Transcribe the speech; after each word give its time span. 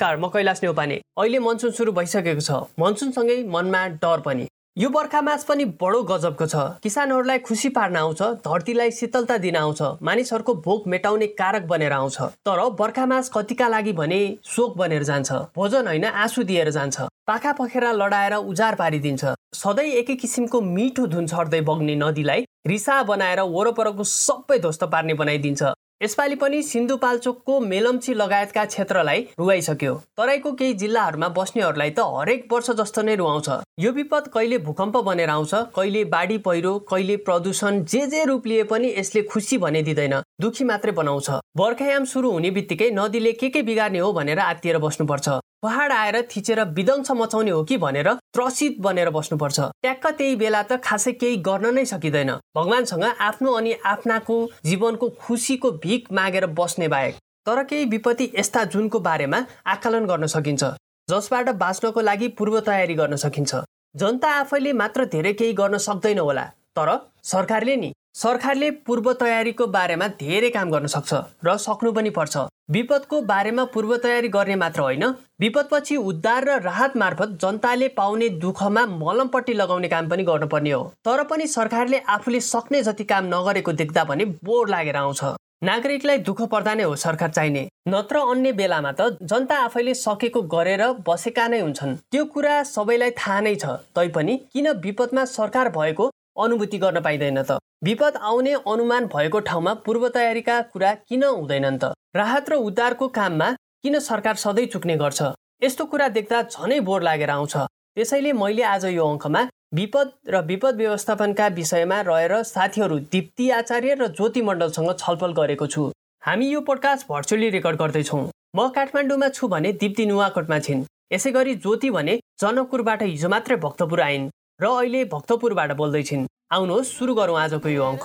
नमस्कार 0.00 0.16
म 0.16 0.28
कैलाश 0.32 0.60
नेउपाने। 0.62 0.94
अहिले 1.20 1.38
मनसुन 1.38 1.70
सुरु 1.76 1.92
भइसकेको 1.92 2.40
छ। 2.40 2.50
मनसुनसँगै 2.80 3.36
मनमा 3.44 3.80
डर 4.00 4.20
पनि। 4.24 4.46
यो 4.76 4.88
बर्खा 4.88 5.20
मास 5.20 5.44
पनि 5.44 5.64
बडो 5.76 6.00
गजबको 6.08 6.46
छ। 6.46 6.80
किसानहरूलाई 6.80 7.38
खुसी 7.44 7.68
पार्न 7.68 7.96
आउँछ 7.96 8.22
धरतीलाई 8.40 8.90
शीतलता 8.90 9.36
दिन 9.44 9.56
आउँछ 9.56 10.00
मानिसहरूको 10.00 10.54
भोक 10.64 10.86
मेटाउने 10.88 11.26
कारक 11.36 11.66
बनेर 11.68 11.92
आउँछ। 11.92 12.16
तर 12.48 12.60
बर्खा 12.80 13.04
मास 13.06 13.28
कतिका 13.28 13.68
लागि 13.68 13.92
भने 13.92 14.20
शोक 14.40 14.76
बनेर 14.78 15.02
जान्छ। 15.04 15.32
भोजन 15.52 15.86
होइन 15.86 16.04
आँसु 16.06 16.42
दिएर 16.48 16.70
जान्छ। 16.70 17.00
पाखा 17.28 17.52
पखेरा 17.60 17.92
लडाएर 17.92 18.34
उजार 18.40 18.74
पारिदिन्छ। 18.80 19.36
सधैँ 19.54 19.92
एकै 20.00 20.16
किसिमको 20.16 20.60
मिठो 20.70 21.06
धुन 21.12 21.26
छर्दै 21.26 21.60
बग्ने 21.68 21.94
नदीलाई 21.98 22.48
रिसा 22.66 23.02
बनाएर 23.04 23.40
वरपरको 23.52 24.04
सबै 24.06 24.58
ध्वस्त 24.58 24.84
पार्ने 24.88 25.14
बनाइदिन्छ। 25.20 25.62
यसपालि 26.00 26.34
पनि 26.34 26.62
सिन्धुपाल्चोकको 26.62 27.58
मेलम्ची 27.60 28.12
लगायतका 28.14 28.64
क्षेत्रलाई 28.64 29.20
रुवाइसक्यो। 29.38 29.94
तराईको 30.16 30.52
केही 30.52 30.74
जिल्लाहरूमा 30.74 31.28
बस्नेहरूलाई 31.28 31.90
त 31.90 32.00
हरेक 32.14 32.46
वर्ष 32.52 32.70
जस्तो 32.78 33.02
नै 33.02 33.14
रुवाउँछ। 33.20 33.48
यो 33.78 33.92
विपद 33.92 34.28
कहिले 34.34 34.58
भूकम्प 34.64 34.96
बनेर 35.04 35.28
आउँछ 35.28 35.52
कहिले 35.76 36.04
बाढी 36.08 36.38
पहिरो 36.40 36.72
कहिले 36.88 37.16
प्रदूषण 37.20 37.84
जे 37.84 38.06
जे 38.06 38.24
रूप 38.24 38.46
लिए 38.46 38.64
पनि 38.72 38.94
यसले 38.96 39.22
खुसी 39.28 39.58
भने 39.58 39.82
दिँदैन 39.82 40.16
दुखी 40.40 40.64
मात्रै 40.64 40.92
बनाउँछ। 40.96 41.30
बर्खायाम 41.56 42.04
सुरु 42.08 42.30
हुने 42.32 42.50
बित्तिकै 42.50 42.90
नदीले 42.96 43.32
के 43.36 43.48
के 43.50 43.62
बिगार्ने 43.62 43.98
हो 43.98 44.12
भनेर 44.12 44.38
आत्तिएर 44.40 44.78
बस्नुपर्छ। 44.80 45.28
पहाड 45.62 45.92
आएर 45.92 46.20
थिचेर 46.26 46.60
विध्वंस 46.66 47.10
मचाउने 47.10 47.50
हो 47.50 47.62
कि 47.64 47.76
भनेर 47.76 48.08
त्रसित 48.34 48.76
बनेर 48.80 49.10
बस्नुपर्छ। 49.10 49.60
ट्याक्क 49.60 50.06
त्यही 50.08 50.34
बेला 50.36 50.62
त 50.62 50.80
खासै 50.84 51.12
केही 51.12 51.36
गर्न 51.44 51.74
नै 51.74 51.84
सकिँदैन। 51.84 52.30
भगवान्सँग 52.56 53.04
आफ्नो 53.04 53.52
अनि 53.52 53.72
आफ्नाको 53.84 54.36
जीवनको 54.64 55.08
खुसीको 55.20 55.70
भिख 55.84 56.12
मागेर 56.12 56.46
बस्ने 56.56 56.88
बाहेक 56.88 57.14
तर 57.46 57.62
केही 57.64 57.84
विपत्ति 57.92 58.30
यस्ता 58.34 58.64
जुनको 58.72 58.98
बारेमा 59.00 59.44
आकलन 59.66 60.06
गर्न 60.06 60.26
सकिन्छ 60.32 60.64
जसबाट 61.08 61.48
बाँच्नको 61.60 62.00
लागि 62.00 62.28
पूर्व 62.38 62.60
तयारी 62.62 62.94
गर्न 62.94 63.16
सकिन्छ। 63.18 63.54
जनता 63.96 64.28
आफैले 64.40 64.72
मात्र 64.72 65.04
धेरै 65.12 65.32
केही 65.34 65.52
गर्न 65.52 65.76
सक्दैन 65.78 66.18
होला 66.18 66.44
तर 66.76 66.96
सरकारले 67.26 67.76
नि 67.76 67.92
सरकारले 68.14 68.70
पूर्व 68.86 69.12
तयारीको 69.12 69.66
बारेमा 69.66 70.06
धेरै 70.20 70.48
काम 70.50 70.70
गर्न 70.70 70.86
सक्छ 70.86 71.18
र 71.44 71.56
सक्नु 71.58 71.92
पनि 71.92 72.10
पर्छ। 72.10 72.42
विपदको 72.70 73.20
बारेमा 73.22 73.64
पूर्व 73.74 73.96
तयारी 73.96 74.28
गर्ने 74.28 74.56
मात्र 74.56 74.80
होइन 74.80 75.04
विपदपछि 75.40 75.96
उद्धार 75.96 76.44
र 76.44 76.58
राहत 76.62 76.96
मार्फत 76.96 77.38
जनताले 77.42 77.88
पाउने 77.96 78.28
दुःखमा 78.42 78.84
मलमपट्टि 78.96 79.54
लगाउने 79.54 79.88
काम 79.88 80.08
पनि 80.08 80.24
गर्नुपर्ने 80.24 80.70
हो। 80.70 80.82
तर 81.04 81.22
पनि 81.24 81.46
सरकारले 81.48 82.02
आफूले 82.10 82.40
सक्ने 82.42 82.82
जति 82.82 83.04
काम 83.06 83.32
नगरेको 83.34 83.72
देख्दा 83.80 84.04
पनि 84.04 84.24
बोर 84.44 84.68
लागेर 84.68 84.96
आउँछ। 84.96 85.24
नागरिकलाई 85.64 86.18
दुःख 86.26 86.42
पर्दा 86.50 86.74
नै 86.74 86.82
हो 86.82 86.94
सरकार 86.98 87.30
चाहिने 87.30 87.66
नत्र 87.88 88.28
अन्य 88.28 88.52
बेलामा 88.58 88.92
त 88.92 89.10
जनता 89.22 89.56
आफैले 89.64 89.94
सकेको 89.96 90.42
गरेर 90.52 90.86
बसेका 91.08 91.48
नै 91.48 91.60
हुन्छन्। 91.60 91.98
त्यो 92.12 92.24
कुरा 92.26 92.62
सबैलाई 92.68 93.10
थाहा 93.18 93.40
नै 93.40 93.54
छ 93.56 93.82
तैपनि 93.96 94.36
किन 94.52 94.72
विपदमा 94.80 95.24
सरकार 95.32 95.68
भएको 95.76 96.10
अनुभूति 96.42 96.78
गर्न 96.78 97.00
पाइँदैन 97.00 97.42
त। 97.42 97.58
विपद 97.84 98.16
आउने 98.22 98.52
अनुमान 98.66 99.06
भएको 99.06 99.40
ठाउँमा 99.40 99.74
पूर्व 99.84 100.08
तयारीका 100.08 100.60
कुरा 100.72 100.92
किन 101.08 101.24
हुँदैनन् 101.24 101.78
त? 101.78 101.92
राहत 102.16 102.50
र 102.50 102.54
उद्धारको 102.68 103.08
काममा 103.08 103.50
किन 103.82 103.98
सरकार 104.00 104.34
सधैँ 104.36 104.66
चुक्ने 104.66 104.96
गर्छ? 104.96 105.22
यस्तो 105.62 105.84
कुरा 105.84 106.08
देख्दा 106.08 106.42
झनै 106.42 106.80
बोर 106.80 107.02
लागेर 107.02 107.30
आउँछ। 107.30 107.56
त्यसैले 107.94 108.32
मैले 108.32 108.62
आज 108.62 108.84
यो 108.86 109.06
अङ्कमा 109.06 109.48
विपद 109.74 110.10
र 110.28 110.40
विपद 110.46 110.76
व्यवस्थापनका 110.76 111.46
विषयमा 111.56 112.00
रहेर 112.00 112.42
साथीहरू 112.42 112.98
दिप्ती 113.12 113.50
आचार्य 113.50 113.94
र 113.94 114.06
ज्योति 114.08 114.42
मण्डलसँग 114.42 114.90
छलफल 114.98 115.32
गरेको 115.32 115.66
छु। 115.66 115.90
हामी 116.22 116.46
यो 116.48 116.60
पोडकास्ट 116.60 117.06
भर्चुअली 117.08 117.48
रेकर्ड 117.50 117.76
गर्दैछौँ। 117.78 118.24
म 118.56 118.68
काठमाडौँमा 118.74 119.28
छु 119.28 119.48
भने 119.48 119.72
दिप्ती 119.72 120.06
नुवाकोटमा 120.06 120.58
छिन्। 120.58 120.84
यसै 121.12 121.30
गरी 121.32 121.54
ज्योति 121.54 121.90
भने 121.90 122.18
जनकपुरबाट 122.40 123.02
हिजो 123.02 123.28
मात्रै 123.28 123.56
भक्तपुर 123.56 124.00
आइन्। 124.00 124.28
र 124.60 124.66
अहिले 124.68 125.04
भक्तपुरबाट 125.12 125.70
बोल्दैछिन्। 125.72 126.26
आउनुहोस् 126.52 126.92
सुरु 126.92 127.14
गरौँ 127.16 127.36
आजको 127.40 127.68
यो 127.68 127.84
अङ्क। 127.84 128.04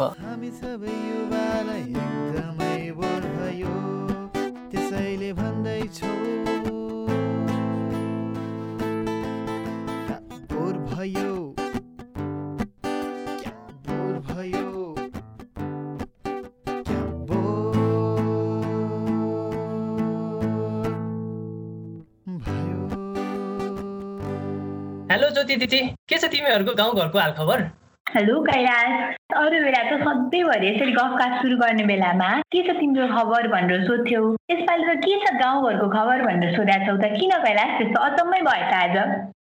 भयो? 14.36 14.75
हेलो 25.16 25.30
ज्योति 25.30 25.56
दिदी 25.56 25.78
के 26.12 26.18
छ 26.20 26.28
तिमीहरूको 26.32 26.74
गाउँघरको 26.76 27.20
हालखबर? 27.20 27.62
हेलो 28.08 28.40
कैलाश 28.44 29.16
अरू 29.32 29.60
बेला 29.64 29.84
त 29.88 30.00
सधैँभरि 30.02 30.68
यसरी 30.68 30.92
गफकास 30.92 31.36
सुरु 31.42 31.58
गर्ने 31.58 31.84
बेलामा 31.88 32.28
के 32.52 32.64
छ 32.68 32.76
तिम्रो 32.80 33.08
खबर 33.08 33.48
भनेर 33.48 33.86
सोध्थ्यौ? 33.88 34.24
यसपालि 34.52 34.84
त 34.84 34.98
के 35.06 35.16
छ 35.24 35.32
गाउँघरको 35.40 35.88
खबर 35.96 36.24
भनेर 36.28 36.52
सोधेको 36.56 36.86
छौ 36.88 36.98
त? 37.00 37.12
किन 37.16 37.32
कैलाश 37.46 37.72
त्यस्तो 37.78 38.00
अचम्मै 38.08 38.42
भयो 38.48 38.68
त 38.72 38.74
आज? 38.84 38.96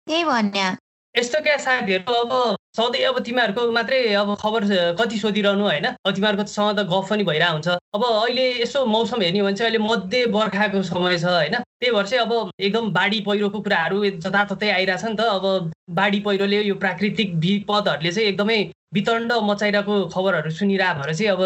त्यही 0.09 0.25
भन्ने 0.25 0.67
यस्तो 1.15 1.41
क्या 1.41 1.57
साथीहरू 1.65 2.21
अब 2.21 2.37
सधैँ 2.75 3.05
अब 3.05 3.19
तिमीहरूको 3.21 3.71
मात्रै 3.73 3.99
अब 4.17 4.35
खबर 4.41 4.65
कति 4.97 5.19
सोधिरहनु 5.19 5.63
होइन? 5.63 5.87
अब 5.93 6.15
तिमीहरूकोसँग 6.15 6.79
त 6.79 6.85
गफ 6.89 7.09
पनि 7.11 7.25
भइरहेको 7.25 7.53
हुन्छ। 7.53 7.69
अब 7.69 8.05
अहिले 8.05 8.47
यसो 8.63 8.85
मौसम 8.87 9.21
हेर्ने 9.23 9.39
हो 9.39 9.47
भने 9.47 9.57
चाहिँ 9.57 9.71
अहिले 9.71 9.85
मध्य 9.85 10.27
बर्खाको 10.33 10.83
समय 10.83 11.19
छ 11.19 11.25
होइन? 11.25 11.57
त्यही 11.61 11.93
भएर 11.93 12.07
चाहिँ 12.07 12.25
अब 12.25 12.51
एकदम 12.61 12.91
बाढी 12.93 13.21
पहिरोको 13.29 13.61
कुराहरू 13.61 13.99
जताततै 14.25 14.71
आइरहेछ 14.71 15.05
नि 15.05 15.15
त। 15.15 15.21
अब 15.21 15.71
बाढी 15.93 16.21
पहिरोले 16.25 16.63
यो 16.63 16.75
प्राकृतिक 16.81 17.35
विपदहरूले 17.45 18.13
चाहिँ 18.13 18.29
एकदमै 18.29 18.59
वितण्ड 18.95 19.33
मचाइरहेको 19.51 19.95
खबरहरू 20.09 20.51
सुनिरह 20.57 20.93
भएर 20.95 21.15
चाहिँ 21.15 21.31
अब 21.37 21.43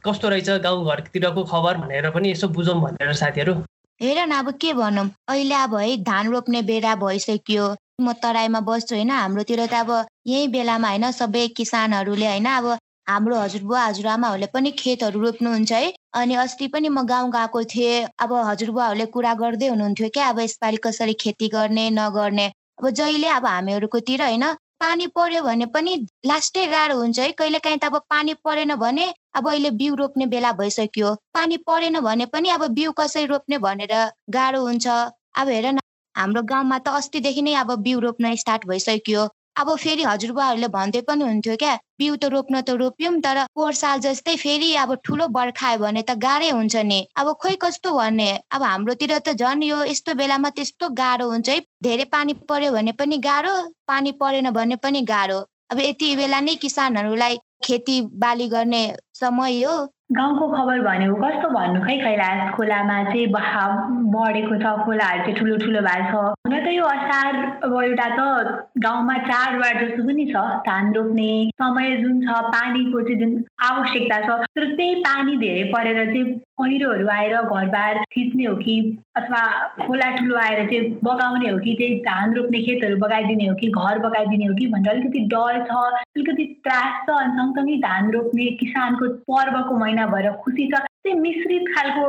कस्तो 0.00 0.28
रहेछ 0.28 0.48
गाउँघरतिरको 0.64 1.44
खबर 1.44 1.76
भनेर 1.84 2.10
पनि 2.10 2.32
यसो 2.32 2.48
बुझौँ 2.56 2.80
भनेर 2.80 3.12
साथीहरू। 3.20 3.54
हेर 4.00 4.24
न 4.26 4.32
अब 4.32 4.50
के 4.56 4.72
भनौँ? 4.72 5.08
अहिले 5.28 5.54
अब 5.54 5.74
है 5.76 5.96
धान 6.08 6.32
रोप्ने 6.32 6.62
बेला 6.64 6.94
भइसक्यो। 6.96 7.68
म 8.00 8.12
तराईमा 8.16 8.60
बस्छु 8.64 8.94
होइन 8.96 9.10
हाम्रोतिर 9.12 9.60
त 9.66 9.74
अब 9.76 9.90
यही 10.26 10.48
बेलामा 10.48 10.88
होइन 10.88 11.10
सबै 11.12 11.46
किसानहरूले 11.56 12.26
होइन 12.26 12.48
अब 12.50 12.66
हाम्रो 13.08 13.36
हजुरबुवा 13.38 13.82
हजुरआमाहरूले 13.84 14.46
पनि 14.54 14.70
खेतहरू 14.78 15.20
रोप्नुहुन्छ 15.20 15.72
है। 15.74 15.92
अनि 16.14 16.34
अस्ति 16.36 16.66
पनि 16.68 16.88
म 16.88 17.02
गाउँ 17.06 17.30
गएको 17.32 17.62
थिएँ 17.72 18.06
अब 18.18 18.32
हजुरबुवाहरूले 18.44 19.06
कुरा 19.14 19.32
गर्दै 19.34 19.68
हुनुहुन्थ्यो 19.68 20.08
क्या 20.14 20.28
अब 20.28 20.40
यसपालि 20.40 20.76
कसरी 20.84 21.14
खेती 21.22 21.48
गर्ने 21.50 21.88
नगर्ने। 21.92 22.46
अब 22.78 22.90
जहिले 22.92 23.28
अब 23.30 23.46
हामीहरूकोतिर 23.46 24.22
होइन 24.22 24.44
पानी 24.80 25.06
पर्यो 25.16 25.42
भने 25.42 25.66
पनि 25.68 25.96
लास्टै 26.26 26.66
गाह्रो 26.68 26.96
हुन्छ 26.98 27.18
है। 27.18 27.30
कहिले 27.32 27.58
काहीँ 27.58 27.78
त 27.78 27.84
अब 27.84 27.96
पानी 28.10 28.34
परेन 28.44 28.74
भने 28.76 29.06
अब 29.34 29.48
अहिले 29.48 29.70
बिउ 29.80 29.94
रोप्ने 29.96 30.26
बेला 30.26 30.52
भइसक्यो। 30.54 31.14
पानी 31.34 31.56
परेन 31.66 32.00
भने 32.00 32.26
पनि 32.28 32.48
अब 32.50 32.66
बिउ 32.78 32.92
कसरी 32.98 33.26
रोप्ने 33.26 33.58
भनेर 33.58 33.94
गाह्रो 34.30 34.62
हुन्छ। 34.62 34.86
अब 35.34 35.48
हेर 35.48 35.66
न 35.66 35.78
हाम्रो 36.14 36.42
गाउँमा 36.44 36.78
त 36.78 36.96
अस्तिदेखि 36.96 37.42
नै 37.42 37.54
अब 37.56 37.74
बिउ 37.82 38.00
रोप्न 38.00 38.34
स्टार्ट 38.36 38.66
भइसक्यो। 38.68 39.28
अब 39.60 39.74
फेरि 39.76 40.04
हजुरबुवाहरूले 40.04 40.68
भन्दै 40.74 41.00
पनि 41.08 41.24
हुन्थ्यो 41.24 41.56
क्या 41.62 41.72
बिउ 42.00 42.14
त 42.16 42.28
रोप्न 42.34 42.60
त 42.60 42.76
रोप्यौँ 42.82 43.14
तर 43.26 43.38
पोहोर 43.56 43.74
साल 43.80 44.00
जस्तै 44.06 44.36
फेरि 44.42 44.68
अब 44.82 44.94
ठुलो 45.08 45.26
बर्खायो 45.36 45.80
भने 45.82 46.02
त 46.02 46.16
गाह्रै 46.24 46.50
हुन्छ 46.50 46.84
नि। 46.90 47.00
अब 47.22 47.32
खोइ 47.42 47.56
कस्तो 47.64 47.92
भन्ने? 47.98 48.28
अब 48.52 48.62
हाम्रोतिर 48.62 49.12
त 49.18 49.36
झन् 49.36 49.66
यो 49.68 49.82
यस्तो 49.84 50.14
बेलामा 50.22 50.50
त्यस्तो 50.56 50.88
गाह्रो 51.02 51.28
हुन्छ 51.30 51.48
है। 51.48 51.60
धेरै 51.82 52.04
पानी 52.16 52.32
पर्यो 52.48 52.72
भने 52.72 52.92
पनि 53.00 53.18
गाह्रो 53.28 53.54
पानी 53.92 54.12
परेन 54.22 54.50
भने 54.58 54.76
पनि 54.84 55.02
गाह्रो। 55.12 55.38
अब 55.70 55.80
यति 55.80 56.14
बेला 56.16 56.40
नै 56.40 56.54
किसानहरूलाई 56.64 57.36
खेती 57.64 58.00
बाली 58.22 58.48
गर्ने 58.48 58.82
समय 59.20 59.62
हो। 59.62 59.76
गाउँको 60.10 60.46
खबर 60.48 60.80
भनेको 60.80 61.14
कस्तो 61.14 61.48
भन्नु 61.48 61.80
खै 61.80 61.96
कैलाश 61.96 62.50
खोलामा 62.54 62.96
चाहिँ 63.04 63.26
बहाव 63.30 63.70
बढेको 64.10 64.56
छ 64.58 64.72
खोलाहरू 64.84 65.22
चाहिँ 65.22 65.34
ठुलो 65.34 65.56
ठुलो 65.56 65.80
भएको 65.80 66.22
छ। 66.22 66.34
हुन 66.46 66.54
त 66.58 66.72
यो 66.74 66.84
असार 66.84 67.34
अब 67.62 67.74
एउटा 67.82 68.08
त 68.18 68.20
गाउँमा 68.78 69.16
चाडबाड 69.30 69.76
जस्तो 69.80 70.02
पनि 70.02 70.26
छ 70.26 70.42
धान 70.66 70.92
रोप्ने 70.94 71.30
समय 71.54 71.96
जुन 71.96 72.20
छ 72.26 72.42
पानीको 72.50 73.00
चाहिँ 73.00 73.18
जुन 73.20 73.32
आवश्यकता 73.62 74.18
छ 74.20 74.38
तर 74.50 74.66
त्यही 74.76 74.94
पानी 75.06 75.36
धेरै 75.36 75.64
परेर 75.70 76.04
चाहिँ 76.06 76.26
पहिरोहरू 76.60 77.08
आएर 77.08 77.34
घरबार 77.36 78.02
थिच्ने 78.16 78.44
हो 78.44 78.54
कि 78.56 78.74
अथवा 79.16 79.42
खोला 79.86 80.10
ठुलो 80.16 80.36
आएर 80.38 80.66
चाहिँ 80.70 80.90
बगाउने 81.04 81.50
हो 81.50 81.58
कि 81.58 81.74
त्यही 81.78 81.94
धान 82.06 82.34
रोप्ने 82.34 82.62
खेतहरू 82.64 82.96
बगाइदिने 83.04 83.46
हो 83.46 83.54
कि 83.60 83.70
घर 83.70 83.98
बगाइदिने 84.06 84.46
हो 84.46 84.54
कि 84.54 84.66
भनेर 84.74 84.92
अलिकति 84.92 85.20
डर 85.34 85.62
छ 85.68 85.78
अलिकति 85.92 86.44
त्रास 86.66 87.06
छ 87.06 87.16
अनि 87.20 87.32
सँगसँगै 87.38 87.76
धान 87.86 88.10
रोप्ने 88.12 88.46
किसानको 88.60 89.08
पर्वको 89.30 89.78
महिना 89.78 90.06
भएर 90.12 90.30
खुसी 90.44 90.66
छ। 90.72 90.84
त्यही 91.04 91.18
मिश्रित 91.20 91.64
खालको 91.74 92.06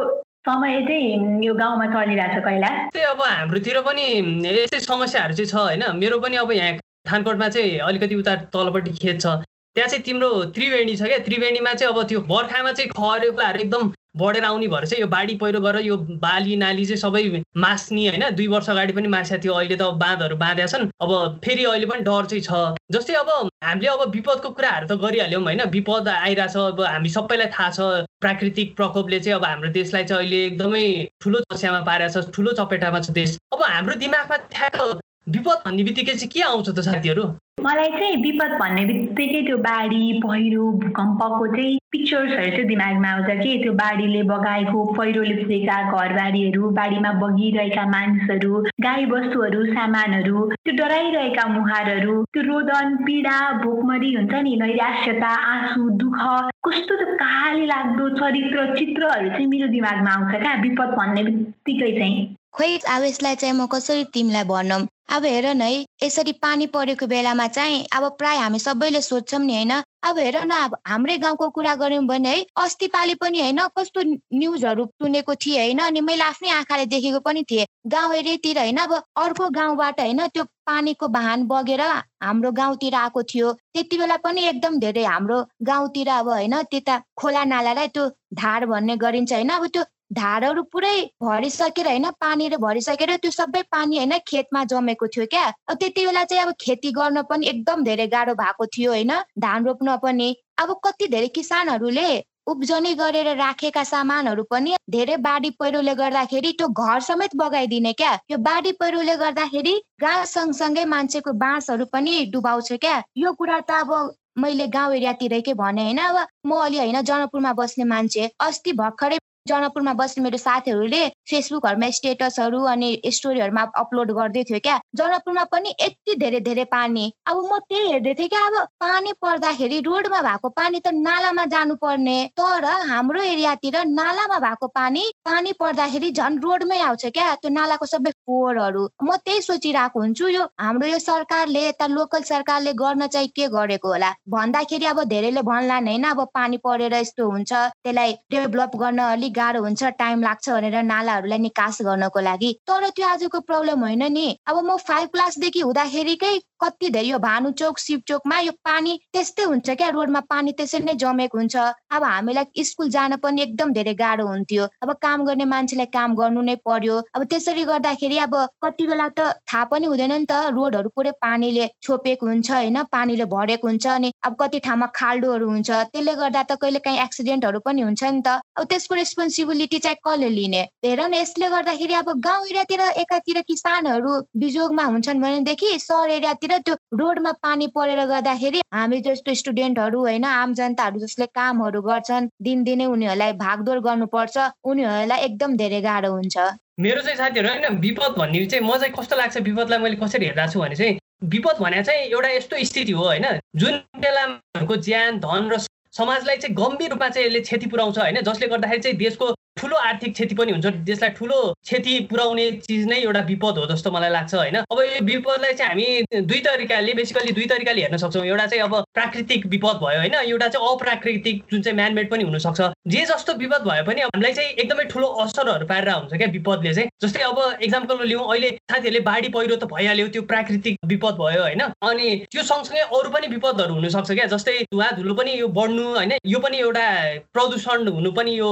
समय 0.48 0.82
चाहिँ 0.86 1.46
यो 1.46 1.54
गाउँमा 1.56 1.86
चलिरहेको 1.94 2.40
छ 2.40 2.44
कैला 2.46 2.70
त्यही 2.94 3.06
अब 3.06 3.22
हाम्रोतिर 3.24 3.80
पनि 3.88 4.06
यस्तै 4.48 4.80
समस्याहरू 4.82 5.34
चाहिँ 5.34 5.50
छ 5.52 5.56
होइन। 5.56 5.84
मेरो 5.98 6.20
पनि 6.20 6.36
अब 6.44 6.52
यहाँ 6.52 6.80
थानकोटमा 7.12 7.48
चाहिँ 7.50 7.78
अलिकति 7.88 8.16
उता 8.16 8.36
तलपट्टि 8.54 8.92
खेत 8.98 9.22
छ। 9.22 9.28
त्यहाँ 9.76 9.90
चाहिँ 9.90 10.04
तिम्रो 10.06 10.30
त्रिवेणी 10.56 10.96
छ 10.98 11.04
क्या? 11.08 11.18
त्रिवेणीमा 11.26 11.74
चाहिँ 11.74 11.94
अब 11.94 12.04
त्यो 12.10 12.20
बर्खामा 12.28 12.72
चाहिँ 12.72 12.90
खरेलाहरू 12.92 13.60
एकदम 13.60 13.92
बढेर 14.20 14.44
आउने 14.44 14.68
भएर 14.68 14.86
चाहिँ 14.86 15.02
यो 15.02 15.08
बाढी 15.08 15.36
पहिरो 15.40 15.60
गरेर 15.64 15.86
यो 15.86 15.96
बाली 16.20 16.56
नाली 16.60 16.86
चाहिँ 16.86 17.00
सबै 17.00 17.44
मास्ने 17.56 18.08
होइन। 18.08 18.24
दुई 18.36 18.48
वर्ष 18.52 18.70
अगाडि 18.70 18.94
पनि 18.94 19.08
मासेको 19.08 19.44
थियो 19.44 19.54
अहिले 19.54 19.76
त 19.80 19.88
बाँधहरू 19.96 20.36
बाँधेका 20.36 20.68
छन्। 20.68 20.90
अब 21.00 21.40
फेरि 21.46 21.64
अहिले 21.64 21.86
पनि 21.88 22.04
डर 22.04 22.26
चाहिँ 22.28 22.44
छ। 22.44 22.76
जस्तै 22.92 23.14
अब 23.24 23.30
हामीले 23.64 23.88
अब 23.88 24.12
विपदको 24.12 24.50
कुराहरू 24.52 24.88
त 24.88 25.00
गरिहाल्यौँ 25.00 25.44
होइन। 25.44 25.64
विपद 25.72 26.08
आइरहेछ 26.12 26.56
अब 26.58 26.82
हामी 26.84 27.10
सबैलाई 27.10 27.48
थाहा 27.56 27.70
छ। 27.72 27.80
प्राकृतिक 28.20 28.76
प्रकोपले 28.76 29.20
चाहिँ 29.20 29.40
अब 29.40 29.46
हाम्रो 29.46 29.72
देशलाई 29.72 30.04
चाहिँ 30.04 30.20
अहिले 30.20 30.46
एकदमै 30.52 30.84
ठुलो 31.24 31.40
समस्यामा 31.48 31.80
पारेको 31.88 32.22
छ 32.22 32.36
ठुलो 32.36 32.52
चपेटामा 32.60 33.00
छ 33.00 33.16
देश। 33.16 33.40
अब 33.56 33.64
हाम्रो 33.64 33.96
दिमागमा 34.04 34.38
ठ्याक्क 34.52 35.00
विपद 35.28 35.62
भन्ने 35.66 35.84
बित्तिकै 35.84 36.14
चाहिँ 36.14 36.30
के 36.34 36.42
आउँछ 36.42 36.70
त 36.70 36.82
साथीहरू? 36.82 37.24
मलाई 37.62 37.90
चाहिँ 37.92 38.16
विपद 38.22 38.52
भन्ने 38.60 38.86
बित्तिकै 38.86 39.42
त्यो 39.46 39.58
बाढी 39.58 40.02
पहिरो 40.24 40.64
भूकम्पको 40.82 41.48
चाहिँ 41.48 41.78
पिक्चर्सहरू 41.92 42.50
चाहिँ 42.52 42.66
दिमागमा 42.68 43.10
आउँछ 43.10 43.30
कि। 43.42 43.52
त्यो 43.64 43.74
बाढीले 43.82 44.22
बगाएको 44.32 44.86
पहिरोले 44.98 45.36
पुगेका 45.42 45.78
घरबारीहरू 45.94 46.70
बाढीमा 46.80 47.12
बगिरहेका 47.22 47.86
मानिसहरू 47.94 48.62
गाई 48.82 49.06
बस्तुहरू 49.14 49.66
सामानहरू 49.78 50.40
त्यो 50.66 50.74
डराइरहेका 50.82 51.46
मुहारहरू 51.54 52.16
त्यो 52.34 52.42
रोदन 52.50 52.96
पीडा 53.06 53.38
भोकमरी 53.62 54.14
हुन्छ 54.16 54.34
नि 54.42 54.56
नैराश्यता 54.58 55.32
आँसु 55.54 55.90
दुःख 56.02 56.20
कस्तो 56.66 56.96
त 56.98 57.14
काली 57.22 57.66
लाग्दो 57.70 58.10
चरित्र 58.18 58.66
चित्रहरू 58.76 59.30
चाहिँ 59.30 59.48
मेरो 59.48 59.68
दिमागमा 59.70 60.12
आउँछ 60.12 60.42
क्या 60.42 60.54
विपद 60.66 60.98
भन्ने 60.98 61.24
बित्तिकै 61.24 61.92
चाहिँ। 62.00 62.20
खोइ 62.52 62.78
अब 62.90 63.04
यसलाई 63.04 63.36
चाहिँ 63.36 63.56
म 63.56 63.66
कसरी 63.72 64.04
तिमीलाई 64.14 64.44
भनौँ? 64.44 64.82
अब 65.12 65.26
हेर 65.26 65.46
न 65.48 65.62
है 65.64 65.86
यसरी 66.04 66.32
पानी 66.42 66.66
परेको 66.70 67.08
बेलामा 67.08 67.48
चाहिँ 67.50 67.86
अब 67.94 68.04
प्राय 68.18 68.38
हामी 68.38 68.60
सबैले 68.62 69.02
सोध्छौँ 69.04 69.40
नि 69.42 69.54
होइन 69.54 69.72
अब 70.04 70.18
हेर 70.18 70.38
न 70.42 70.52
अब 70.58 70.76
हाम्रै 70.88 71.18
गाउँको 71.18 71.50
कुरा 71.52 71.74
गऱ्यौँ 71.78 72.06
भने 72.06 72.30
है 72.30 72.46
अस्ति 72.58 72.88
पालि 72.90 73.16
पनि 73.16 73.42
होइन 73.42 73.60
कस्तो 73.76 74.02
न्युजहरू 74.04 74.86
सुनेको 74.86 75.36
थिएँ 75.38 75.58
होइन 75.58 75.80
अनि 75.82 76.02
मैले 76.02 76.24
आफ्नै 76.24 76.50
आँखाले 76.52 76.86
देखेको 76.88 77.20
पनि 77.22 77.44
थिएँ 77.44 77.66
गाउँ 77.88 78.16
एरियातिर 78.16 78.60
होइन 78.60 78.78
अब 78.80 78.94
अर्को 79.18 79.50
गाउँबाट 79.52 80.00
होइन 80.00 80.28
त्यो 80.30 80.44
पानीको 80.66 81.08
वाहन 81.10 81.48
बगेर 81.48 81.82
हाम्रो 81.82 82.52
गाउँतिर 82.54 82.96
आएको 82.96 83.24
थियो 83.26 83.52
त्यति 83.54 83.98
बेला 83.98 84.18
पनि 84.22 84.48
एकदम 84.48 84.80
धेरै 84.80 85.04
हाम्रो 85.06 85.46
गाउँतिर 85.66 86.10
अब 86.14 86.30
होइन 86.30 86.62
त्यता 86.66 87.02
खोला 87.18 87.44
नालालाई 87.46 87.88
त्यो 87.90 88.10
धार 88.36 88.66
भन्ने 88.68 88.96
गरिन्छ 89.00 89.34
होइन 89.34 89.50
अब 89.52 89.68
त्यो 89.70 89.84
धारहरू 90.12 90.64
पुरै 90.72 90.96
भरिसकेर 91.24 91.88
होइन 91.88 92.10
पानीले 92.22 92.58
भरिसकेर 92.58 93.16
त्यो 93.18 93.32
सबै 93.32 93.62
पानी 93.72 93.98
होइन 93.98 94.18
खेतमा 94.28 94.64
जमेको 94.72 95.08
थियो 95.08 95.26
क्या। 95.28 95.46
त्यति 95.74 96.06
बेला 96.06 96.24
चाहिँ 96.24 96.44
अब 96.44 96.54
खेती 96.62 96.92
गर्न 96.94 97.22
पनि 97.30 97.48
एकदम 97.48 97.84
धेरै 97.84 98.08
गाह्रो 98.08 98.34
भएको 98.36 98.66
थियो 98.76 98.92
होइन 98.92 99.14
धान 99.40 99.66
रोप्न 99.66 99.96
पनि। 100.04 100.36
अब 100.60 100.76
कति 100.84 101.08
धेरै 101.08 101.28
किसानहरूले 101.36 102.10
उब्जनी 102.48 102.94
गरेर 102.96 103.28
राखेका 103.38 103.84
सामानहरू 103.86 104.44
पनि 104.52 104.76
धेरै 104.90 105.18
बाढी 105.24 105.50
पहिरोले 105.60 105.94
गर्दाखेरि 105.96 106.52
त्यो 106.60 106.68
घर 106.68 107.00
समेत 107.02 107.36
बगाइदिने 107.38 107.94
क्या। 107.94 108.14
यो 108.32 108.38
बाढी 108.48 108.72
पहिरोले 108.82 109.16
गर्दाखेरि 109.18 109.76
गाँस 110.02 110.34
सँगसँगै 110.34 110.86
मान्छेको 110.96 111.34
बाँसहरू 111.44 111.86
पनि 111.94 112.26
डुबाउँछ 112.34 112.74
क्या। 112.82 112.98
यो 113.18 113.34
कुरा 113.34 113.60
त 113.62 113.80
अब 113.80 113.94
मैले 114.40 114.68
गाउँ 114.74 114.96
एरियातिरकै 114.96 115.54
भने 115.56 115.84
होइन 115.84 115.98
अब 116.02 116.18
म 116.48 116.60
अलि 116.62 116.78
होइन 116.78 117.02
जनकपुरमा 117.04 117.52
बस्ने 117.54 117.86
मान्छे 117.86 118.30
अस्ति 118.42 118.74
भर्खरै 118.74 119.18
जनकपुरमा 119.48 119.94
बस्ने 120.00 120.24
मेरो 120.24 120.38
साथीहरूले 120.38 121.02
फेसबुकहरूमा 121.30 121.90
स्टेटसहरू 121.98 122.60
अनि 122.72 122.90
स्टोरीहरूमा 123.18 123.62
अपलोड 123.82 124.12
गर्दै 124.18 124.44
थियो 124.50 124.60
क्या। 124.60 124.76
जनकपुरमा 124.96 125.44
पनि 125.54 125.70
यति 125.82 126.16
धेरै 126.22 126.40
धेरै 126.48 126.66
पानी। 126.74 127.06
अब 127.28 127.38
म 127.46 127.58
त्यही 127.70 127.92
हेर्दै 127.92 128.14
थिएँ 128.20 128.30
क्या 128.30 128.42
अब 128.48 128.56
पानी 128.80 129.14
पर्दाखेरि 129.22 129.80
रोडमा 129.88 130.22
भएको 130.22 130.50
पानी 130.60 130.80
त 130.80 130.94
नालामा 131.00 131.46
जानुपर्ने। 131.54 132.18
तर 132.38 132.66
हाम्रो 132.92 133.22
एरियातिर 133.24 133.78
नालामा 133.92 134.38
भएको 134.46 134.68
पानी 134.78 135.04
पानी 135.26 135.52
पर्दाखेरि 135.60 136.12
झन् 136.12 136.40
रोडमै 136.44 136.80
आउँछ 136.82 137.06
क्या 137.18 137.34
त्यो 137.42 137.52
नालाको 137.52 137.86
सबै 137.86 138.12
फोहोरहरू। 138.12 138.84
म 139.04 139.16
त्यही 139.26 139.42
सोचिरहेको 139.42 140.00
हुन्छु 140.00 140.28
यो 140.30 140.44
हाम्रो 140.60 140.88
यो 140.88 141.00
सरकारले 141.00 141.66
यता 141.68 141.88
लोकल 141.88 142.22
सरकारले 142.30 142.74
गर्न 142.84 143.08
चाहिँ 143.08 143.34
के 143.36 143.48
गरेको 143.58 143.88
होला? 143.88 144.14
भन्दाखेरि 144.30 144.86
अब 144.86 145.04
धेरैले 145.10 145.42
भन्लान् 145.42 145.88
होइन 145.88 146.04
अब 146.14 146.24
पानी 146.34 146.58
परेर 146.62 146.94
यस्तो 146.94 147.30
हुन्छ। 147.32 147.52
त्यसलाई 147.52 148.14
डेभलप 148.32 148.76
गर्न 148.78 149.00
अलिक 149.10 149.30
गाह्रो 149.32 149.62
हुन्छ 149.62 149.92
टाइम 149.98 150.24
लाग्छ 150.24 150.50
भनेर 150.50 150.78
नालाहरूलाई 150.84 151.40
निकास 151.40 151.82
गर्नको 151.82 152.20
लागि। 152.22 152.52
तर 152.68 152.90
त्यो 152.96 153.08
आजको 153.08 153.40
प्रब्लम 153.42 153.80
होइन 153.82 154.04
नि। 154.14 154.28
अब 154.48 154.58
म 154.62 154.78
फाइभ 154.84 155.10
क्लासदेखि 155.10 155.60
हुँदाखेरिकै 155.62 156.34
कति 156.64 156.90
धेरै 156.90 157.08
यो 157.08 157.20
भानु 157.20 157.52
चोक 157.60 157.80
शिव 157.80 158.02
चोकमा 158.08 158.40
यो 158.40 158.52
पानी 158.66 158.98
त्यस्तै 159.14 159.44
हुन्छ 159.44 159.70
क्या? 159.70 159.90
रोडमा 159.90 160.20
पानी 160.30 160.52
त्यसरी 160.60 160.84
नै 160.86 160.94
जमेको 161.04 161.38
हुन्छ। 161.38 161.56
अब 161.92 162.04
हामीलाई 162.04 162.64
स्कुल 162.70 162.90
जान 162.96 163.16
पनि 163.24 163.42
एकदम 163.42 163.74
धेरै 163.74 163.94
गाह्रो 164.02 164.28
हुन्थ्यो। 164.28 164.68
अब 164.84 164.92
काम 165.02 165.26
गर्ने 165.26 165.46
मान्छेलाई 165.54 165.90
काम 165.98 166.16
गर्नु 166.16 166.42
नै 166.50 166.56
पर्यो। 166.68 166.98
अब 167.16 167.24
त्यसरी 167.32 167.64
गर्दाखेरि 167.72 168.18
अब 168.26 168.36
कति 168.64 168.88
बेला 168.88 169.08
त 169.18 169.20
थाहा 169.52 169.64
पनि 169.72 169.86
हुँदैन 169.92 170.14
नि 170.14 170.26
त। 170.26 170.54
रोडहरू 170.58 170.90
पुरै 170.96 171.12
पानीले 171.26 171.68
छोपेको 171.84 172.26
हुन्छ 172.28 172.52
होइन? 172.52 172.84
पानीले 172.92 173.26
भरेको 173.36 173.68
हुन्छ 173.68 173.88
अनि 173.88 174.12
अब 174.24 174.36
कति 174.42 174.60
ठाउँमा 174.68 174.88
खाल्डोहरू 174.96 175.50
हुन्छ। 175.50 175.70
त्यसले 175.94 176.14
गर्दा 176.22 176.44
त 176.44 176.60
कहिले 176.62 176.80
काहीँ 176.86 177.00
एक्सिडेन्टहरू 177.04 177.60
पनि 177.66 177.82
हुन्छ 177.82 178.04
नि 178.04 178.22
त। 178.22 178.40
अब 178.58 178.64
त्यसको 178.70 178.96
रेस्पोन्सिबिलिटी 179.02 179.80
चाहिँ 179.80 179.98
कसले 180.08 180.30
लिने? 180.30 180.62
हेर 180.86 181.02
न 181.08 181.14
यसले 181.14 181.50
गर्दाखेरि 181.50 181.94
अब 182.02 182.10
गाउँ 182.28 182.46
एरियातिर 182.48 182.82
एकातिर 183.04 183.42
किसानहरू 183.50 184.12
बिजोगमा 184.38 184.86
हुन्छन् 184.92 185.22
भनेदेखि 185.22 185.70
सहर 185.80 186.10
एरियातिर 186.12 186.51
त्यो 186.60 186.76
रोडमा 186.98 187.32
पानी 187.32 187.68
परेर 187.68 188.06
गर्दाखेरि 188.06 188.62
हामी 188.74 189.00
जस्तो 189.02 189.34
स्टुडेन्टहरू 189.34 190.00
होइन 190.00 190.24
आम 190.24 190.54
जनताहरू 190.54 191.00
जसले 191.00 191.26
कामहरू 191.26 191.82
गर्छन् 191.82 192.28
दिनदिनै 192.42 192.86
उनीहरूलाई 192.86 193.34
भागदौड 193.34 193.80
गर्नुपर्छ 193.80 194.38
उनीहरूलाई 194.64 195.20
एकदम 195.20 195.56
धेरै 195.58 195.82
गाह्रो 195.82 196.12
हुन्छ। 196.12 196.38
मेरो 196.80 197.02
चाहिँ 197.02 197.18
साथीहरू 197.18 197.50
होइन 197.50 197.80
विपद 197.80 198.16
भन्ने 198.18 198.46
चाहिँ 198.46 198.66
म 198.68 198.78
चाहिँ 198.78 198.94
कस्तो 198.94 199.16
लाग्छ 199.16 199.38
विपदलाई 199.38 199.80
मैले 199.80 199.96
कसरी 199.96 200.26
हेर्दा 200.26 200.48
छु 200.48 200.60
भने 200.60 200.76
चाहिँ 200.76 201.00
विपद 201.24 201.56
भने 201.60 201.84
चाहिँ 201.84 202.02
एउटा 202.02 202.30
यस्तो 202.30 202.64
स्थिति 202.64 202.92
हो 202.92 203.04
होइन 203.04 203.28
जुन 203.56 203.78
बेलाको 203.98 204.76
ज्यान 204.76 205.20
धन 205.20 205.50
र 205.50 205.58
समाजलाई 205.92 206.38
चाहिँ 206.38 206.56
गम्भीर 206.56 206.90
रूपमा 206.90 207.10
चाहिँ 207.10 207.28
यसले 207.28 207.40
क्षति 207.42 207.66
पुऱ्याउँछ 207.66 208.00
होइन 208.00 208.22
जसले 208.22 208.48
गर्दाखेरि 208.48 208.82
चाहिँ 208.82 208.98
देशको 208.98 209.36
ठुलो 209.58 209.76
आर्थिक 209.78 210.14
क्षति 210.14 210.36
पनि 210.36 210.52
हुन्छ। 210.52 210.66
देशलाई 210.88 211.10
ठुलो 211.10 211.38
क्षति 211.64 212.00
पुर्याउने 212.10 212.52
चिज 212.66 212.86
नै 212.88 212.98
एउटा 213.02 213.20
विपद 213.28 213.58
हो 213.58 213.66
जस्तो 213.72 213.92
मलाई 213.92 214.10
लाग्छ 214.10 214.34
होइन? 214.36 214.56
अब 214.56 214.80
यो 214.80 215.04
विपदलाई 215.06 215.54
चाहिँ 215.54 215.70
हामी 215.70 216.22
दुई 216.22 216.40
तरिकाले 216.40 216.94
बेसिकली 216.94 217.32
दुई 217.32 217.46
तरिकाले 217.46 217.82
हेर्न 217.82 217.98
सक्छौँ। 217.98 218.26
एउटा 218.26 218.46
चाहिँ 218.48 218.64
अब 218.64 218.76
प्राकृतिक 218.94 219.46
विपद 219.46 219.80
भयो 219.84 220.00
होइन? 220.00 220.16
एउटा 220.16 220.48
चाहिँ 220.48 220.68
अप्राकृतिक 220.72 221.44
जुन 221.52 221.62
चाहिँ 221.62 221.76
म्यानमेड 221.76 222.10
पनि 222.12 222.24
हुनसक्छ। 222.24 222.62
जे 222.88 223.06
जस्तो 223.06 223.34
विपद 223.34 223.68
भए 223.68 223.82
पनि 223.88 224.02
हामीलाई 224.02 224.34
चाहिँ 224.34 224.50
एकदमै 224.52 224.84
ठुलो 224.94 225.08
असरहरू 225.24 225.66
पारेर 225.68 225.90
हुन्छ 225.90 226.14
क्या 226.14 226.28
विपदले 226.32 226.74
चाहिँ। 226.74 226.90
जस्तै 227.02 227.22
अब 227.22 227.40
इक्जाम्पल 227.62 228.06
लिउँ 228.08 228.24
अहिले 228.32 228.50
साथीहरूले 228.72 229.00
बाढी 229.10 229.30
पहिरो 229.30 229.56
त 229.56 229.70
भइहाल्यो 229.74 230.08
त्यो 230.16 230.22
प्राकृतिक 230.32 230.78
विपद 230.86 231.16
भयो 231.22 231.42
होइन? 231.42 231.62
अनि 231.84 232.08
त्यो 232.32 232.44
सँगसँगै 232.44 232.88
अरू 232.90 233.10
पनि 233.10 233.28
विपदहरू 233.28 233.74
हुनसक्छ 233.74 234.12
क्या। 234.12 234.26
जस्तै 234.34 234.58
धुवा 234.72 234.90
धुलो 234.98 235.14
पनि 235.14 235.40
यो 235.40 235.48
बढ्नु 235.60 235.84
होइन? 235.96 236.14
यो 236.26 236.40
पनि 236.40 236.58
एउटा 236.60 236.88
प्रदूषण 237.34 237.88
हुनु 237.88 238.12
पनि 238.12 238.38
यो 238.40 238.50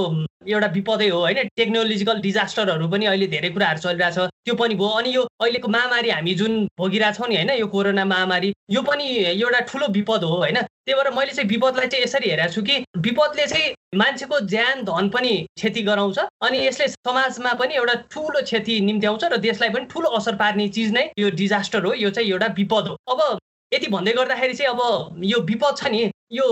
एउटा 0.48 0.68
विपदै 0.74 1.08
हो 1.10 1.20
होइन? 1.20 1.38
टेक्नोलोजिकल 1.58 2.20
डिजास्टरहरू 2.22 2.88
पनि 2.88 3.06
अहिले 3.06 3.28
धेरै 3.28 3.50
कुराहरू 3.50 3.80
चलिरहेछ। 3.80 4.18
त्यो 4.46 4.56
पनि 4.56 4.76
भयो। 4.76 4.90
अनि 5.00 5.10
यो 5.16 5.24
अहिलेको 5.42 5.68
महामारी 5.68 6.10
हामी 6.10 6.34
जुन 6.34 6.54
भोगिरहेछौँ 6.80 7.28
नि 7.28 7.36
होइन? 7.36 7.52
यो 7.60 7.68
कोरोना 7.68 8.06
महामारी 8.06 8.54
यो 8.72 8.82
पनि 8.82 9.06
एउटा 9.36 9.60
ठुलो 9.68 9.88
विपद 9.92 10.24
हो 10.24 10.36
होइन? 10.38 10.62
त्यही 10.64 10.96
भएर 10.96 11.10
मैले 11.12 11.32
चाहिँ 11.32 11.50
विपदलाई 11.50 11.88
चाहिँ 11.88 12.04
यसरी 12.04 12.30
हेरेको 12.30 12.54
छु 12.54 12.62
कि 12.64 12.76
विपदले 12.98 13.46
चाहिँ 13.48 13.74
मान्छेको 13.96 14.40
ज्यान 14.48 14.84
धन 14.88 15.10
पनि 15.10 15.34
क्षति 15.58 15.82
गराउँछ। 15.84 16.20
अनि 16.20 16.58
यसले 16.68 16.88
समाजमा 16.88 17.54
पनि 17.60 17.76
एउटा 17.76 17.96
ठुलो 18.08 18.42
क्षति 18.42 18.80
निम्त्याउँछ 18.82 19.24
र 19.24 19.38
देशलाई 19.38 19.70
पनि 19.76 19.86
ठुलो 19.92 20.10
असर 20.16 20.36
पार्ने 20.36 20.68
चिज 20.70 20.92
नै 20.94 21.04
यो 21.20 21.30
डिजास्टर 21.36 21.86
हो। 21.86 21.94
यो 21.94 22.10
चाहिँ 22.10 22.30
एउटा 22.32 22.48
विपद 22.58 22.88
हो। 22.88 22.96
अब 23.12 23.38
यति 23.72 23.88
भन्दै 23.92 24.14
गर्दाखेरि 24.14 24.54
चाहिँ 24.54 24.72
अब 24.72 25.20
यो 25.24 25.40
विपद 25.44 25.76
छ 25.78 25.92
नि 25.92 26.10
यो 26.32 26.48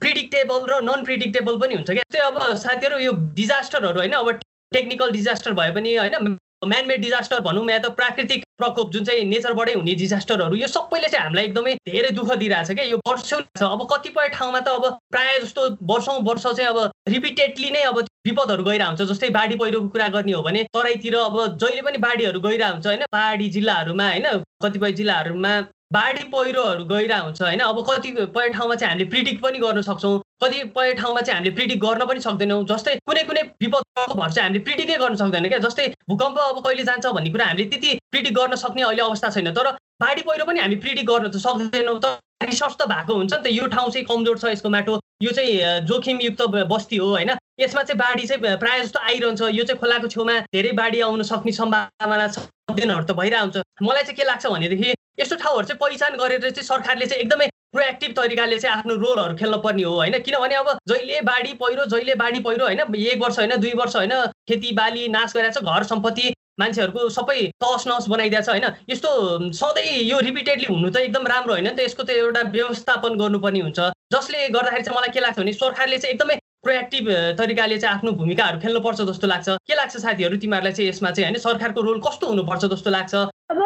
प्रिडिक्टेबल 0.00 0.66
र 0.68 0.80
नन 0.82 1.04
प्रिडिक्टेबल 1.04 1.58
पनि 1.58 1.74
हुन्छ 1.74 1.90
क्या। 1.90 2.02
चाहिँ 2.12 2.26
अब 2.26 2.54
साथीहरू 2.58 2.98
यो 2.98 3.12
डिजास्टरहरू 3.34 3.98
होइन 3.98 4.12
अब 4.12 4.30
टेक्निकल 4.72 5.10
डिजास्टर 5.12 5.52
भए 5.54 5.70
पनि 5.74 5.94
होइन 5.96 6.36
म्यानमेड 6.64 7.00
डिजास्टर 7.00 7.40
भनौँ 7.40 7.64
या 7.70 7.78
त 7.78 7.90
प्राकृतिक 7.96 8.42
प्रकोप 8.58 8.90
जुन 8.92 9.04
चाहिँ 9.04 9.24
नेचरबाटै 9.24 9.72
हुने 9.74 9.94
डिजास्टरहरू 9.96 10.56
यो 10.56 10.66
सबैले 10.68 11.08
चाहिँ 11.08 11.24
हामीलाई 11.24 11.44
एकदमै 11.44 11.74
धेरै 11.88 12.10
दुःख 12.18 12.32
दिइरहेछ 12.36 12.70
क्या। 12.70 12.84
यो 12.84 12.98
वर्षौँ 13.08 13.40
अब 13.68 13.86
कतिपय 13.92 14.28
ठाउँमा 14.34 14.60
त 14.60 14.68
अब 14.68 14.84
प्रायः 15.10 15.38
जस्तो 15.44 15.68
वर्षौँ 15.88 16.18
वर्ष 16.22 16.46
चाहिँ 16.50 16.68
अब 16.68 16.78
रिपिटेडली 17.08 17.70
नै 17.70 17.82
अब 17.88 17.98
विपदहरू 18.26 18.62
हुन्छ। 18.62 19.02
जस्तै 19.02 19.30
बाढी 19.30 19.56
पहिरोको 19.56 19.88
कुरा 19.88 20.08
गर्ने 20.14 20.32
हो 20.32 20.42
भने 20.42 20.62
तराईतिर 20.74 21.16
अब 21.16 21.36
जहिले 21.56 21.82
पनि 21.82 21.98
बाढीहरू 21.98 22.40
हुन्छ 22.40 22.86
होइन। 22.86 23.04
पहाडी 23.12 23.48
जिल्लाहरूमा 23.50 24.08
होइन 24.10 24.26
कतिपय 24.62 24.92
जिल्लाहरूमा 25.00 25.52
बाढी 25.92 26.22
पहिरोहरू 26.32 26.84
गइरहेको 26.86 27.24
हुन्छ 27.24 27.42
होइन? 27.42 27.60
अब 27.60 27.78
कतिपय 27.88 28.48
ठाउँमा 28.54 28.74
चाहिँ 28.74 28.90
हामीले 28.90 29.08
प्रिडिक्ट 29.10 29.40
पनि 29.42 29.58
गर्न 29.58 29.80
सक्छौँ 29.82 30.18
कतिपय 30.42 30.92
ठाउँमा 31.00 31.20
चाहिँ 31.20 31.36
हामीले 31.36 31.54
प्रिडिक्ट 31.54 31.82
गर्न 31.84 32.04
पनि 32.06 32.20
सक्दैनौँ 32.26 32.62
जस्तै 32.70 32.94
कुनै 33.10 33.22
कुनै 33.30 33.42
विपदको 33.62 34.14
भर 34.14 34.30
चाहिँ 34.30 34.46
हामीले 34.46 34.62
प्रिडिक्टै 34.68 34.98
गर्न 35.02 35.14
सक्दैन 35.22 35.48
क्या? 35.48 35.58
जस्तै 35.66 35.86
भूकम्प 36.08 36.38
अब 36.38 36.62
कहिले 36.66 36.84
जान्छ 36.90 37.06
भन्ने 37.18 37.30
कुरा 37.34 37.46
हामीले 37.46 37.68
त्यति 37.74 37.90
प्रिडिक्ट 38.10 38.38
गर्न 38.38 38.54
सक्ने 38.62 38.82
अहिले 38.82 39.02
अवस्था 39.02 39.30
छैन 39.36 39.50
तर 39.58 39.70
बाढी 40.04 40.22
पहिरो 40.30 40.44
पनि 40.46 40.60
हामी 40.60 40.76
प्रिडिक्ट 40.86 41.10
गर्न 41.10 41.28
त 41.28 41.42
सक्दैनौँ 41.46 41.98
त 41.98 42.14
रिसर्च 42.46 42.76
त 42.78 42.86
भएको 42.94 43.14
हुन्छ 43.14 43.32
नि 43.34 43.42
त 43.42 43.52
यो 43.52 43.66
ठाउँ 43.74 43.90
चाहिँ 43.90 44.06
कमजोर 44.06 44.38
छ 44.38 44.54
यसको 44.54 44.70
माटो 44.70 44.94
यो 45.22 45.32
चाहिँ 45.34 45.82
जोखिमयुक्त 45.90 46.42
बस्ती 46.70 47.02
हो 47.02 47.10
होइन? 47.10 47.34
यसमा 47.60 47.82
चाहिँ 47.82 47.98
बाढी 47.98 48.30
चाहिँ 48.30 48.56
प्रायः 48.62 48.82
जस्तो 48.84 48.98
आइरहन्छ 49.10 49.42
यो 49.58 49.64
चाहिँ 49.66 49.80
खोलाको 49.82 50.14
छेउमा 50.14 50.38
धेरै 50.54 50.72
बाढी 50.78 51.00
आउन 51.10 51.22
सक्ने 51.34 51.52
सम्भावना 51.52 52.28
छ 52.30 52.46
त 52.70 53.12
भइरहेको 53.12 53.44
हुन्छ 53.44 53.66
मलाई 53.82 54.02
चाहिँ 54.02 54.16
के 54.16 54.24
लाग्छ 54.24 54.46
भनेदेखि 54.46 54.94
यस्तो 55.18 55.36
ठाउँहरू 55.36 55.66
चाहिँ 55.66 55.78
पहिचान 55.78 56.16
गरेर 56.16 56.40
चाहिँ 56.40 56.66
सरकारले 56.66 57.06
चाहिँ 57.06 57.22
एकदमै 57.22 57.46
प्रोएक्टिभ 57.72 58.12
तरिकाले 58.12 58.58
चाहिँ 58.58 58.76
आफ्नो 58.76 58.94
रोलहरू 58.96 59.36
खेल्न 59.36 59.56
पर्ने 59.64 59.82
हो 59.82 59.94
होइन? 59.94 60.18
किनभने 60.18 60.54
अब 60.54 60.68
जहिले 60.88 61.20
बाढी 61.22 61.52
पहिरो 61.54 61.84
जहिले 61.86 62.14
बाढी 62.14 62.40
पहिरो 62.40 62.64
होइन? 62.64 62.80
एक 62.96 63.22
वर्ष 63.22 63.38
होइन? 63.38 63.56
दुई 63.56 63.72
वर्ष 63.72 63.96
होइन? 63.96 64.14
खेतीबाली 64.48 65.08
नाश 65.08 65.34
गरेर 65.36 65.52
छ 65.52 65.62
घर 65.62 65.82
सम्पत्ति 65.84 66.32
मान्छेहरूको 66.60 67.08
सबै 67.08 67.40
तस 67.62 67.84
नस 67.88 68.08
बनाइदिएको 68.08 68.44
छ 68.44 68.48
होइन? 68.48 68.66
यस्तो 68.90 69.10
सधैँ 69.54 69.96
यो 70.02 70.18
रिपिटेडली 70.20 70.66
हुनु 70.66 70.90
त 70.90 70.96
एकदम 71.06 71.26
राम्रो 71.26 71.52
होइन 71.54 71.64
नि 71.64 71.74
त। 71.76 71.80
यसको 71.80 72.02
त 72.02 72.10
एउटा 72.10 72.42
व्यवस्थापन 72.50 73.18
गर्नुपर्ने 73.18 73.60
हुन्छ। 73.60 73.80
जसले 74.12 74.48
गर्दाखेरि 74.50 74.84
चाहिँ 74.84 74.98
मलाई 74.98 75.14
के 75.14 75.20
लाग्छ 75.20 75.38
भने 75.38 75.52
सरकारले 75.54 75.98
चाहिँ 75.98 76.14
एकदमै 76.14 76.36
प्रोएक्टिभ 76.60 77.04
तरिकाले 77.38 77.78
चाहिँ 77.78 77.96
आफ्नो 77.96 78.12
भूमिकाहरू 78.12 78.60
खेल्नुपर्छ 78.60 79.00
जस्तो 79.10 79.26
लाग्छ। 79.26 79.48
के 79.48 79.74
लाग्छ 79.74 79.96
साथीहरू? 79.96 80.36
तिमीहरूलाई 80.36 80.72
चाहिँ 80.72 80.88
यसमा 80.90 81.10
चाहिँ 81.10 81.28
होइन? 81.28 81.38
सरकारको 81.40 81.80
रोल 81.80 82.00
कस्तो 82.06 82.26
हुनुपर्छ 82.26 82.64
जस्तो 82.74 82.90
लाग्छ? 82.90 83.14
अब 83.50 83.60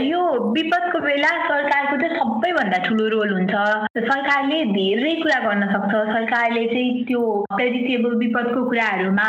यो 0.00 0.20
विपदको 0.52 0.98
बेला 1.00 1.28
सरकारको 1.48 1.96
चाहिँ 1.96 2.16
सबैभन्दा 2.16 2.78
ठुलो 2.78 3.06
रोल 3.08 3.30
हुन्छ। 3.32 3.52
सरकारले 4.04 4.58
धेरै 4.72 5.14
कुरा 5.22 5.38
गर्न 5.40 5.66
सक्छ। 5.72 5.92
सरकारले 6.12 6.64
चाहिँ 6.66 7.04
त्यो 7.08 7.22
प्रेडिक्टेबल 7.56 8.16
विपदको 8.16 8.64
कुराहरूमा 8.68 9.28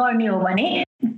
गर्ने 0.00 0.26
हो 0.26 0.38
भने 0.40 0.66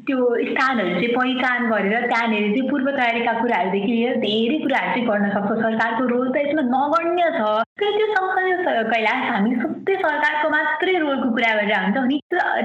त्यो 0.08 0.18
स्थानहरू 0.50 0.92
चाहिँ 0.98 1.14
पहिचान 1.16 1.68
गरेर 1.70 2.06
त्यहाँनिर 2.08 2.44
चाहिँ 2.52 2.68
पूर्व 2.70 2.90
तयारीका 2.98 3.32
कुराहरूदेखि 3.40 3.92
लिएर 3.92 4.16
धेरै 4.24 4.58
कुराहरू 4.64 4.90
चाहिँ 4.92 5.06
गर्न 5.08 5.30
सक्छ। 5.36 5.50
सरकारको 5.64 6.04
रोल 6.12 6.28
त 6.32 6.36
यसमा 6.44 6.62
नगण्य 6.74 7.30
छ। 7.38 7.40
तर 7.78 7.90
त्यो 7.96 8.06
सँगसँगै 8.14 8.82
कैलाश 8.92 9.20
हामी 9.30 9.50
सबै 9.62 9.94
सरकारको 10.04 10.48
मात्रै 10.56 10.94
रोलको 11.04 11.28
कुरा 11.36 11.52
गरेर 11.58 11.74
हुन्छ 11.78 11.98
भने 11.98 12.16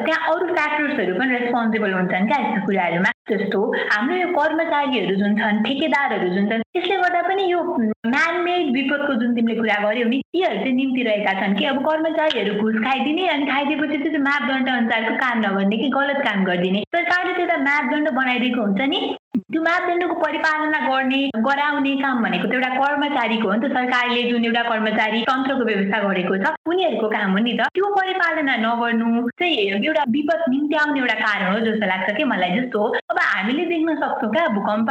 त्यहाँ 0.05 0.21
अरू 0.33 0.45
फ्याक्टर्सहरू 0.53 1.13
पनि 1.19 1.31
रेस्पोन्सिबल 1.37 1.91
हुन्छन् 1.99 2.27
क्या 2.31 2.39
यस्तो 2.43 2.65
कुराहरूमा। 2.67 3.11
जस्तो 3.31 3.59
हाम्रो 3.91 4.15
यो 4.15 4.27
कर्मचारीहरू 4.35 5.15
जुन 5.19 5.35
छन् 5.39 5.59
ठेकेदारहरू 5.65 6.27
जुन 6.35 6.47
छन् 6.49 6.63
त्यसले 6.73 6.95
गर्दा 7.03 7.21
पनि 7.27 7.43
यो 7.51 7.59
म्यानमेड 8.13 8.71
विपदको 8.75 9.13
जुन 9.21 9.35
तिमीले 9.35 9.55
कुरा 9.59 9.77
गर्यौ 9.83 10.07
नि 10.11 10.19
तीहरू 10.33 10.57
चाहिँ 10.63 10.73
निम्ति 10.79 11.03
रहेका 11.07 11.33
छन् 11.39 11.55
कि 11.57 11.65
अब 11.71 11.77
कर्मचारीहरू 11.87 12.53
घुस 12.63 12.75
खाइदिने 12.85 13.27
अनि 13.35 13.45
खाइदिएपछि 13.51 13.97
त्यो 14.03 14.21
मापदण्ड 14.27 14.69
अनुसारको 14.75 15.13
काम 15.23 15.39
नगर्ने 15.45 15.77
कि 15.83 15.89
गलत 15.95 16.19
काम 16.27 16.43
गरिदिने। 16.49 16.81
सरकारले 16.95 17.32
त्यो 17.37 17.45
त 17.47 17.59
मापदण्ड 17.67 18.09
बनाइदिएको 18.19 18.61
हुन्छ 18.61 18.81
नि। 18.93 18.99
त्यो 19.53 19.61
मापदण्डको 19.61 20.15
परिपालना 20.21 20.79
गर्ने 20.87 21.19
गराउने 21.47 21.93
काम 22.03 22.23
भनेको 22.23 22.47
त 22.47 22.53
एउटा 22.53 22.69
कर्मचारीको 22.79 23.47
हो 23.49 23.55
नि 23.55 23.67
त 23.67 23.71
सरकारले 23.73 24.21
जुन 24.29 24.45
एउटा 24.45 24.63
कर्मचारी 24.69 25.21
तन्त्रको 25.29 25.63
व्यवस्था 25.69 25.97
गरेको 26.05 26.37
छ 26.43 26.53
उनीहरूको 26.71 27.07
काम 27.15 27.31
हो 27.31 27.39
नि 27.45 27.53
त। 27.59 27.67
त्यो 27.73 27.89
परिपालना 27.99 28.55
नगर्नु 28.65 29.27
चाहिँ 29.39 29.57
एउटा 29.73 30.03
विपद 30.15 30.41
निम्ति 30.53 30.75
आउने 30.81 30.99
एउटा 30.99 31.17
कारण 31.25 31.47
हो 31.53 31.59
जस्तो 31.67 31.85
लाग्छ 31.93 32.09
कि 32.17 32.23
मलाई 32.33 32.51
जस्तो। 32.59 32.81
अब 33.11 33.19
हामीले 33.19 33.65
देख्न 33.73 33.95
सक्छौँ 34.01 34.31
क्या 34.33 34.47
भूकम्प 34.57 34.89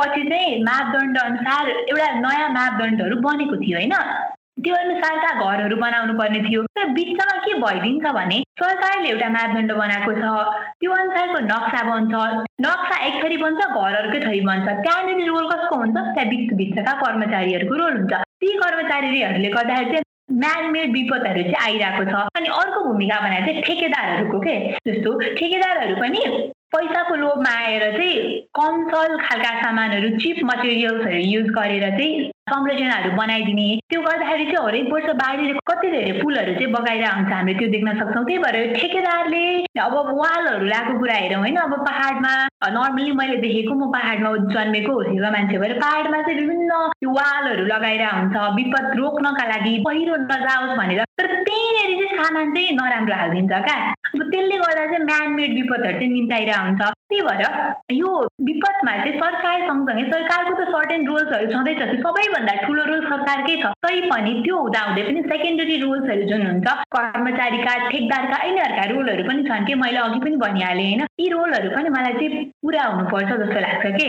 पछि 0.00 0.22
चाहिँ 0.30 0.62
मापदण्ड 0.64 1.18
अनुसार 1.18 1.64
एउटा 1.70 2.10
नयाँ 2.24 2.50
मापदण्डहरू 2.58 3.16
बनेको 3.20 3.56
थियो 3.62 3.78
होइन। 3.78 3.96
त्यो 4.64 4.74
अनुसारका 4.76 5.30
घरहरू 5.40 5.76
बनाउनु 5.76 6.14
पर्ने 6.18 6.40
थियो। 6.48 6.62
तर 6.76 6.88
बिचमा 6.96 7.36
के 7.44 7.52
भइदिन्छ 7.60 8.06
भने 8.18 8.38
सरकारले 8.60 9.08
एउटा 9.08 9.28
मापदण्ड 9.36 9.72
बनाएको 9.72 10.12
छ। 10.20 10.24
त्यो 10.80 10.90
अनुसारको 10.92 11.38
नक्सा 11.52 11.80
बन्छ। 11.90 12.12
नक्सा 12.66 12.96
एक 13.06 13.24
थरी 13.24 13.36
बन्छ 13.44 13.60
घर 13.66 13.94
अर्कै 14.02 14.20
थरी 14.26 14.40
बन्छ। 14.50 14.68
त्यहाँनिर 14.84 15.26
रोल 15.28 15.48
कसको 15.52 15.76
हुन्छ? 15.76 15.96
त्यहाँ 15.96 16.28
बिच 16.30 16.52
बिचका 16.60 16.92
कर्मचारीहरूको 17.02 17.74
रोल 17.74 17.92
हुन्छ। 17.96 18.12
ती 18.40 18.48
कर्मचारीहरूले 18.62 19.48
गर्दाखेरि 19.48 19.90
चाहिँ 19.90 20.08
म्यानमेड 20.40 20.92
विपदहरू 20.92 21.42
चाहिँ 21.42 21.60
आइरहेको 21.66 22.04
छ। 22.10 22.14
अनि 22.38 22.48
अर्को 22.60 22.80
भूमिका 22.84 23.18
भने 23.20 23.38
चाहिँ 23.46 23.62
ठेकेदारहरूको 23.62 24.38
के? 24.40 24.56
जस्तो 24.86 25.10
ठेकेदारहरू 25.38 25.94
पनि 26.00 26.20
पैसाको 26.70 27.14
लोभमा 27.14 27.52
आएर 27.66 27.84
चाहिँ 27.96 28.40
कमसल 28.54 29.16
खालका 29.26 29.52
सामानहरू 29.62 30.08
चिप 30.18 30.36
मटेरियल्सहरू 30.44 31.22
युज 31.34 31.48
गरेर 31.58 31.86
चाहिँ 31.98 32.30
संरचनाहरू 32.52 33.10
बनाइदिने। 33.16 33.68
त्यो 33.90 34.00
गर्दाखेरि 34.00 34.44
चाहिँ 34.50 34.66
हरेक 34.66 34.92
वर्ष 34.92 35.08
बाढीले 35.22 35.52
कति 35.70 35.88
धेरै 35.90 36.12
पुलहरू 36.20 36.52
चाहिँ 36.58 36.72
बगाइरहेको 36.76 37.16
हुन्छ 37.16 37.32
हामीले 37.32 37.58
त्यो 37.58 37.68
देख्न 37.74 37.90
सक्छौँ। 38.00 38.24
त्यही 38.26 38.38
भएर 38.44 38.56
ठेकेदारले 38.76 39.44
अब 39.80 39.94
वालहरू 40.20 40.64
लगाएको 40.66 40.98
कुरा 41.00 41.14
हेरौँ 41.14 41.40
होइन। 41.40 41.56
अब 41.56 41.74
पाहाडमा 41.86 42.32
नर्मली 42.76 43.12
मैले 43.20 43.36
देखेको 43.44 43.74
म 43.74 43.90
पाहाडमा 43.92 44.28
जन्मेको 44.54 44.92
होसेको 44.92 45.30
मान्छे 45.36 45.58
भएर 45.58 45.72
पाहाडमा 45.80 46.18
चाहिँ 46.22 46.38
विभिन्न 46.40 46.72
वालहरू 47.18 47.64
लगाएर 47.72 48.02
हुन्छ 48.06 48.36
विपद 48.58 48.86
रोक्नका 49.00 49.44
लागि 49.52 49.72
पहिरो 49.86 50.16
नजाओस् 50.30 50.76
भनेर। 50.80 51.00
तर 51.18 51.26
त्यहीँनिर 51.46 51.90
चाहिँ 52.00 52.18
सामान 52.20 52.46
चाहिँ 52.54 52.76
नराम्रो 52.76 53.14
हालिदिन्छ 53.20 53.52
क्या 53.66 53.78
अब 54.10 54.22
त्यसले 54.30 54.56
गर्दा 54.60 54.84
चाहिँ 54.90 55.04
म्यानमेड 55.10 55.50
विपदहरू 55.54 55.98
चाहिँ 55.98 56.12
निम्ताइरहेको 56.12 56.64
हुन्छ 56.66 56.82
त्यही 57.10 57.22
भएर 57.28 57.42
यो 58.00 58.10
विपदमा 58.48 58.92
चाहिँ 58.96 59.14
सरकार 59.20 59.58
सँगसँगै 59.68 60.04
सरकारको 60.10 60.52
त 60.60 60.68
सर्टेन 60.74 61.06
रोल्सहरू 61.08 61.46
छँदैछ 61.52 61.82
त्यो 61.82 62.02
सबैभन्दा 62.40 62.66
ठुलो 62.66 62.84
रोल 62.84 63.00
सरकारकै 63.04 63.56
छ? 63.56 63.66
तै 63.84 64.00
पनि 64.08 64.32
त्यो 64.44 64.56
हुँदाहुँदै 64.56 65.02
पनि 65.08 65.20
सेकेन्डरी 65.22 65.76
रोल्सहरू 65.80 66.24
जुन 66.30 66.42
हुन्छ 66.46 66.68
कर्मचारीका 66.96 67.72
ठेकदारका 67.90 68.38
यिनीहरूका 68.44 68.84
रोलहरू 68.92 69.24
पनि 69.28 69.42
छन् 69.44 69.66
कि? 69.66 69.74
मैले 69.74 69.98
अघि 69.98 70.20
पनि 70.20 70.36
भनिहालेँ 70.36 70.86
होइन? 70.88 71.02
यी 71.20 71.28
रोलहरू 71.28 71.70
पनि 71.76 71.88
मलाई 71.88 72.12
चाहिँ 72.12 72.44
पुरा 72.62 72.84
हुनुपर्छ 72.84 73.30
जस्तो 73.42 73.60
लाग्छ 73.60 73.84
के? 74.00 74.08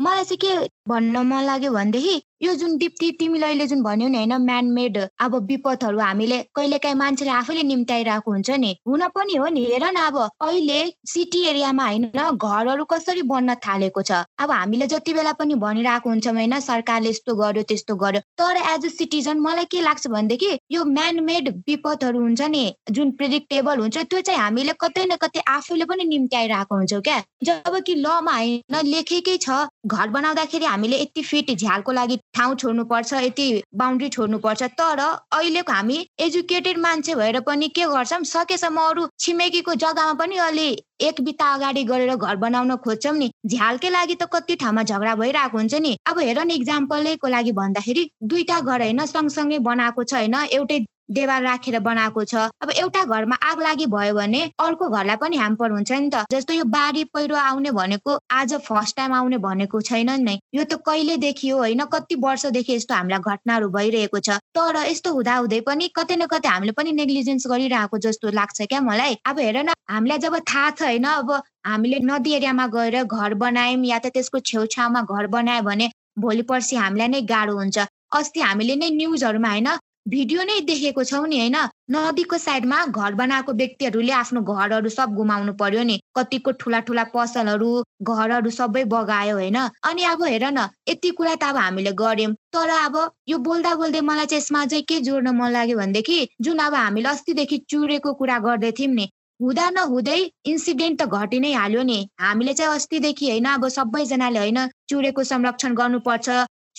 मलाई 0.00 0.24
चाहिँ 0.24 0.40
के 0.44 0.52
भन्न 0.88 1.24
मन 1.26 1.42
लाग्यो 1.44 1.70
भनेदेखि 1.72 2.16
यो 2.40 2.52
जुन 2.54 2.76
दिप्ती 2.78 3.10
तिमीले 3.20 3.46
अहिले 3.46 3.66
जुन 3.66 3.82
भन्यौ 3.82 4.08
नि 4.08 4.16
होइन 4.16 4.32
म्यानमेड 4.42 4.96
अब 5.20 5.34
विपदहरू 5.46 5.98
हामीले 6.00 6.38
कहिलेकाहीँ 6.56 6.96
मान्छेले 6.96 7.30
आफैले 7.30 7.62
निम्त्याइरहेको 7.62 8.30
हुन्छ 8.32 8.50
नि 8.56 8.70
हुन 8.88 9.06
पनि 9.08 9.34
हो 9.36 9.48
नि। 9.48 9.64
हेर 9.64 9.84
न 9.84 9.96
अब 10.02 10.16
अहिले 10.18 10.78
सिटी 11.06 11.42
एरियामा 11.46 11.84
होइन 11.84 12.06
घरहरू 12.32 12.84
कसरी 12.84 13.22
बन्न 13.22 13.54
थालेको 13.60 14.02
छ? 14.02 14.12
अब 14.38 14.50
हामीले 14.50 14.86
जति 14.86 15.12
बेला 15.14 15.32
पनि 15.32 15.54
भनिरहेको 15.54 16.10
हुन्छौँ 16.10 16.34
होइन 16.34 16.58
सरकारले 16.60 17.10
यस्तो 17.10 17.34
गर्यो 17.34 17.62
त्यस्तो 17.68 17.96
गर्यो 17.96 18.20
तर 18.40 18.56
एज 18.62 18.86
अ 18.86 18.88
सिटिजन 18.88 19.40
मलाई 19.40 19.64
के 19.68 19.80
लाग्छ 19.80 20.06
भनेदेखि 20.08 20.50
यो 20.72 20.84
म्यानमेड 20.86 21.52
विपदहरू 21.68 22.20
हुन्छ 22.20 22.48
नि 22.48 22.64
जुन 22.90 23.10
प्रिडिक्टेबल 23.20 23.80
हुन्छ 23.80 23.98
त्यो 23.98 24.20
चाहिँ 24.20 24.40
हामीले 24.40 24.76
कतै 24.80 25.04
न 25.04 25.20
कतै 25.20 25.44
आफैले 25.48 25.90
पनि 25.92 26.08
निम्त्याइरहेको 26.14 26.74
हुन्छौँ 26.74 27.02
क्या। 27.02 27.20
जब 27.44 27.78
कि 27.86 27.94
लमा 28.00 28.32
होइन 28.32 28.80
लेखेकै 28.86 29.36
छ 29.38 29.60
घर 29.86 30.08
बनाउँदाखेरि 30.16 30.64
हामीले 30.64 31.02
यति 31.02 31.22
फिट 31.22 31.56
झ्यालको 31.58 31.92
लागि 31.92 32.20
ठाउँ 32.34 32.54
छोड्नुपर्छ 32.56 33.12
यति 33.14 33.46
बााउन्ड्री 33.74 34.08
छोड्नुपर्छ। 34.08 34.62
तर 34.80 34.98
अहिलेको 35.00 35.72
हामी 35.72 35.98
एजुकेटेड 36.20 36.78
मान्छे 36.78 37.14
भएर 37.14 37.40
पनि 37.46 37.68
के 37.68 37.86
गर्छौँ 37.86 38.22
सकेसम्म 38.24 38.80
अरू 38.80 39.08
छिमेकीको 39.20 39.74
जग्गामा 39.74 40.12
पनि 40.20 40.36
अलि 40.48 40.68
एक 41.00 41.20
बिता 41.20 41.52
अगाडि 41.54 41.82
गरेर 41.84 42.14
घर 42.16 42.36
बनाउन 42.36 42.76
खोज्छौँ 42.84 43.16
नि। 43.16 43.30
झ्यालकै 43.46 43.90
लागि 43.90 44.14
त 44.14 44.28
कति 44.32 44.56
ठाउँमा 44.62 44.82
झगडा 44.82 45.14
भइरहेको 45.16 45.58
हुन्छ 45.58 45.74
नि। 45.74 45.96
अब 46.06 46.18
हेर 46.18 46.38
न 46.40 46.50
इक्जाम्पलैको 46.50 47.28
लागि 47.28 47.52
भन्दाखेरि 47.52 48.08
दुईटा 48.22 48.60
घर 48.60 48.80
होइन 48.82 49.04
सँगसँगै 49.06 49.58
बनाएको 49.68 50.04
छ 50.04 50.14
होइन 50.14 50.34
एउटै 50.52 50.78
देवाल 51.10 51.42
राखेर 51.42 51.78
बनाएको 51.80 52.24
छ। 52.24 52.34
अब 52.62 52.70
एउटा 52.70 53.04
घरमा 53.04 53.36
आग 53.42 53.62
लागि 53.62 53.86
भयो 53.86 54.14
भने 54.14 54.42
अर्को 54.58 54.88
घरलाई 54.88 55.16
पनि 55.16 55.36
ह्याम्पर 55.36 55.70
हुन्छ 55.70 55.92
नि 55.92 56.10
त। 56.10 56.24
जस्तो 56.32 56.54
यो 56.54 56.64
बाढी 56.66 57.04
पहिरो 57.14 57.36
आउने 57.36 57.70
भनेको 57.70 58.18
आज 58.30 58.54
फर्स्ट 58.62 58.96
टाइम 58.96 59.12
आउने 59.12 59.38
भनेको 59.38 59.80
छैन 59.80 60.10
नि। 60.22 60.38
यो 60.54 60.64
त 60.64 60.80
कहिलेदेखि 60.86 61.48
हो 61.48 61.58
होइन? 61.58 61.84
कति 61.84 62.14
वर्षदेखि 62.14 62.74
यस्तो 62.74 62.94
हामीलाई 62.94 63.20
घटनाहरू 63.20 63.68
भइरहेको 63.70 64.18
छ। 64.20 64.38
तर 64.54 64.76
यस्तो 64.86 65.12
हुँदा 65.12 65.34
हुँदै 65.36 65.60
पनि 65.66 65.88
कतै 65.96 66.16
न 66.16 66.26
कतै 66.26 66.48
हामीले 66.48 66.72
पनि 66.72 66.92
नेग्लिजेन्स 66.92 67.46
गरिरहेको 67.50 67.98
जस्तो 67.98 68.30
लाग्छ 68.30 68.62
क्या 68.62 68.80
मलाई। 68.80 69.18
अब 69.26 69.38
हेर 69.40 69.58
न 69.62 69.74
हामीलाई 69.90 70.18
जब 70.18 70.38
थाहा 70.46 70.70
छ 70.70 70.82
होइन 70.82 71.04
अब 71.04 71.30
हामीले 71.66 71.98
नदी 72.06 72.32
एरियामा 72.32 72.66
गएर 72.74 73.02
घर 73.04 73.34
बनायौँ 73.34 73.84
या 73.84 73.98
त 73.98 74.14
त्यसको 74.14 74.38
छेउछाउमा 74.46 75.02
घर 75.02 75.26
बनायो 75.26 75.62
भने 75.62 75.90
भोलि 76.18 76.42
पर्सि 76.42 76.76
हामीलाई 76.76 77.08
नै 77.08 77.20
गाह्रो 77.26 77.54
हुन्छ। 77.56 77.78
अस्ति 78.18 78.40
हामीले 78.40 78.74
नै 78.76 78.90
न्युजहरूमा 78.90 79.48
होइन 79.50 79.68
भिडियो 80.06 80.42
नै 80.42 80.60
देखेको 80.60 81.02
छौँ 81.04 81.26
नि 81.28 81.38
होइन? 81.38 81.56
नदीको 81.90 82.36
साइडमा 82.38 82.78
घर 82.88 83.14
बनाएको 83.14 83.52
व्यक्तिहरूले 83.52 84.12
आफ्नो 84.12 84.40
घरहरू 84.42 84.88
सब 84.88 85.12
गुमाउनु 85.14 85.52
पर्यो 85.52 85.82
नि। 85.82 85.96
कतिको 86.16 86.50
ठुला 86.56 86.80
ठुला 86.80 87.04
पसलहरू 87.12 87.68
घरहरू 88.02 88.50
सबै 88.50 88.84
बगायो 88.84 89.34
होइन? 89.36 89.58
अनि 89.84 90.02
अब 90.04 90.22
हेर 90.24 90.44
न 90.48 90.66
यति 90.88 91.10
कुरा 91.12 91.34
त 91.34 91.44
अब 91.44 91.56
हामीले 91.56 91.92
गर्यौँ 91.92 92.32
तर 92.50 92.70
अब 92.78 92.96
यो 93.28 93.38
बोल्दा 93.38 93.74
बोल्दै 93.76 94.00
मलाई 94.02 94.26
चाहिँ 94.26 94.42
यसमा 94.42 94.64
चाहिँ 94.66 94.84
के 94.84 95.00
जोड्न 95.00 95.36
मन 95.36 95.52
लाग्यो 95.52 95.76
भनेदेखि 95.78 96.18
जुन 96.40 96.58
अब 96.58 96.74
हामीले 96.74 97.08
अस्तिदेखि 97.08 97.58
चुरेको 97.70 98.12
कुरा 98.14 98.38
गर्दै 98.40 98.72
थियौँ 98.72 98.94
नि 98.94 99.06
हुँदा 99.40 99.66
नहुँदै 99.70 100.20
इन्सिडेन्ट 100.46 101.02
त 101.02 101.06
घटि 101.08 101.38
नै 101.40 101.52
हाल्यो 101.54 101.82
नि। 101.82 101.98
हामीले 102.20 102.52
चाहिँ 102.54 102.74
अस्तिदेखि 102.74 103.30
होइन 103.30 103.46
अब 103.52 103.68
सबैजनाले 103.70 104.38
होइन 104.38 104.58
चुरेको 104.88 105.22
संरक्षण 105.24 105.74
गर्नुपर्छ 105.74 106.28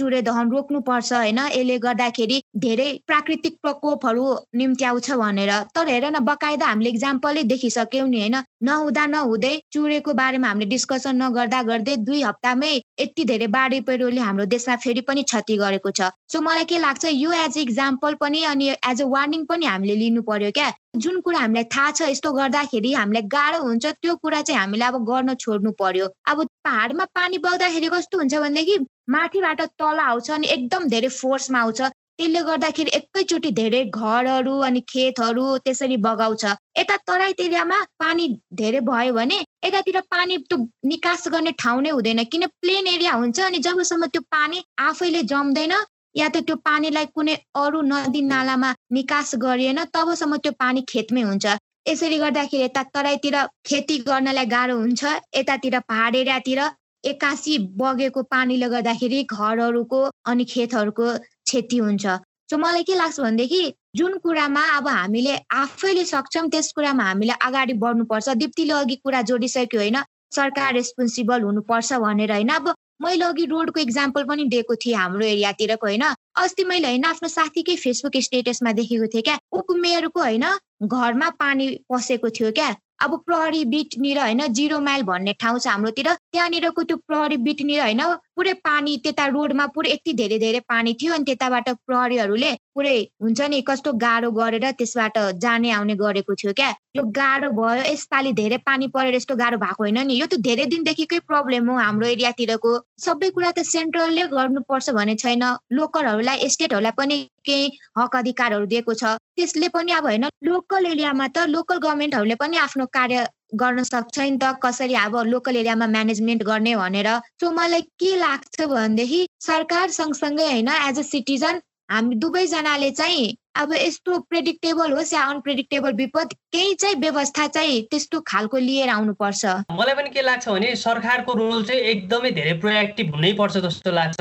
चुरे 0.01 0.21
दहन 0.21 0.51
रोक्नुपर्छ 0.51 1.13
होइन? 1.13 1.39
यसले 1.51 1.77
गर्दाखेरि 1.79 2.41
धेरै 2.57 2.89
प्राकृतिक 3.07 3.57
प्रकोपहरू 3.61 4.25
निम्ति 4.55 4.85
आउँछ 4.85 5.11
भनेर। 5.23 5.51
तर 5.75 5.87
हेर 5.87 6.05
न 6.07 6.19
बकाइदा 6.25 6.65
हामीले 6.67 6.89
इक्जाम्पलै 6.89 7.43
देखिसक्यौँ 7.45 8.07
नि 8.09 8.19
होइन? 8.19 8.37
नहुँदा 8.63 9.05
नहुँदै 9.07 9.53
चुरेको 9.71 10.13
बारेमा 10.13 10.47
हामीले 10.47 10.69
डिस्कसन 10.69 11.21
नगर्दा 11.23 11.61
गर्दै 11.63 11.95
दुई 12.07 12.21
हप्तामै 12.23 12.73
यति 12.99 13.23
धेरै 13.25 13.47
बाढी 13.47 13.79
पहिरोले 13.81 14.21
हाम्रो 14.21 14.45
देशमा 14.45 14.75
फेरि 14.83 15.01
पनि 15.01 15.23
क्षति 15.23 15.57
गरेको 15.57 15.91
छ। 15.91 16.09
सो 16.31 16.41
मलाई 16.41 16.65
के 16.65 16.77
लाग्छ 16.79 17.05
यो 17.05 17.31
एज 17.33 17.57
इक्जाम्पल 17.57 18.13
पनि 18.21 18.43
अनि 18.51 18.67
एज 18.69 19.01
अ 19.01 19.05
वार्निङ 19.13 19.45
पनि 19.45 19.65
हामीले 19.65 19.95
लिनु 19.95 20.21
पर्यो 20.21 20.51
क्या। 20.51 20.71
जुन 20.97 21.19
कुरा 21.21 21.39
हामीलाई 21.39 21.63
थाहा 21.75 21.91
छ 21.91 22.09
यस्तो 22.09 22.31
गर्दाखेरि 22.31 22.93
हामीलाई 22.93 23.23
गाह्रो 23.35 23.63
हुन्छ 23.63 23.85
त्यो 23.85 24.15
कुरा 24.15 24.41
चाहिँ 24.41 24.59
हामीले 24.59 24.85
अब 24.85 24.97
गर्न 25.09 25.33
छोड्नु 25.45 25.71
पर्यो। 25.79 26.09
अब 26.27 26.45
पहाडमा 26.65 27.05
पानी 27.15 27.37
बग्दाखेरि 27.47 27.89
कस्तो 27.95 28.17
हुन्छ 28.17 28.35
भनेदेखि 28.35 28.77
माथिबाट 29.09 29.61
तल 29.79 29.99
आउँछ 29.99 30.31
अनि 30.31 30.47
एकदम 30.47 30.87
धेरै 30.89 31.09
फोर्समा 31.17 31.59
आउँछ। 31.59 31.81
त्यसले 31.81 32.41
गर्दाखेरि 32.43 32.91
एकैचोटि 32.95 33.51
धेरै 33.57 33.83
घरहरू 33.85 34.57
अनि 34.67 34.79
खेतहरू 34.89 35.45
त्यसरी 35.65 35.97
बगाउँछ। 36.05 36.43
यता 36.77 36.97
तराई 37.07 37.33
एरियामा 37.39 37.79
पानी 37.99 38.27
धेरै 38.53 38.79
भयो 38.85 39.13
भने 39.13 39.39
यतातिर 39.63 39.99
पानी 40.11 40.37
त्यो 40.49 40.57
निकास 40.91 41.27
गर्ने 41.33 41.51
ठाउँ 41.61 41.81
नै 41.81 41.89
हुँदैन। 41.89 42.23
किन 42.31 42.45
प्लेन 42.61 42.87
एरिया 42.87 43.13
हुन्छ 43.13 43.39
अनि 43.47 43.57
जबसम्म 43.67 44.05
त्यो 44.13 44.21
पानी 44.35 44.63
आफैले 44.89 45.23
जम्दैन 45.31 45.73
या 46.15 46.27
त 46.29 46.43
त्यो 46.47 46.55
पानीलाई 46.67 47.05
कुनै 47.15 47.35
अरू 47.55 47.81
नदी 47.89 48.21
नालामा 48.29 48.69
निकास 48.97 49.35
गरिएन 49.43 49.83
तबसम्म 49.95 50.37
त्यो 50.43 50.51
पानी 50.59 50.81
खेतमै 50.89 51.21
हुन्छ। 51.29 51.45
यसरी 51.87 52.17
गर्दाखेरि 52.23 52.63
यता 52.63 52.83
तराईतिर 52.95 53.35
खेती 53.67 53.97
गर्नलाई 54.09 54.45
गाह्रो 54.53 54.75
हुन्छ। 54.81 55.01
यतातिर 55.39 55.79
पहाड 55.89 56.15
एरियातिर 56.15 56.61
एक्कासी 57.03 57.57
बगेको 57.79 58.21
पानीले 58.33 58.67
गर्दाखेरि 58.73 59.21
घरहरूको 59.35 60.01
अनि 60.31 60.43
खेतहरूको 60.51 61.07
क्षति 61.17 61.77
हुन्छ। 61.85 62.05
सो 62.49 62.57
मलाई 62.57 62.83
के 62.83 62.95
लाग्छ 62.95 63.19
भनेदेखि 63.19 63.61
जुन 63.93 64.17
कुरामा 64.17 64.61
अब 64.71 64.87
हामीले 64.87 65.35
आफैले 65.53 66.03
सक्छौँ 66.05 66.47
त्यस 66.49 66.71
कुरामा 66.71 67.03
हामीले 67.03 67.33
अगाडि 67.41 67.73
बढ्नुपर्छ। 67.75 68.29
दिप्तीले 68.37 68.73
अघि 68.73 68.95
कुरा 68.95 69.21
जोडिसक्यो 69.29 69.79
होइन 69.79 69.97
सरकार 70.31 70.73
रेस्पोन्सिबल 70.73 71.41
हुनुपर्छ 71.41 71.93
भनेर 71.99 72.31
होइन। 72.31 72.49
अब 72.49 72.73
मैले 73.01 73.25
अघि 73.25 73.45
रोडको 73.45 73.79
इक्जाम्पल 73.81 74.23
पनि 74.23 74.43
दिएको 74.47 74.75
थिएँ 74.75 74.95
हाम्रो 74.95 75.25
एरियातिरको 75.25 75.87
होइन। 75.87 76.03
अस्ति 76.37 76.63
मैले 76.63 76.87
होइन 76.87 77.05
आफ्नो 77.05 77.29
साथीकै 77.29 77.75
फेसबुक 77.75 78.15
स्टेटसमा 78.21 78.71
देखेको 78.79 79.07
थिएँ 79.11 79.23
क्या। 79.23 79.37
उपमेयरको 79.51 80.19
होइन 80.21 80.45
घरमा 80.87 81.29
पानी 81.35 81.67
पसेको 81.91 82.29
थियो 82.31 82.51
क्या। 82.51 82.75
अब 83.01 83.17
प्रहरी 83.25 83.63
बिटनिर 83.65 84.19
होइन 84.19 84.47
जिरो 84.53 84.79
माइल 84.79 85.03
भन्ने 85.03 85.33
ठाउँ 85.35 85.59
छ 85.59 85.67
हाम्रोतिर। 85.67 86.13
त्यहाँनिरको 86.31 86.83
त्यो 86.83 86.97
प्रहरी 87.03 87.37
बिटनिर 87.43 87.81
होइन 87.81 88.01
पुरै 88.37 88.53
पानी 88.67 88.95
त्यता 89.03 89.25
रोडमा 89.35 89.65
पुरै 89.75 89.91
यति 89.91 90.13
धेरै 90.19 90.37
धेरै 90.43 90.59
पानी 90.71 90.93
थियो 90.99 91.13
अनि 91.13 91.25
त्यताबाट 91.29 91.69
प्रहरीहरूले 91.87 92.51
पुरै 92.75 92.95
हुन्छ 93.23 93.49
नि 93.53 93.61
कस्तो 93.69 93.91
गाह्रो 94.03 94.31
गरेर 94.37 94.65
त्यसबाट 94.79 95.17
जाने 95.43 95.71
आउने 95.77 95.95
गरेको 96.03 96.35
थियो 96.41 96.53
क्या। 96.59 96.69
यो 96.97 97.03
गाह्रो 97.17 97.49
भयो 97.59 97.83
यसपालि 97.91 98.31
धेरै 98.33 98.57
पानी 98.69 98.87
परेर 98.95 99.15
यस्तो 99.15 99.35
गाह्रो 99.41 99.57
भएको 99.63 99.83
होइन 99.83 99.99
नि। 100.07 100.19
यो 100.21 100.25
त 100.25 100.39
धेरै 100.47 100.65
दिनदेखिकै 100.73 101.19
प्रब्लम 101.31 101.69
हो 101.71 101.75
हाम्रो 101.79 102.07
एरियातिरको। 102.07 102.71
सबै 103.05 103.29
कुरा 103.35 103.51
त 103.51 103.67
सेन्ट्रलले 103.71 104.23
गर्नुपर्छ 104.35 104.95
भन्ने 104.99 105.15
छैन। 105.23 105.43
लोकलहरूलाई 105.71 106.49
स्टेटहरूलाई 106.55 106.97
पनि 106.97 107.19
केही 107.45 107.67
हक 107.99 108.15
अधिकारहरू 108.21 108.65
दिएको 108.73 108.93
छ। 108.93 109.13
त्यसले 109.35 109.67
पनि 109.75 109.91
अब 109.99 110.05
होइन 110.05 110.25
लोकल 110.43 110.85
एरियामा 110.85 111.27
त 111.27 111.45
लोकल 111.49 111.77
गभर्मेन्टहरूले 111.85 112.35
पनि 112.41 112.57
आफ्नो 112.65 112.85
कार्य 112.97 113.27
गर्न 113.53 113.83
सक्छ 113.83 114.19
नि 114.19 114.37
त? 114.37 114.53
कसरी 114.63 114.93
अब 114.95 115.15
लोकल 115.27 115.55
एरियामा 115.57 115.87
म्यानेजमेन्ट 115.87 116.43
गर्ने 116.43 116.75
भनेर? 116.75 117.09
सो 117.41 117.51
मलाई 117.51 117.81
के 117.99 118.15
लाग्छ 118.17 118.61
भनेदेखि 118.61 119.27
सरकार 119.41 119.89
सँगसँगै 119.91 120.47
होइन 120.51 120.69
एज 120.69 120.99
अ 120.99 121.01
सिटिजन 121.03 121.61
हामी 121.91 122.15
दुवैजनाले 122.15 122.91
चाहिँ 122.91 123.35
अब 123.61 123.73
यस्तो 123.73 124.19
प्रेडिक्टेबल 124.31 124.91
होस् 124.91 125.13
या 125.13 125.21
अनप्रेडिक्टेबल 125.29 125.93
विपद 125.93 126.33
केही 126.53 126.73
चाहिँ 126.73 126.95
व्यवस्था 126.99 127.47
चाहिँ 127.47 127.81
त्यस्तो 127.91 128.19
खालको 128.27 128.57
लिएर 128.57 128.89
आउनुपर्छ। 128.89 129.45
मलाई 129.71 129.95
पनि 129.95 130.09
के 130.09 130.21
लाग्छ 130.21 130.47
भने 130.49 130.75
सरकारको 130.75 131.33
रोल 131.33 131.63
चाहिँ 131.63 131.81
एकदमै 131.91 132.31
धेरै 132.31 132.53
प्रोएक्टिभ 132.63 133.15
हुनै 133.15 133.33
पर्छ 133.33 133.57
जस्तो 133.67 133.91
लाग्छ। 133.91 134.19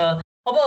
अब 0.50 0.58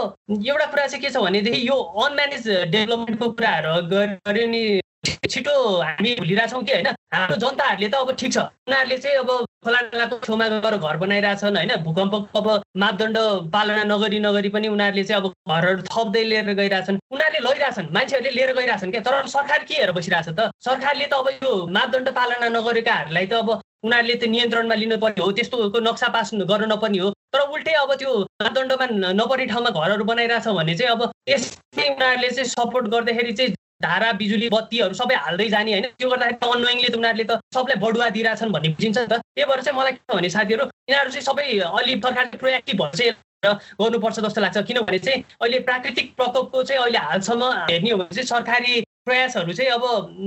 एउटा 0.47 0.65
कुरा 0.65 0.87
चाहिँ 0.87 1.01
के 1.01 1.09
छ 1.09 1.17
भनेदेखि 1.17 1.67
यो 1.67 1.75
अनम्यानेज 1.75 2.47
डेभलपमेन्टको 2.71 3.29
कुराहरू 3.29 3.75
गऱ्यो 3.91 4.47
नि 4.47 4.63
छिटो 5.03 5.53
हामी 5.79 6.15
भुलिरहेछौँ 6.15 6.63
कि 6.63 6.71
होइन 6.71 6.87
हाम्रो 7.13 7.35
जनताहरूले 7.37 7.87
त 7.87 7.95
अब 7.97 8.11
ठिक 8.13 8.31
छ 8.33 8.37
उनीहरूले 8.63 8.97
चाहिँ 8.97 9.17
अब 9.17 9.31
खोला 9.63 9.79
नालाको 9.83 10.19
छेउमा 10.21 10.47
गएर 10.49 10.77
घर 10.77 10.97
बनाइरहेछन् 10.97 11.57
होइन 11.57 11.75
भूकम्प 11.83 12.13
अब 12.33 12.47
मापदण्ड 12.77 13.17
पालना 13.51 13.83
नगरी 13.85 14.19
नगरी 14.21 14.49
पनि 14.49 14.67
उनीहरूले 14.69 15.03
चाहिँ 15.03 15.21
अब 15.21 15.27
घरहरू 15.49 15.81
थप्दै 15.85 16.23
लिएर 16.23 16.53
गइरहेछन् 16.53 16.99
उनीहरूले 17.09 17.43
लैरहेछन् 17.45 17.91
मान्छेहरूले 17.91 18.31
लिएर 18.31 18.53
गइरहेछन् 18.53 18.91
क्या 18.91 19.01
तर 19.01 19.27
सरकार 19.29 19.63
के 19.63 19.75
हेरेर 19.75 19.91
बसिरहेछ 19.93 20.29
त 20.29 20.49
सरकारले 20.61 21.05
त 21.05 21.13
अब 21.15 21.27
यो 21.37 21.51
मापदण्ड 21.69 22.09
पालना 22.13 22.49
नगरेकाहरूलाई 22.51 23.25
त 23.25 23.33
अब 23.35 23.49
उनीहरूले 23.83 24.15
त 24.15 24.29
नियन्त्रणमा 24.29 24.75
लिनु 24.75 24.97
पर्ने 24.97 25.21
हो 25.21 25.31
त्यस्तोको 25.33 25.79
नक्सा 25.81 26.07
पास 26.09 26.31
गर्नु 26.45 26.67
नपर्ने 26.67 26.99
हो 26.99 27.09
तर 27.29 27.41
उल्टै 27.49 27.73
अब 27.79 27.91
त्यो 27.97 28.13
मापदण्डमा 28.39 28.87
नपर्ने 29.13 29.45
ठाउँमा 29.47 29.69
घरहरू 29.71 30.03
बनाइरहेछ 30.05 30.47
भने 30.53 30.75
चाहिँ 30.75 30.91
अब 30.91 31.11
यसै 31.27 31.89
उनीहरूले 31.89 32.29
चाहिँ 32.31 32.49
सपोर्ट 32.49 32.87
गर्दाखेरि 32.89 33.33
चाहिँ 33.33 33.55
धारा 33.85 34.11
बिजुली 34.21 34.49
बत्तीहरू 34.49 34.93
सबै 35.01 35.15
हाल्दै 35.25 35.47
जाने 35.49 35.71
होइन। 35.71 35.85
त्यो 35.99 36.09
गर्दाखेरि 36.09 36.51
अनोइङले 36.51 36.89
त 36.89 36.95
उनीहरूले 36.95 37.25
त 37.29 37.39
सबलाई 37.53 37.77
बढुवा 37.83 38.09
दिइरहेछन् 38.15 38.53
भन्ने 38.55 38.69
बुझिन्छ 38.77 38.97
नि 38.97 39.07
त। 39.07 39.13
त्यही 39.19 39.45
भएर 39.49 39.61
चाहिँ 39.61 39.77
मलाई 39.79 39.91
के 39.93 40.15
भने 40.15 40.29
साथीहरू 40.37 40.63
यिनीहरू 40.65 41.09
चाहिँ 41.11 41.25
सबै 41.29 41.45
अलि 41.59 41.93
सरकारले 41.99 42.37
प्रोएक्टिभ 42.37 42.81
भएर 42.81 42.95
चाहिँ 42.95 43.13
गर्नुपर्छ 43.43 44.19
जस्तो 44.19 44.41
लाग्छ। 44.41 44.57
किनभने 44.67 44.99
चाहिँ 44.99 45.19
अहिले 45.41 45.59
प्राकृतिक 45.67 46.15
प्रकोपको 46.15 46.63
चाहिँ 46.63 46.81
अहिले 46.81 46.99
हालसम्म 47.07 47.43
हेर्ने 47.69 47.91
हो 47.91 47.97
भने 47.97 48.15
चाहिँ 48.15 48.27
सरकारी 48.27 48.73
प्रयासहरू 49.05 49.53
चाहिँ 49.53 49.71
अब 49.71 49.83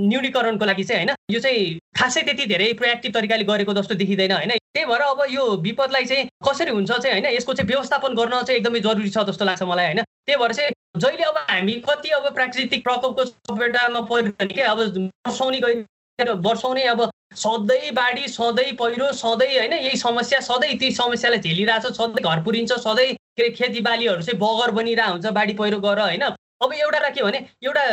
न्यूनीकरणको 0.09 0.65
लागि 0.65 0.83
चाहिँ 0.83 1.05
होइन 1.05 1.15
यो 1.33 1.39
चाहिँ 1.41 1.79
खासै 1.97 2.21
त्यति 2.21 2.45
धेरै 2.45 2.67
प्रोएक्टिभ 2.77 3.13
तरिकाले 3.13 3.43
गरेको 3.49 3.73
जस्तो 3.73 3.95
देखिँदैन 3.97 4.31
होइन। 4.31 4.53
त्यही 4.53 4.85
भएर 4.85 5.01
अब 5.01 5.21
यो 5.33 5.43
विपदलाई 5.65 6.05
चाहिँ 6.05 6.29
कसरी 6.45 6.71
हुन्छ 6.71 6.91
चाहिँ 6.91 7.13
होइन 7.15 7.25
यसको 7.33 7.53
चाहिँ 7.57 7.67
व्यवस्थापन 7.67 8.13
गर्न 8.13 8.33
चाहिँ 8.45 8.59
एकदमै 8.59 8.79
जरुरी 8.85 9.09
छ 9.09 9.25
जस्तो 9.25 9.45
लाग्छ 9.49 9.63
मलाई 9.65 9.85
होइन। 9.85 10.01
त्यही 10.27 10.39
भएर 10.39 10.53
चाहिँ 10.53 10.71
जहिले 10.97 11.23
अब 11.23 11.37
हामी 11.49 11.73
कति 11.87 12.09
अब 12.09 12.33
प्राकृतिक 12.33 12.83
प्रकोपको 12.83 13.23
चपेटामा 13.25 14.01
परिरहने 14.09 14.53
क्या 14.53 14.71
अब 14.71 14.79
वर्षौनी 15.27 15.59
गइ 15.59 15.83
वर्षौनी 16.19 16.83
अब 16.91 17.09
सधैँ 17.35 17.91
बाढी 17.93 18.27
सधैँ 18.27 18.71
पहिरो 18.75 19.11
सधैँ 19.13 19.57
होइन 19.57 19.73
यही 19.73 19.97
समस्या 19.97 20.39
सधैँ 20.41 20.77
ती 20.77 20.91
समस्यालाई 20.91 21.39
झेलिरहेको 21.39 21.89
छ 21.89 21.95
सधैँ 21.95 22.23
घर 22.23 22.43
पुरिन्छ 22.43 22.73
सधैँ 22.73 23.13
के 23.13 23.43
अरे 23.43 23.49
खेतीबालीहरू 23.55 24.21
चाहिँ 24.21 24.39
बगर 24.39 24.71
बनिरहेको 24.73 25.11
हुन्छ 25.11 25.25
बाढी 25.37 25.53
पहिरो 25.53 25.79
गर 25.79 25.99
होइन। 26.01 26.21
अब 26.21 26.73
एउटा 26.73 27.09
के 27.09 27.23
भने 27.23 27.39
एउटा 27.63 27.83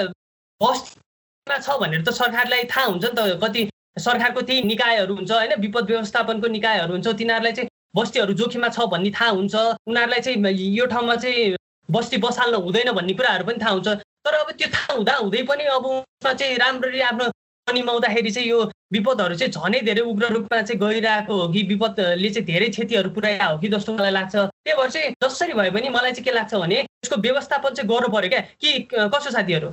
बस्तीमा 0.61 1.59
छ 1.59 1.79
भनेर 1.81 2.03
त 2.03 2.14
सरकारलाई 2.14 2.64
थाहा 2.66 2.87
हुन्छ 2.87 3.05
नि 3.05 3.11
त 3.12 3.38
कति 3.44 3.68
सरकारको 3.99 4.40
त्यही 4.42 4.62
निकायहरू 4.64 5.14
हुन्छ 5.14 5.31
होइन 5.31 5.55
विपद 5.61 5.90
व्यवस्थापनको 5.90 6.47
निकायहरू 6.49 6.92
हुन्छ 6.92 7.09
तिनीहरूलाई 7.20 7.53
चाहिँ 7.53 7.68
बस्तीहरू 7.97 8.33
जोखिममा 8.35 8.68
छ 8.68 8.88
भन्ने 8.90 9.11
थाहा 9.12 9.31
हुन्छ। 9.31 9.55
उनीहरूलाई 9.87 10.20
चाहिँ 10.20 10.55
यो 10.79 10.87
ठाउँमा 10.87 11.16
चाहिँ 11.16 11.57
बस्ती 11.90 12.16
बसाल्न 12.16 12.55
हुँदैन 12.64 12.92
भन्ने 12.92 13.14
कुराहरू 13.14 13.44
पनि 13.44 13.59
थाहा 13.62 13.73
हुन्छ। 13.73 13.88
तर 14.25 14.35
अब 14.35 14.51
त्यो 14.59 14.68
थाहा 14.75 14.92
हुँदा 14.94 15.14
हुँदै 15.16 15.42
पनि 15.49 15.64
अब 15.77 15.87
उसमा 15.87 16.33
चाहिँ 16.33 16.57
राम्ररी 16.57 17.01
आफ्नो 17.12 17.31
निमाउँदाखेरि 17.66 18.31
चाहिँ 18.31 18.49
यो 18.49 18.61
विपदहरू 18.92 19.35
चाहिँ 19.35 19.53
झनै 19.53 19.81
धेरै 19.81 20.01
उग्र 20.01 20.27
रूपमा 20.33 20.61
चाहिँ 20.62 20.81
गइरहेको 20.81 21.35
हो 21.35 21.49
कि 21.53 21.62
विपदले 21.68 22.31
चाहिँ 22.31 22.47
धेरै 22.47 22.68
क्षतिहरू 22.68 23.11
पुऱ्याएको 23.11 23.53
हो 23.53 23.59
कि 23.59 23.68
जस्तो 23.68 23.92
मलाई 23.94 24.11
लाग्छ। 24.11 24.35
त्यही 24.37 24.77
भएर 24.77 24.90
चाहिँ 24.90 25.14
जसरी 25.23 25.53
भए 25.53 25.70
पनि 25.70 25.88
मलाई 25.88 26.12
चाहिँ 26.12 26.25
के 26.25 26.33
लाग्छ 26.33 26.55
भने 26.55 26.81
यसको 26.81 27.16
व्यवस्थापन 27.20 27.75
चाहिँ 27.75 27.88
गर्नु 27.88 28.09
पऱ्यो 28.09 28.29
क्या? 28.29 28.40
कि 28.40 28.88
कसो 28.92 29.31
साथीहरू? 29.31 29.68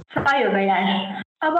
अब 1.42 1.56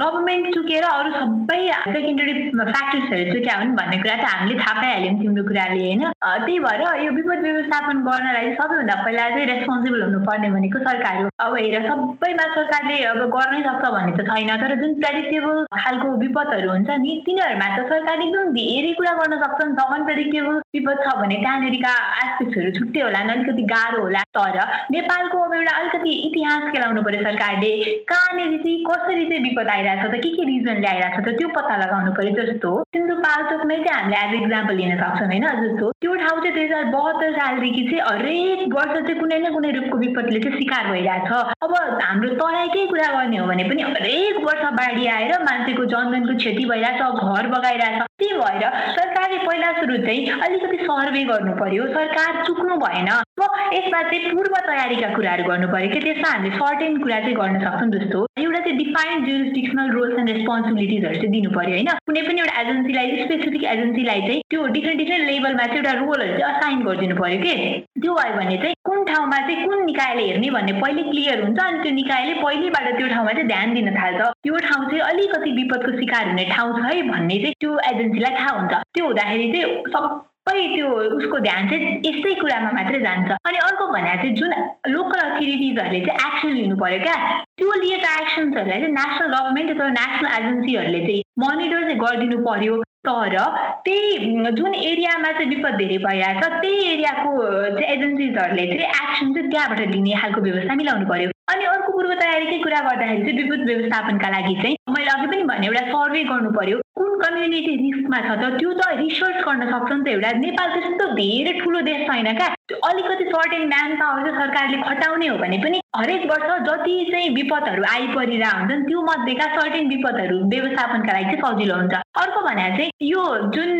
गभर्मेन्ट 0.00 0.46
चुकेर 0.54 0.84
अरू 0.88 1.10
सबै 1.14 1.56
सेकेन्डरी 1.94 2.32
फ्याक्टर्सहरू 2.50 3.32
चुक्या 3.32 3.56
हुन् 3.58 3.74
भन्ने 3.76 3.96
कुरा 4.02 4.14
चाहिँ 4.20 4.28
हामीले 4.28 4.54
थाहा 4.60 4.72
पाइहाल्यौँ 4.80 5.18
तिम्रो 5.18 5.42
कुराले 5.48 5.82
होइन? 5.84 6.04
त्यही 6.44 6.58
भएर 6.64 6.82
यो 7.04 7.10
विपद 7.16 7.42
व्यवस्थापन 7.46 8.00
गर्नलाई 8.06 8.52
सबैभन्दा 8.60 8.94
पहिला 9.04 9.28
चाहिँ 9.34 9.46
रेस्पोन्सिबल 9.50 10.02
हुनुपर्ने 10.02 10.50
भनेको 10.54 10.78
सरकार 10.88 11.16
हो। 11.20 11.28
अब 11.44 11.56
हेर 11.56 11.76
सबैमा 11.88 12.46
सरकारले 12.54 12.96
अब 13.10 13.20
गर्नै 13.36 13.60
सक्छ 13.68 13.84
भन्ने 13.96 14.12
त 14.16 14.24
छैन 14.30 14.50
तर 14.64 14.74
जुन 14.80 14.94
प्रेडिक्टेबल 15.04 15.60
खालको 15.76 16.08
विपदहरू 16.24 16.70
हुन्छ 16.72 16.88
नि 17.04 17.12
तिनीहरूमा 17.28 17.68
त 17.76 17.84
सरकारले 17.92 18.24
एकदम 18.28 18.56
धेरै 18.56 18.92
कुरा 19.02 19.12
गर्न 19.20 19.40
सक्छ 19.44 19.60
नि। 19.60 19.76
त 19.76 19.86
अनप्रेडिक्टेबल 19.98 20.56
विपद 20.78 21.04
छ 21.04 21.14
भने 21.20 21.36
त्यहाँनिरका 21.44 21.92
एस्पेक्ट्सहरू 22.24 22.72
छुट्टै 22.78 23.04
होला 23.04 23.20
अलिकति 23.36 23.68
गाह्रो 23.76 24.00
होला। 24.08 24.24
तर 24.40 24.58
नेपालको 24.96 25.44
अब 25.44 25.54
एउटा 25.60 25.76
अलिकति 25.82 26.16
इतिहास 26.30 26.66
खेलाउनु 26.72 27.06
पऱ्यो 27.06 27.22
सरकारले। 27.28 27.72
कहाँनिर 28.08 28.58
चाहिँ 28.64 28.76
कसरी 28.88 29.17
कसरी 29.18 29.28
चाहिँ 29.28 29.42
विपद 29.42 29.68
आइरहेको 29.68 30.08
छ 30.08 30.14
त। 30.14 30.22
के 30.22 30.30
के 30.36 30.42
रिजनले 30.46 30.86
आइरहेको 30.86 31.20
छ 31.20 31.26
त? 31.26 31.36
त्यो 31.38 31.48
पत्ता 31.50 31.74
लगाउनु 31.82 32.10
पऱ्यो 32.14 32.32
जस्तो। 32.38 32.70
सिन्धुपाल्चोकमै 32.94 33.76
चाहिँ 33.82 33.98
हामीले 33.98 34.18
एज 34.22 34.32
इक्जाम्पल 34.38 34.74
लिन 34.78 34.92
सक्छौँ 34.98 35.26
होइन? 35.28 35.46
जस्तो। 35.58 35.86
त्यो 35.98 36.12
ठाउँ 36.22 36.38
चाहिँ 36.38 36.54
दुई 36.54 36.64
हजार 36.64 36.84
बहत्तर 36.94 37.30
सालदेखि 37.38 37.82
चाहिँ 37.88 38.02
हरेक 38.08 38.60
वर्ष 38.78 38.94
चाहिँ 38.94 39.18
कुनै 39.20 39.38
न 39.38 39.46
कुनै 39.54 39.70
रूपको 39.78 39.96
विपदले 39.98 40.38
चाहिँ 40.38 40.58
शिकार 40.58 40.84
भइरहेछ 40.92 41.30
अब 41.66 41.72
हाम्रो 42.02 42.30
तराईकै 42.38 42.84
कुरा 42.92 43.08
गर्ने 43.16 43.36
हो 43.38 43.46
भने 43.50 43.64
पनि 43.70 43.82
हरेक 43.88 44.36
वर्ष 44.46 44.64
बाढी 44.78 45.04
आएर 45.16 45.32
मान्छेको 45.48 45.84
जनधनको 45.92 46.34
क्षति 46.38 46.64
भइरहेछ 46.70 47.00
घर 47.18 47.44
बगाइरहेछ। 47.54 47.98
त्यही 48.18 48.34
भएर? 48.38 48.62
सरकारले 48.98 49.38
पहिला 49.46 49.68
सुरु 49.80 49.96
चाहिँ 50.06 50.22
अलिकति 50.46 50.78
सर्वे 50.86 51.22
गर्नु 51.30 51.52
पर्यो 51.58 51.82
सरकार 51.98 52.32
चुक्नु 52.46 52.74
भएन। 52.84 53.08
अब 53.08 53.52
यसमा 53.74 54.00
चाहिँ 54.02 54.30
पूर्व 54.30 54.54
तयारीका 54.68 55.08
कुराहरू 55.14 55.44
गर्नु 55.50 55.66
पर्यो 55.72 55.88
कि 55.92 56.00
त्यसमा 56.06 56.28
हामीले 56.32 56.56
सर्टेन 56.58 56.92
कुरा 57.02 57.18
चाहिँ 57.20 57.36
गर्न 57.38 57.56
सक्छौँ 57.64 57.90
जस्तो। 57.94 58.18
एउटा 58.38 58.60
चाहिँ 58.64 58.76
define 58.78 59.07
define 59.08 59.24
jurisdictional 59.24 59.90
roles 59.90 60.18
and 60.18 60.30
रेस्पोन्सिबिलिटिजहरू 60.30 61.14
चाहिँ 61.14 61.30
दिनु 61.32 61.50
पऱ्यो 61.50 61.72
होइन? 61.74 61.88
कुनै 62.08 62.22
पनि 62.28 62.40
एउटा 62.40 62.60
एजेन्सीलाई 62.60 63.06
स्पेसिफिक 63.24 63.64
एजेन्सीलाई 63.72 64.20
चाहिँ 64.26 64.42
त्यो 64.50 64.66
डिफ्रेन्ट 64.76 64.98
डिफ्रेन्ट 65.00 65.24
लेभलमा 65.30 65.64
चाहिँ 65.64 65.80
एउटा 65.80 65.92
रोलहरू 66.00 66.36
चाहिँ 66.38 66.52
असाइन 66.52 66.82
गरिदिनु 66.86 67.16
पऱ्यो 67.20 67.38
कि? 67.44 67.54
त्यो 68.02 68.12
भयो 68.18 68.36
भने 68.36 68.56
चाहिँ 68.62 68.74
कुन 68.84 69.04
ठाउँमा 69.10 69.38
चाहिँ 69.48 69.64
कुन 69.64 69.84
निकायले 69.88 70.22
हेर्ने 70.28 70.50
भन्ने 70.56 70.72
पहिले 70.82 71.02
क्लियर 71.10 71.42
हुन्छ 71.44 71.58
अनि 71.58 71.82
त्यो 71.82 71.92
निकायले 72.00 72.34
पहिलेबाट 72.44 72.86
त्यो 72.98 73.08
ठाउँमा 73.14 73.32
चाहिँ 73.32 73.48
ध्यान 73.48 73.74
दिन 73.74 73.88
थाल्छ। 73.96 74.20
त्यो 74.44 74.56
ठाउँ 74.68 74.84
चाहिँ 74.90 75.02
अलिकति 75.10 75.50
विपदको 75.58 75.90
शिकार 76.00 76.24
हुने 76.28 76.44
ठाउँ 76.52 76.72
छ 76.78 76.84
है 76.92 77.02
भन्ने 77.08 77.36
चाहिँ 77.42 77.54
त्यो 77.60 77.78
एजेन्सीलाई 77.92 78.32
थाहा 78.40 78.52
हुन्छ। 78.58 78.72
त्यो 78.94 79.04
हुँदाखेरि 79.08 79.46
चाहिँ 79.52 79.68
सब 79.92 80.04
सबै 80.48 80.66
त्यो 80.74 80.88
उसको 81.16 81.38
ध्यान 81.44 81.68
चाहिँ 81.68 81.86
यस्तै 82.08 82.34
कुरामा 82.40 82.70
मात्रै 82.72 83.00
जान्छ। 83.00 83.30
अनि 83.48 83.58
अर्को 83.68 83.86
भने 83.92 84.14
चाहिँ 84.16 84.34
जुन 84.34 84.52
लोकल 84.88 85.20
अथोरिटिजहरूले 85.20 86.00
चाहिँ 86.06 86.26
एक्सन 86.26 86.50
लिनु 86.58 86.76
पऱ्यो 86.82 86.98
क्या 87.04 87.16
त्यो 87.58 87.72
लिएका 87.84 88.12
एक्सन्सहरूलाई 88.22 88.80
चाहिँ 88.80 88.94
नेसनल 88.98 89.28
गभर्मेन्ट 89.34 89.70
अथवा 89.70 89.88
नेसनल 90.00 90.28
एजेन्सीहरूले 90.38 91.00
चाहिँ 91.06 91.22
मोनिटर 91.44 91.80
चाहिँ 91.84 91.98
गरिदिनु 92.04 92.38
पर्यो 92.48 92.76
तर 93.08 93.36
त्यही 93.84 94.52
जुन 94.58 94.74
एरियामा 94.74 95.32
चाहिँ 95.32 95.48
विपद 95.54 95.76
धेरै 95.80 95.98
भइरहेछ 96.06 96.44
त्यही 96.64 96.80
एरियाको 96.94 97.30
चाहिँ 97.76 97.92
एजेन्सिजहरूले 97.94 98.66
चाहिँ 98.72 98.88
एक्सन 99.02 99.34
चाहिँ 99.34 99.50
त्यहाँबाट 99.50 99.80
लिने 99.94 100.16
खालको 100.22 100.40
व्यवस्था 100.48 100.74
मिलाउनु 100.82 101.06
पर्यो 101.12 101.30
अनि 101.52 101.64
अर्को 101.64 101.92
पूर्व 101.92 102.14
तयारीकै 102.22 102.58
कुरा 102.64 102.80
गर्दाखेरि 102.88 103.22
चाहिँ 103.26 103.38
विपद 103.42 103.64
व्यवस्थापनका 103.70 104.28
लागि 104.36 104.54
चाहिँ 104.62 104.76
मैले 104.96 105.10
अघि 105.12 105.26
पनि 105.32 105.42
भने 105.52 105.66
एउटा 105.66 105.84
सर्वे 105.92 106.24
गर्नु 106.32 106.50
पर्यो 106.58 106.80
कुन 106.98 107.18
कम्युनिटी 107.22 107.74
रिस्कमा 107.82 108.18
छ 108.26 108.36
त 108.42 108.52
त्यो 108.58 108.70
त 108.78 108.82
रिसर्च 109.00 109.38
गर्न 109.48 109.70
सक्छ 109.72 109.90
नि 109.92 110.02
त 110.04 110.08
एउटा। 110.14 110.30
नेपाल 110.44 110.68
त्यस्तो 110.74 111.06
धेरै 111.18 111.52
ठुलो 111.60 111.80
देश 111.88 112.00
छैन 112.10 112.30
क्या। 112.38 112.48
अलिकति 112.88 113.24
सर्टेन 113.24 113.62
म्यान 113.68 113.94
पावर 114.00 114.22
चाहिँ 114.24 114.38
सरकारले 114.38 114.76
खटाउने 114.88 115.26
हो 115.28 115.36
भने 115.42 115.58
पनि 115.64 115.78
हरेक 115.96 116.24
वर्ष 116.30 116.50
जति 116.68 116.94
चाहिँ 117.10 117.28
विपदहरू 117.34 117.82
आइपरिरहेको 117.90 118.58
हुन्छन् 118.58 118.84
त्यो 118.88 119.00
मध्येका 119.08 119.46
सर्टेन 119.54 119.88
विपदहरू 119.88 120.36
व्यवस्थापनका 120.52 121.12
लागि 121.12 121.24
चाहिँ 121.24 121.40
सजिलो 121.44 121.74
हुन्छ। 121.80 121.94
अर्को 122.22 122.40
भने 122.48 122.66
चाहिँ 122.76 122.90
यो 123.12 123.22
जुन 123.56 123.70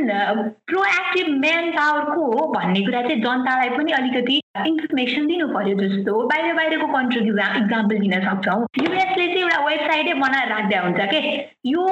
प्रोएक्टिभ 0.70 1.28
म्यान 1.44 1.70
पावरको 1.76 2.22
हो 2.32 2.46
भन्ने 2.54 2.80
कुरा 2.86 3.02
चाहिँ 3.08 3.20
जनतालाई 3.22 3.70
पनि 3.76 3.92
अलिकति 3.98 4.36
इन्फर्मेसन 4.70 5.26
दिनु 5.26 5.46
पर्यो 5.54 5.74
जस्तो। 5.82 6.12
बाहिर 6.32 6.54
बाहिरको 6.54 6.86
कन्ट्री 6.96 7.20
इक्जाम्पल 7.60 7.98
दिन 7.98 8.14
सक्छौँ। 8.26 8.60
युएसले 8.82 9.26
चाहिँ 9.26 9.42
एउटा 9.42 9.58
वेबसाइटै 9.66 10.14
बनाएर 10.24 10.48
राख्दा 10.48 10.80
हुन्छ 10.86 11.00
के? 11.12 11.20
यो 11.68 11.84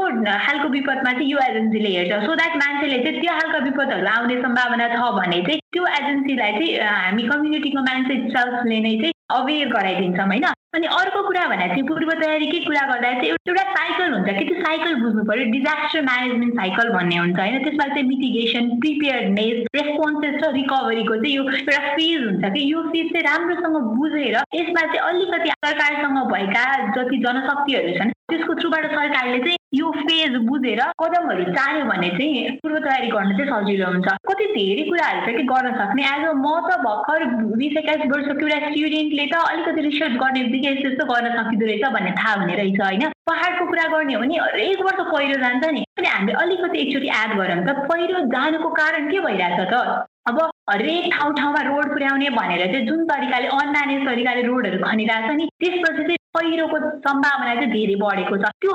खालको 0.47 0.69
विपदमा 0.69 1.13
चाहिँ 1.19 1.39
एजेन्सीले 1.49 1.91
हेर्छ। 1.97 2.25
सो 2.27 2.35
द्याट 2.35 2.57
मान्छेले 2.63 2.99
चाहिँ 3.05 3.21
त्यो 3.21 3.33
खालको 3.39 3.59
विपदहरू 3.65 4.07
आउने 4.17 4.37
सम्भावना 4.43 4.89
छ 4.95 5.13
भने 5.19 5.41
चाहिँ 5.47 5.66
त्यो 5.77 5.87
एजेन्सीलाई 5.93 6.53
चाहिँ 6.53 6.77
हामी 6.81 7.23
कम्युनिटीको 7.29 7.81
मान्छे 7.89 8.15
सेल्फले 8.33 8.79
नै 8.81 8.93
चाहिँ 9.01 9.13
अवेर 9.37 9.69
गराइदिन्छौँ 9.69 10.27
होइन? 10.27 10.45
अनि 10.77 10.87
अर्को 11.01 11.21
कुरा 11.27 11.45
भने 11.53 11.67
चाहिँ 11.69 11.83
पूर्व 11.89 12.11
तयारीकै 12.21 12.61
कुरा 12.65 12.85
गर्दा 12.91 13.11
चाहिँ 13.13 13.31
एउटा 13.33 13.65
साइकल 13.77 14.13
हुन्छ 14.15 14.29
कि 14.39 14.45
त्यो 14.49 14.57
साइकल 14.61 14.95
बुझ्नु 15.03 15.25
पऱ्यो 15.29 15.45
डिजास्टर 15.53 16.03
म्यानेजमेन्ट 16.09 16.55
साइकल 16.61 16.89
भन्ने 16.97 17.17
हुन्छ 17.17 17.39
होइन? 17.41 17.59
त्यसमा 17.65 17.87
चाहिँ 17.93 18.07
मिटिगेसन 18.09 18.65
प्रिपेयर्डनेस 18.81 19.57
रेस्पोन्सेस 19.77 20.37
र 20.45 20.53
रिकभरीको 20.57 21.17
चाहिँ 21.17 21.35
यो 21.37 21.43
एउटा 21.45 21.81
फेज 21.97 22.25
हुन्छ 22.25 22.53
कि 22.57 22.63
यो 22.73 22.83
फेज 22.89 23.13
चाहिँ 23.13 23.25
राम्रोसँग 23.29 23.77
बुझेर 24.01 24.37
यसमा 24.61 24.83
चाहिँ 24.93 25.05
अलिकति 25.11 25.51
सरकारसँग 25.61 26.19
भएका 26.33 26.65
जति 26.97 27.17
जनशक्तिहरू 27.27 27.99
छन् 27.99 28.17
त्यसको 28.31 28.55
थ्रुबाट 28.61 28.85
सरकारले 28.91 29.39
चाहिँ 29.45 29.59
यो 29.75 29.91
फेज 29.99 30.37
बुझेर 30.47 30.81
कदमहरू 31.03 31.45
चाल्यो 31.57 31.85
भने 31.91 32.09
चाहिँ 32.17 32.51
पूर्व 32.63 32.79
तयारी 32.87 33.09
गर्न 33.17 33.31
चाहिँ 33.39 33.51
सजिलो 33.53 33.87
हुन्छ। 33.93 34.09
कति 34.29 34.47
धेरै 34.57 34.85
कुराहरू 34.89 35.21
छ 35.27 35.37
कि 35.37 35.43
गर्न 35.51 35.66
सक्ने 35.73 36.03
एज 36.07 36.25
अ 36.25 36.33
म 36.37 36.55
त 36.65 36.79
भर्खर 36.83 37.25
बिस 37.57 37.77
एक्काइस 37.77 38.03
वर्षको 38.07 38.49
एउटा 38.49 38.71
स्टुडेन्टले 38.71 39.27
त 39.27 39.43
अलिकति 39.47 39.81
रिसर्च 39.83 40.19
गर्ने 40.19 40.43
बित्तिकै 40.45 40.73
यस्तो 40.79 41.05
गर्न 41.05 41.31
सकिँदो 41.37 41.67
रहेछ 41.67 41.85
भन्ने 41.93 42.13
थाहा 42.19 42.35
हुने 42.35 42.57
रहेछ 42.57 42.81
होइन 42.81 43.07
पहाडको 43.27 43.67
कुरा 43.67 43.87
गर्ने 43.89 44.15
हो 44.15 44.21
भने 44.21 44.37
हरेक 44.41 44.83
वर्ष 44.83 45.01
पहिरो 45.07 45.39
जान्छ 45.41 45.65
नि 45.71 45.85
अनि 45.99 46.09
हामीले 46.09 46.37
अलिकति 46.39 46.79
एकचोटि 46.79 47.09
एड 47.15 47.39
गरौँ 47.39 47.63
त 47.65 47.79
पहिरो 47.87 48.27
जानुको 48.29 48.69
कारण 48.75 49.11
के 49.11 49.21
भइरहेछ 49.21 49.73
त 49.73 49.83
अब 50.29 50.39
हरेक 50.71 51.05
ठाउँ 51.13 51.35
ठाउँमा 51.35 51.61
रोड 51.63 51.89
पुर्याउने 51.89 52.31
भनेर 52.33 52.67
चाहिँ 52.67 52.87
जुन 52.87 53.05
तरिकाले 53.07 53.49
अन्नाने 53.57 53.99
तरिकाले 54.05 54.43
रोडहरू 54.43 54.79
खनिरहेछ 54.85 55.37
नि 55.37 55.49
त्यसपछि 55.61 56.03
चाहिँ 56.03 56.19
पहिरोको 56.37 56.79
सम्भावना 57.07 57.55
चाहिँ 57.55 57.71
धेरै 57.73 57.97
बढेको 58.05 58.37
छ। 58.43 58.53
त्यो 58.63 58.75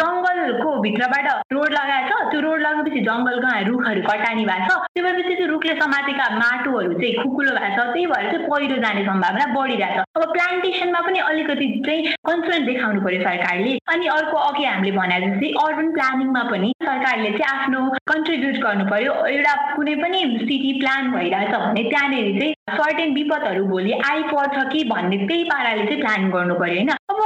जङ्गलको 0.00 0.70
भित्रबाट 0.84 1.26
रोड 1.52 1.70
लगाएछ 1.72 2.10
त्यो 2.30 2.40
रोड 2.46 2.60
लगाएपछि 2.66 3.00
जङ्गलका 3.08 3.52
रुखहरू 3.68 4.02
कटानी 4.08 4.44
भएको 4.50 4.74
छ। 4.74 4.88
त्यो 4.94 5.04
भएपछि 5.04 5.34
त्यो 5.36 5.46
रुखले 5.52 5.74
समातेका 5.80 6.26
माटोहरू 6.42 6.92
चाहिँ 7.00 7.14
खुकुलो 7.22 7.52
भएको 7.56 7.76
छ। 7.76 7.86
त्यही 7.92 8.06
भएर 8.12 8.26
चाहिँ 8.32 8.48
पहिरो 8.50 8.76
जाने 8.84 9.04
सम्भावना 9.06 9.46
बढिरहेको 9.56 10.02
अब 10.16 10.32
प्लान्टेसनमा 10.32 11.00
पनि 11.06 11.18
अलिकति 11.30 11.66
चाहिँ 11.86 12.02
कन्सर्न 12.28 12.66
देखाउनु 12.66 13.00
पर्यो 13.06 13.20
सरकारले। 13.22 13.72
अनि 13.92 14.06
अर्को 14.16 14.36
अघि 14.48 14.64
हामीले 14.64 14.92
भने 14.98 15.20
जस्तै 15.26 15.48
अर्बन 15.64 15.88
प्लानिङमा 15.96 16.42
पनि 16.52 16.72
सरकारले 16.82 17.30
चाहिँ 17.38 17.48
आफ्नो 17.54 17.80
कन्ट्रिब्युट 18.12 18.56
गर्नु 18.66 18.84
पर्यो। 18.92 19.12
एउटा 19.36 19.54
कुनै 19.76 19.94
पनि 20.02 20.20
सिटी 20.44 20.72
प्लान 20.80 21.10
भइरहेछ 21.16 21.54
भने 21.56 21.82
त्यहाँनिर 21.90 22.28
चाहिँ 22.38 22.55
सर्टेन 22.70 23.12
विपदहरू 23.14 23.64
भोलि 23.66 23.92
आइपर्छ 24.04 24.56
कि 24.72 24.82
भन्ने 24.84 25.16
त्यही 25.26 25.42
पाराले 25.50 25.84
चाहिँ 25.84 26.00
प्लान 26.00 26.30
गर्नु 26.30 26.54
पर्यो 26.54 26.74
होइन। 26.74 26.88
अब 26.90 27.20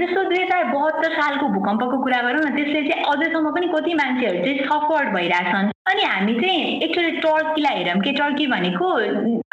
जस्तो 0.00 0.22
दुई 0.24 0.38
हजार 0.38 0.64
बहत्तर 0.64 1.12
सालको 1.14 1.48
भूकम्पको 1.48 1.98
कुरा 2.02 2.20
गरौँ 2.22 2.40
न 2.40 2.54
त्यसले 2.56 2.80
चाहिँ 2.88 3.04
अझैसम्म 3.12 3.50
पनि 3.54 3.66
कति 3.74 3.94
मान्छेहरू 3.94 4.38
चाहिँ 4.44 4.66
सफर्ड 4.66 5.14
भइरहेछन्। 5.14 5.70
अनि 5.90 6.02
हामी 6.02 6.34
चाहिँ 6.40 6.80
एकचोटि 6.82 7.10
टर्कीलाई 7.20 7.76
हेरौँ 7.78 8.00
कि 8.02 8.12
टर्की 8.18 8.46
भनेको 8.46 8.88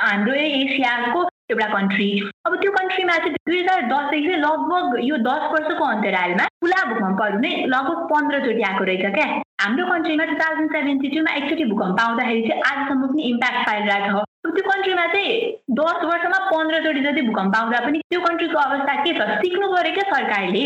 हाम्रो 0.02 0.34
एसियाको 0.34 1.22
एउटा 1.52 1.68
कन्ट्री 1.68 2.10
अब 2.48 2.56
त्यो 2.62 2.72
कन्ट्रीमा 2.72 3.18
चाहिँ 3.18 3.34
दुई 3.48 3.60
हजार 3.60 3.82
दसदेखि 3.94 4.28
चाहिँ 4.28 4.42
लगभग 4.42 5.00
यो 5.04 5.18
दस 5.30 5.44
वर्षको 5.54 5.86
अन्तरालमा 5.86 6.46
ठुला 6.48 6.84
भूकम्पहरू 6.90 7.40
नै 7.46 7.54
लगभग 7.76 8.00
पन्ध्रचोटि 8.12 8.62
आएको 8.64 8.84
रहेछ 8.84 9.06
क्या। 9.16 9.28
हाम्रो 9.62 9.86
कन्ट्रीमा 9.86 10.26
टु 10.26 10.36
थाउजन्ड 10.38 10.72
सेभेन्टी 10.74 11.08
टूमा 11.16 11.34
एकचोटि 11.40 11.66
भूकम्प 11.72 12.00
आउँदाखेरि 12.02 12.42
चाहिँ 12.48 12.62
आजसम्म 12.70 13.08
पनि 13.08 13.24
इम्प्याक्ट 13.32 13.60
पाइरहेको 13.68 14.20
छ। 14.20 14.54
त्यो 14.56 14.64
कन्ट्रीमा 14.70 15.06
चाहिँ 15.14 15.34
दस 15.80 16.00
वर्षमा 16.12 16.40
पन्ध्रचोटि 16.50 17.02
जति 17.06 17.22
भूकम्प 17.28 17.56
आउँदा 17.58 17.80
पनि 17.86 18.00
त्यो 18.10 18.20
कन्ट्रीको 18.26 18.58
अवस्था 18.58 18.96
के 19.04 19.14
छ? 19.20 19.30
सिक्नु 19.44 19.68
पऱ्यो 19.74 19.94
क्या 19.98 20.06
सरकारले। 20.14 20.66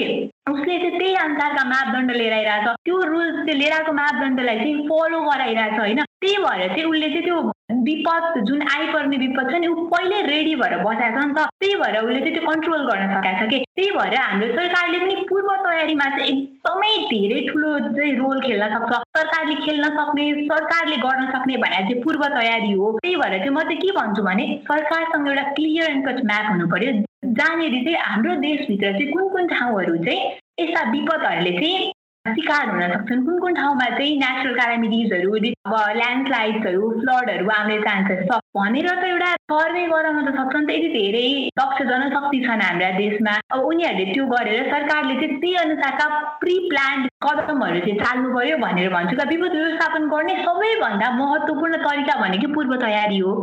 उसले 0.54 0.78
चाहिँ 0.80 0.98
त्यही 1.00 1.14
अनुसारका 1.26 1.64
मापदण्ड 1.74 2.12
लिएर 2.22 2.34
आइरहेछ 2.40 2.68
त्यो 2.86 3.02
रुल्स 3.12 3.38
त्यो 3.46 3.56
लिएर 3.60 3.74
आएको 3.76 3.92
मापदण्डलाई 4.00 4.58
चाहिँ 4.64 4.88
फलो 4.88 5.20
गराइरहेछ 5.28 5.80
होइन? 5.80 6.02
त्यही 6.24 6.38
भएर 6.46 6.68
चाहिँ 6.68 6.86
उसले 6.92 7.08
चाहिँ 7.10 7.24
त्यो 7.28 7.38
विपद 7.86 8.44
जुन 8.48 8.62
आइपर्ने 8.76 9.18
विपद 9.18 9.52
छ 9.52 9.60
नि 9.60 9.68
ऊ 9.68 9.76
पहिल्यै 9.92 10.22
रेडी 10.32 10.56
भएर 10.62 10.76
बसेको 10.88 11.20
छ 11.20 11.26
नि 11.26 11.34
त। 11.36 11.48
त्यही 11.60 11.76
भएर 11.84 11.96
उसले 12.00 12.20
चाहिँ 12.24 12.34
त्यो 12.36 12.48
कन्ट्रोल 12.50 12.82
गर्न 12.90 13.04
सकेको 13.16 13.46
छ 13.46 13.50
कि। 13.52 13.60
त्यही 13.76 13.92
भएर 13.98 14.16
हाम्रो 14.16 14.48
सरकारले 14.56 14.98
पनि 15.04 15.16
पूर्व 15.30 15.50
तयारीमा 15.66 16.08
चाहिँ 16.16 16.32
एकदमै 16.32 16.94
धेरै 17.12 17.40
ठुलो 17.50 17.70
चाहिँ 17.96 18.14
रोल 18.22 18.40
खेल्न 18.46 18.64
सक्छ 18.76 18.85
सरकारले 18.86 19.56
खेल्न 19.66 19.90
सक्ने 19.98 20.26
सरकारले 20.46 20.98
गर्न 20.98 21.26
सक्ने 21.32 21.58
भनेर 21.58 21.82
चाहिँ 21.82 22.02
पूर्व 22.04 22.24
तयारी 22.36 22.72
हो। 22.72 22.92
त्यही 23.00 23.16
भएर 23.16 23.38
चाहिँ 23.38 23.52
म 23.52 23.62
चाहिँ 23.64 23.78
के 23.82 23.92
भन्छु 23.92 24.24
भने 24.24 24.46
सरकारसँग 24.70 25.28
एउटा 25.28 25.44
क्लियर 25.54 25.90
एन्ड 25.92 26.08
कट 26.08 26.24
म्याप 26.26 26.46
हुनु 26.52 26.68
पर्यो। 26.72 26.92
जहाँनिर 27.34 27.74
चाहिँ 27.84 27.98
हाम्रो 28.06 28.36
देशभित्र 28.46 28.92
चाहिँ 28.92 29.12
कुन 29.12 29.30
कुन 29.34 29.48
ठाउँहरू 29.48 29.98
चाहिँ 30.06 30.22
यस्ता 30.60 30.82
विपदहरूले 30.92 31.52
चाहिँ 31.60 31.92
शिकार 32.26 32.70
हुन 32.70 32.82
सक्छन्। 32.92 33.26
कुन 33.26 33.38
कुन 33.40 33.54
ठाउँमा 33.54 33.86
चाहिँ 33.98 34.14
नेचुरल 34.18 34.54
क्यालामिटिजहरू 34.58 35.34
अब 35.66 35.74
ल्यान्डस्लाइड्सहरू 35.98 36.90
फ्लडहरू 37.00 37.50
आउने 37.56 37.78
चान्सेस 37.86 38.22
छ 38.30 38.40
भनेर 38.58 38.88
त 38.90 39.04
एउटा 39.06 39.30
सर्वे 39.52 39.84
गराउन 39.94 40.18
त 40.26 40.34
सक्छ 40.38 40.56
नि 40.58 40.66
त 40.66 40.90
धेरै 40.96 41.28
दक्ष 41.60 41.82
जनशक्ति 41.92 42.40
छन् 42.46 42.64
हाम्रा 42.66 42.90
देशमा। 42.98 43.34
अब 43.54 43.60
उनीहरूले 43.70 44.06
त्यो 44.14 44.26
गरेर 44.34 44.64
सरकारले 44.72 45.14
चाहिँ 45.22 45.38
त्यही 45.38 45.54
अनुसारका 45.66 46.08
प्रि 46.42 46.56
प्लान्ड 46.70 47.04
कदमहरू 47.26 47.80
चाहिँ 47.86 48.00
चाल्नु 48.02 48.34
पर्यो 48.34 48.58
भनेर 48.66 48.90
भन्छु 48.96 49.16
त 49.22 49.28
विपद 49.30 49.54
व्यवस्थापन 49.60 50.10
गर्ने 50.10 50.36
सबैभन्दा 50.42 51.12
महत्त्वपूर्ण 51.22 51.74
तरिका 51.86 52.16
भनेकै 52.24 52.50
पूर्व 52.58 52.76
तयारी 52.82 53.20
हो। 53.22 53.34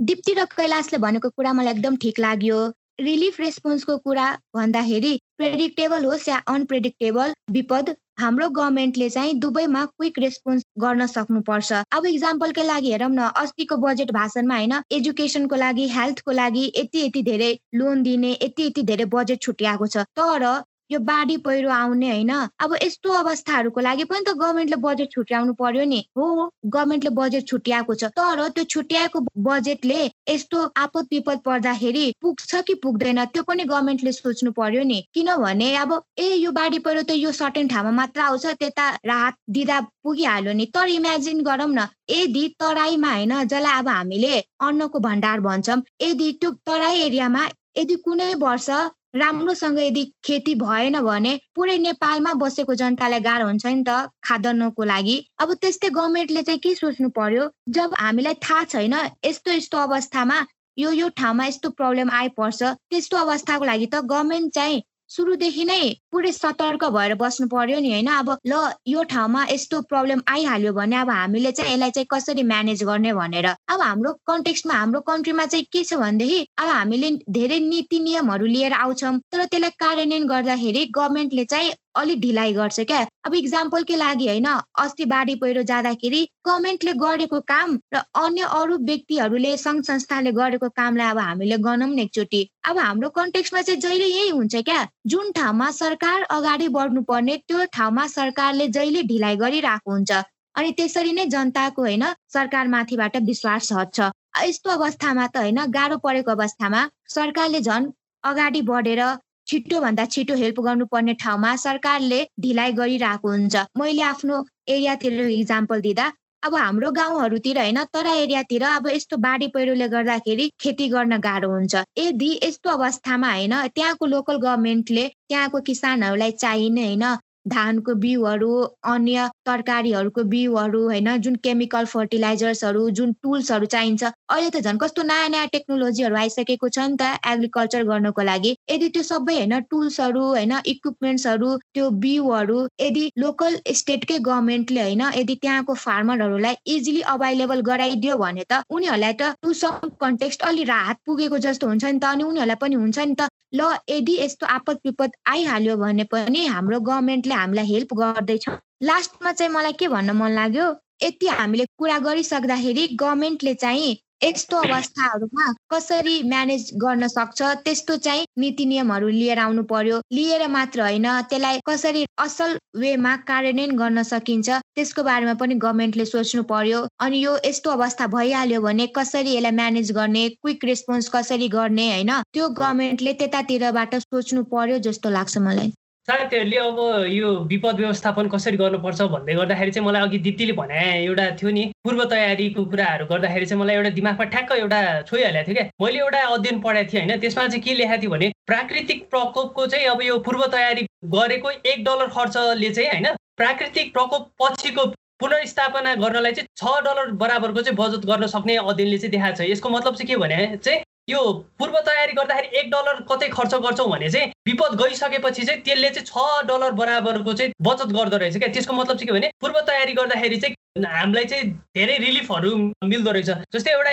दिप्ती 0.00 0.32
र 0.38 0.46
कैलाशले 0.54 0.98
भनेको 1.02 1.34
कुरा 1.34 1.52
मलाई 1.58 1.74
एकदम 1.74 1.96
ठिक 1.98 2.18
लाग्यो। 2.20 2.62
रिलिफ 3.02 3.40
रेस्पोन्सको 3.40 3.96
कुरा 4.06 4.26
भन्दाखेरि 4.54 5.12
प्रेडिक्टेबल 5.38 6.04
होस् 6.04 6.28
या 6.28 6.36
अनप्रेडिक्टेबल 6.48 7.32
विपद 7.50 7.94
हाम्रो 8.18 8.48
गभर्मेन्टले 8.50 9.08
चाहिँ 9.10 9.34
दुवैमा 9.40 9.84
क्विक 9.86 10.18
रेस्पोन्स 10.18 10.64
गर्न 10.80 11.06
सक्नुपर्छ। 11.06 11.72
अब 11.92 12.06
इक्जाम्पलकै 12.06 12.64
लागि 12.64 12.90
हेरौँ 12.92 13.08
न 13.10 13.30
अस्तिको 13.36 13.76
बजेट 13.76 14.10
भाषणमा 14.12 14.56
होइन 14.56 14.74
एजुकेसनको 14.92 15.56
लागि 15.56 15.88
हेल्थको 15.90 16.32
लागि 16.32 16.64
यति 16.76 17.04
यति 17.06 17.22
धेरै 17.22 17.50
लोन 17.74 18.02
दिने 18.02 18.30
यति 18.32 18.66
यति 18.66 18.82
धेरै 18.84 19.04
बजेट 19.14 19.42
छुट्याएको 19.42 19.86
छ। 19.86 20.06
तर 20.14 20.46
यो 20.90 20.98
बाढी 21.00 21.36
पहिरो 21.44 21.70
आउने 21.70 22.10
होइन। 22.10 22.30
अब 22.60 22.74
यस्तो 22.82 23.12
अवस्थाहरूको 23.12 23.80
लागि 23.80 24.04
पनि 24.04 24.24
त 24.26 24.34
गभर्मेन्टले 24.36 24.76
बजेट 24.84 25.10
छुट्याउनु 25.12 25.52
पर्यो 25.54 25.84
नि। 25.84 26.00
हो 26.16 26.26
गभर्मेन्टले 26.66 27.10
बजेट 27.18 27.46
छुट्याएको 27.48 27.94
छ। 27.94 28.04
तर 28.18 28.48
त्यो 28.48 28.64
छुट्याएको 28.64 29.20
बजेटले 29.46 30.00
यस्तो 30.28 30.62
आपद 30.76 31.08
विपद 31.12 31.38
पर्दाखेरि 31.44 32.04
पुग्छ 32.22 32.62
कि 32.66 32.74
पुग्दैन 32.84 33.24
त्यो 33.32 33.42
पनि 33.42 33.64
गभर्मेन्टले 33.64 34.12
सोच्नु 34.12 34.52
पर्यो 34.52 34.82
नि। 34.84 35.00
किनभने 35.14 35.74
अब 35.76 36.00
ए 36.18 36.28
यो 36.34 36.50
बाढी 36.52 36.78
पहिरो 36.78 37.02
त 37.02 37.16
यो 37.16 37.32
सर्टेन 37.32 37.68
ठाउँमा 37.68 37.90
मात्र 37.92 38.20
आउँछ 38.20 38.46
त्यता 38.60 38.88
राहत 39.06 39.34
दिँदा 39.50 39.80
पुगिहाल्यो 40.04 40.52
नि। 40.52 40.66
तर 40.74 40.88
इमेजिन 40.90 41.42
गरौँ 41.42 41.68
न 41.68 41.88
यदि 42.10 42.44
तराईमा 42.60 43.12
होइन 43.12 43.32
जसलाई 43.44 43.78
अब 43.78 43.88
हामीले 43.88 44.34
अन्नको 44.60 44.98
भण्डार 45.00 45.40
भन्छौँ 45.40 45.82
यदि 46.02 46.32
त्यो 46.40 46.50
तराई 46.66 47.00
एरियामा 47.00 47.48
यदि 47.78 47.94
कुनै 48.04 48.34
वर्ष 48.38 48.68
राम्रोसँग 49.16 49.78
यदि 49.78 50.04
खेती 50.24 50.54
भएन 50.60 51.00
भने 51.00 51.32
पुरै 51.54 51.76
नेपालमा 51.78 52.32
बसेको 52.42 52.74
जनतालाई 52.74 53.20
गाह्रो 53.26 53.46
हुन्छ 53.46 53.66
नि 53.66 53.82
त 53.88 54.10
खाद्यान्नको 54.26 54.84
लागि। 54.84 55.16
अब 55.38 55.52
त्यस्तै 55.62 55.90
गभर्मेन्टले 55.90 56.42
चाहिँ 56.42 56.60
के 56.64 56.74
सोच्नु 56.74 57.08
पर्यो? 57.18 57.44
जब 57.76 57.94
हामीलाई 57.98 58.34
थाहा 58.42 58.64
छैन 58.72 58.94
यस्तो 59.26 59.50
यस्तो 59.52 59.78
अवस्थामा 59.78 60.38
यो 60.78 60.90
यो 60.92 61.08
ठाउँमा 61.20 61.46
यस्तो 61.46 61.70
प्रब्लम 61.78 62.10
आइपर्छ 62.10 62.62
त्यस्तो 62.62 63.16
अवस्थाको 63.16 63.64
लागि 63.64 63.86
त 63.86 64.02
गभर्मेन्ट 64.10 64.54
चाहिँ 64.54 64.82
सुरुदेखि 65.14 65.64
नै 65.64 65.80
पुरै 66.12 66.30
सतर्क 66.34 66.84
भएर 66.94 67.14
बस्नु 67.18 67.46
पर्यो 67.48 67.78
नि 67.80 67.90
होइन? 67.90 68.08
अब 68.12 68.30
ल 68.46 68.62
यो 68.86 69.02
ठाउँमा 69.12 69.42
यस्तो 69.50 69.80
प्रब्लम 69.90 70.22
आइहाल्यो 70.28 70.72
भने 70.72 70.96
अब 70.96 71.10
हामीले 71.10 71.52
चाहिँ 71.52 71.72
यसलाई 71.72 71.90
चाहिँ 71.90 72.06
कसरी 72.10 72.42
म्यानेज 72.42 72.82
गर्ने 72.84 73.12
भनेर। 73.14 73.46
अब 73.46 73.80
हाम्रो 73.80 74.12
कन्टेक्स्टमा 74.26 74.74
हाम्रो 74.74 75.00
कन्ट्रीमा 75.10 75.46
चाहिँ 75.46 75.66
के 75.72 75.84
छ 75.84 76.00
भनेदेखि 76.02 76.40
अब 76.58 76.68
हामीले 76.68 77.10
धेरै 77.30 77.58
नीति 77.68 77.98
नियमहरू 78.00 78.46
लिएर 78.46 78.72
आउँछौँ 78.74 79.14
तर 79.32 79.44
त्यसलाई 79.46 79.78
कार्यान्वयन 79.78 80.26
गर्दाखेरि 80.26 80.84
गभर्मेन्टले 80.96 81.44
चाहिँ 81.44 81.72
अलिक 81.96 82.20
ढिलाइ 82.20 82.52
गर्छ 82.52 82.80
क्या। 82.90 83.00
अब 83.26 83.34
इक्जाम्पलकै 83.34 83.96
लागि 83.96 84.26
होइन 84.28 84.46
अस्ति 84.84 85.04
बाढी 85.12 85.34
पहिरो 85.42 85.62
जाँदाखेरि 85.70 86.20
गभर्मेन्टले 86.46 86.92
गरेको 87.02 87.40
काम 87.52 87.78
र 87.94 88.02
अन्य 88.22 88.50
अरू 88.58 88.76
व्यक्तिहरूले 88.90 89.56
सङ्घ 89.56 89.82
संस्थाले 89.84 90.32
गरेको 90.32 90.68
कामलाई 90.76 91.10
अब 91.10 91.18
हामीले 91.18 91.58
गनौँ 91.66 91.88
न 91.88 91.98
एकचोटि। 92.00 92.42
अब 92.68 92.78
हाम्रो 92.78 93.08
कन्टेक्समा 93.18 93.62
चाहिँ 93.62 93.80
जहिले 93.80 94.06
यही 94.06 94.28
हुन्छ 94.30 94.62
क्या। 94.68 94.86
जुन 95.06 95.32
ठाउँमा 95.32 95.70
सरकार 95.80 96.22
अगाडि 96.36 96.68
बढ्नुपर्ने 96.76 97.36
त्यो 97.48 97.64
ठाउँमा 97.72 98.06
सरकारले 98.12 98.68
जहिले 98.76 99.02
ढिलाइ 99.10 99.36
गरिरहेको 99.36 99.90
हुन्छ। 99.90 100.22
अनि 100.56 100.70
त्यसरी 100.78 101.12
नै 101.12 101.24
जनताको 101.26 101.82
होइन 101.82 102.04
सरकार 102.32 102.68
माथिबाट 102.74 103.16
विश्वास 103.26 103.72
हट्छ। 103.72 104.10
यस्तो 104.42 104.70
अवस्थामा 104.70 105.26
त 105.26 105.36
होइन 105.36 105.60
गाह्रो 105.74 105.96
परेको 106.04 106.30
अवस्थामा 106.30 106.80
सरकारले 107.14 107.60
झन् 107.60 107.90
अगाडि 108.24 108.60
बढेर 108.68 109.02
छिटोभन्दा 109.46 110.04
छिटो 110.06 110.34
हेल्प 110.34 110.60
गर्नुपर्ने 110.66 111.14
ठाउँमा 111.22 111.54
सरकारले 111.62 112.20
ढिलाइ 112.40 112.72
गरिरहेको 112.72 113.30
हुन्छ। 113.30 113.64
मैले 113.78 114.02
आफ्नो 114.02 114.44
एरियातिर 114.68 115.20
इक्जाम्पल 115.30 115.80
दिँदा 115.80 116.12
अब 116.42 116.54
हाम्रो 116.54 116.90
गाउँहरूतिर 116.92 117.58
होइन 117.58 117.82
तर 117.94 118.06
एरियातिर 118.06 118.62
अब 118.70 118.86
यस्तो 118.88 119.16
बाढी 119.16 119.46
पहिरोले 119.54 119.88
गर्दाखेरि 119.88 120.50
खेती 120.60 120.88
गर्न 120.88 121.18
गाह्रो 121.26 121.50
हुन्छ। 121.50 121.74
यदि 121.98 122.30
यस्तो 122.42 122.70
अवस्थामा 122.70 123.30
होइन 123.32 123.54
त्यहाँको 123.74 124.06
लोकल 124.06 124.36
गभर्मेन्टले 124.38 125.06
त्यहाँको 125.28 125.60
किसानहरूलाई 125.68 126.32
चाहिने 126.44 126.84
होइन 126.86 127.04
धानको 127.46 127.94
बिउहरू 127.96 128.50
अन्य 128.90 129.28
तरकारीहरूको 129.46 130.22
बिउहरू 130.26 130.82
होइन 130.84 131.16
जुन 131.18 131.34
केमिकल 131.44 131.84
फर्टिलाइजर्सहरू 131.86 132.88
जुन 132.92 133.12
टुल्सहरू 133.22 133.66
चाहिन्छ। 133.66 134.02
अहिले 134.04 134.50
त 134.50 134.60
झन् 134.62 134.78
कस्तो 134.78 135.02
नयाँ 135.04 135.28
नयाँ 135.28 135.46
टेक्नोलोजीहरू 135.52 136.16
आइसकेको 136.16 136.68
छ 136.68 136.86
नि 136.86 136.96
त 136.96 137.10
एग्रिकल्चर 137.26 137.82
गर्नको 137.84 138.22
लागि। 138.22 138.54
यदि 138.70 138.88
त्यो 138.88 139.02
सबै 139.04 139.36
होइन 139.36 139.58
टुल्सहरू 139.70 140.24
होइन 140.28 140.52
इक्विपमेन्ट्सहरू 140.66 141.50
त्यो 141.74 141.90
बिउहरू 142.04 142.58
यदि 142.80 143.04
लोकल 143.18 143.58
स्टेटकै 143.74 144.18
गभर्मेन्टले 144.20 144.82
होइन 144.82 145.02
यदि 145.16 145.34
त्यहाँको 145.42 145.74
फार्मरहरूलाई 145.76 146.56
इजिली 146.74 147.00
अभाइलेबल 147.14 147.60
गराइदियो 147.64 148.16
भने 148.16 148.44
त 148.50 148.62
उनीहरूलाई 148.70 149.12
त 149.14 149.32
टु 149.42 149.52
सम 149.54 149.88
कन्टेक्स्ट 150.00 150.42
अलि 150.44 150.64
राहत 150.66 150.96
पुगेको 151.06 151.38
जस्तो 151.46 151.68
हुन्छ 151.68 151.84
नि 151.84 151.98
त। 151.98 152.04
अनि 152.06 152.24
उनीहरूलाई 152.24 152.60
पनि 152.60 152.74
हुन्छ 152.76 152.98
नि 153.00 153.14
त 153.14 153.28
ल 153.54 153.66
यदि 153.88 154.16
यस्तो 154.20 154.46
आपद 154.46 154.78
विपद 154.86 155.12
आइहाल्यो 155.32 155.76
भने 155.76 156.04
पनि 156.12 156.46
हाम्रो 156.46 156.80
गभर्मेन्टले 156.88 157.34
हामीलाई 157.34 157.66
हेल्प 157.66 157.94
गर्दैछ। 157.94 158.48
लास्टमा 158.82 159.32
चाहिँ 159.32 159.52
मलाई 159.52 159.72
के 159.78 159.88
भन्न 159.88 160.16
मन 160.16 160.30
लाग्यो 160.34 160.66
यति 161.02 161.26
हामीले 161.26 161.64
कुरा 161.78 161.98
गरिसक्दाखेरि 162.06 162.86
गभर्मेन्टले 163.00 163.54
चाहिँ 163.54 163.94
यस्तो 164.22 164.56
अवस्थाहरूमा 164.56 165.46
कसरी 165.70 166.22
म्यानेज 166.22 166.70
गर्न 166.82 167.06
सक्छ? 167.06 167.42
त्यस्तो 167.64 167.96
चाहिँ 167.96 168.24
नीति 168.38 168.64
नियमहरू 168.64 169.08
लिएर 169.08 169.38
आउनु 169.38 169.62
पर्यो। 169.62 170.00
लिएर 170.12 170.46
मात्र 170.48 170.80
होइन 170.80 171.06
त्यसलाई 171.30 171.60
कसरी 171.66 172.04
असल 172.18 172.56
वेमा 172.76 173.14
कार्यान्वयन 173.28 173.76
गर्न 173.76 174.02
सकिन्छ 174.02 174.48
त्यसको 174.50 175.02
बारेमा 175.02 175.34
पनि 175.34 175.54
गभर्मेन्टले 175.64 176.04
सोच्नु 176.04 176.42
पर्यो। 176.42 176.80
अनि 177.00 177.24
यो 177.24 177.36
यस्तो 177.44 177.70
अवस्था 177.70 178.06
भइहाल्यो 178.16 178.60
भने 178.60 178.86
कसरी 178.96 179.36
यसलाई 179.36 179.52
म्यानेज 179.52 179.92
गर्ने 179.92 180.28
क्विक 180.28 180.64
रेस्पोन्स 180.64 181.08
कसरी 181.14 181.48
गर्ने 181.48 181.88
होइन? 181.92 182.12
त्यो 182.32 182.48
गभर्मेन्टले 182.48 183.12
त्यतातिरबाट 183.20 183.94
सोच्नु 183.94 184.42
पर्यो 184.54 184.78
जस्तो 184.88 185.10
लाग्छ 185.10 185.38
मलाई। 185.38 185.72
साथीहरूले 186.08 186.56
अब 186.58 186.78
यो 187.08 187.28
विपद 187.50 187.76
व्यवस्थापन 187.76 188.26
कसरी 188.28 188.56
गर्नुपर्छ 188.56 189.02
भन्दै 189.12 189.34
गर्दाखेरि 189.34 189.70
चाहिँ 189.70 189.86
मलाई 189.86 190.02
अघि 190.02 190.18
दिप्तीले 190.26 190.52
भने 190.52 190.80
एउटा 191.04 191.24
थियो 191.40 191.50
नि 191.50 191.64
पूर्व 191.84 192.04
तयारीको 192.04 192.64
कुराहरू 192.64 193.06
गर्दाखेरि 193.06 193.46
चाहिँ 193.46 193.60
मलाई 193.62 193.76
एउटा 193.76 193.90
दिमागमा 193.90 194.24
ठ्याक्क 194.34 194.52
एउटा 194.52 194.80
छोइहालेको 195.08 195.48
थियो 195.48 195.54
क्या। 195.54 195.64
मैले 195.80 195.98
एउटा 195.98 196.20
अध्ययन 196.34 196.60
पढाएको 196.60 196.92
थिएँ 196.92 197.02
होइन 197.02 197.20
त्यसमा 197.20 197.46
चाहिँ 197.48 197.62
के 197.62 197.74
लेखाएको 197.74 198.02
थियो 198.02 198.10
भने 198.10 198.32
प्राकृतिक 198.46 199.08
प्रकोपको 199.10 199.66
चाहिँ 199.66 199.86
अब 199.86 200.02
यो 200.02 200.18
पूर्व 200.28 200.46
तयारी 200.52 200.86
गरेको 201.16 201.50
एक 201.72 201.84
डलर 201.84 202.06
खर्चले 202.12 202.70
चाहिँ 202.70 202.90
होइन 202.90 203.06
प्राकृतिक 203.36 203.92
प्रकोप 203.92 204.30
पछिको 204.42 204.86
पुनर्स्थापना 205.20 205.94
गर्नलाई 206.04 206.32
चाहिँ 206.32 206.48
छ 206.60 206.80
डलर 206.84 207.12
बराबरको 207.22 207.62
चाहिँ 207.62 207.76
बचत 207.78 208.04
गर्न 208.06 208.26
सक्ने 208.34 208.56
अध्ययनले 208.58 208.98
चाहिँ 208.98 209.10
देखाएको 209.10 209.36
छ। 209.36 209.48
यसको 209.50 209.68
मतलब 209.70 209.96
चाहिँ 209.96 210.08
के 210.08 210.16
भने 210.20 210.56
चाहिँ 210.56 210.80
यो 211.08 211.20
पूर्व 211.58 211.74
तयारी 211.86 212.12
गर्दाखेरि 212.12 212.58
एक 212.58 212.70
डलर 212.70 213.00
कतै 213.08 213.28
खर्च 213.28 213.54
गर्छौँ 213.64 213.88
भने 213.90 214.08
चाहिँ 214.10 214.28
विपद 214.48 214.74
गइसकेपछि 214.82 215.44
चाहिँ 215.44 215.60
त्यसले 215.62 215.90
चाहिँ 215.90 216.06
छ 216.06 216.46
डलर 216.48 216.70
बराबरको 216.80 217.32
चाहिँ 217.32 217.52
बचत 217.62 217.92
गर्दो 217.96 218.16
रहेछ 218.16 218.36
क्या। 218.38 218.48
त्यसको 218.48 218.72
मतलब 218.72 218.96
चाहिँ 218.96 219.06
के 219.06 219.12
भने 219.12 219.30
पूर्व 219.40 219.60
तयारी 219.68 219.92
गर्दाखेरि 220.00 220.36
चाहिँ 220.40 220.84
हामीलाई 220.86 221.24
चाहिँ 221.24 221.50
धेरै 221.76 221.96
रिलिफहरू 221.98 222.56
मिल्दो 222.84 223.10
रहेछ। 223.10 223.30
जस्तै 223.52 223.72
एउटा 223.72 223.90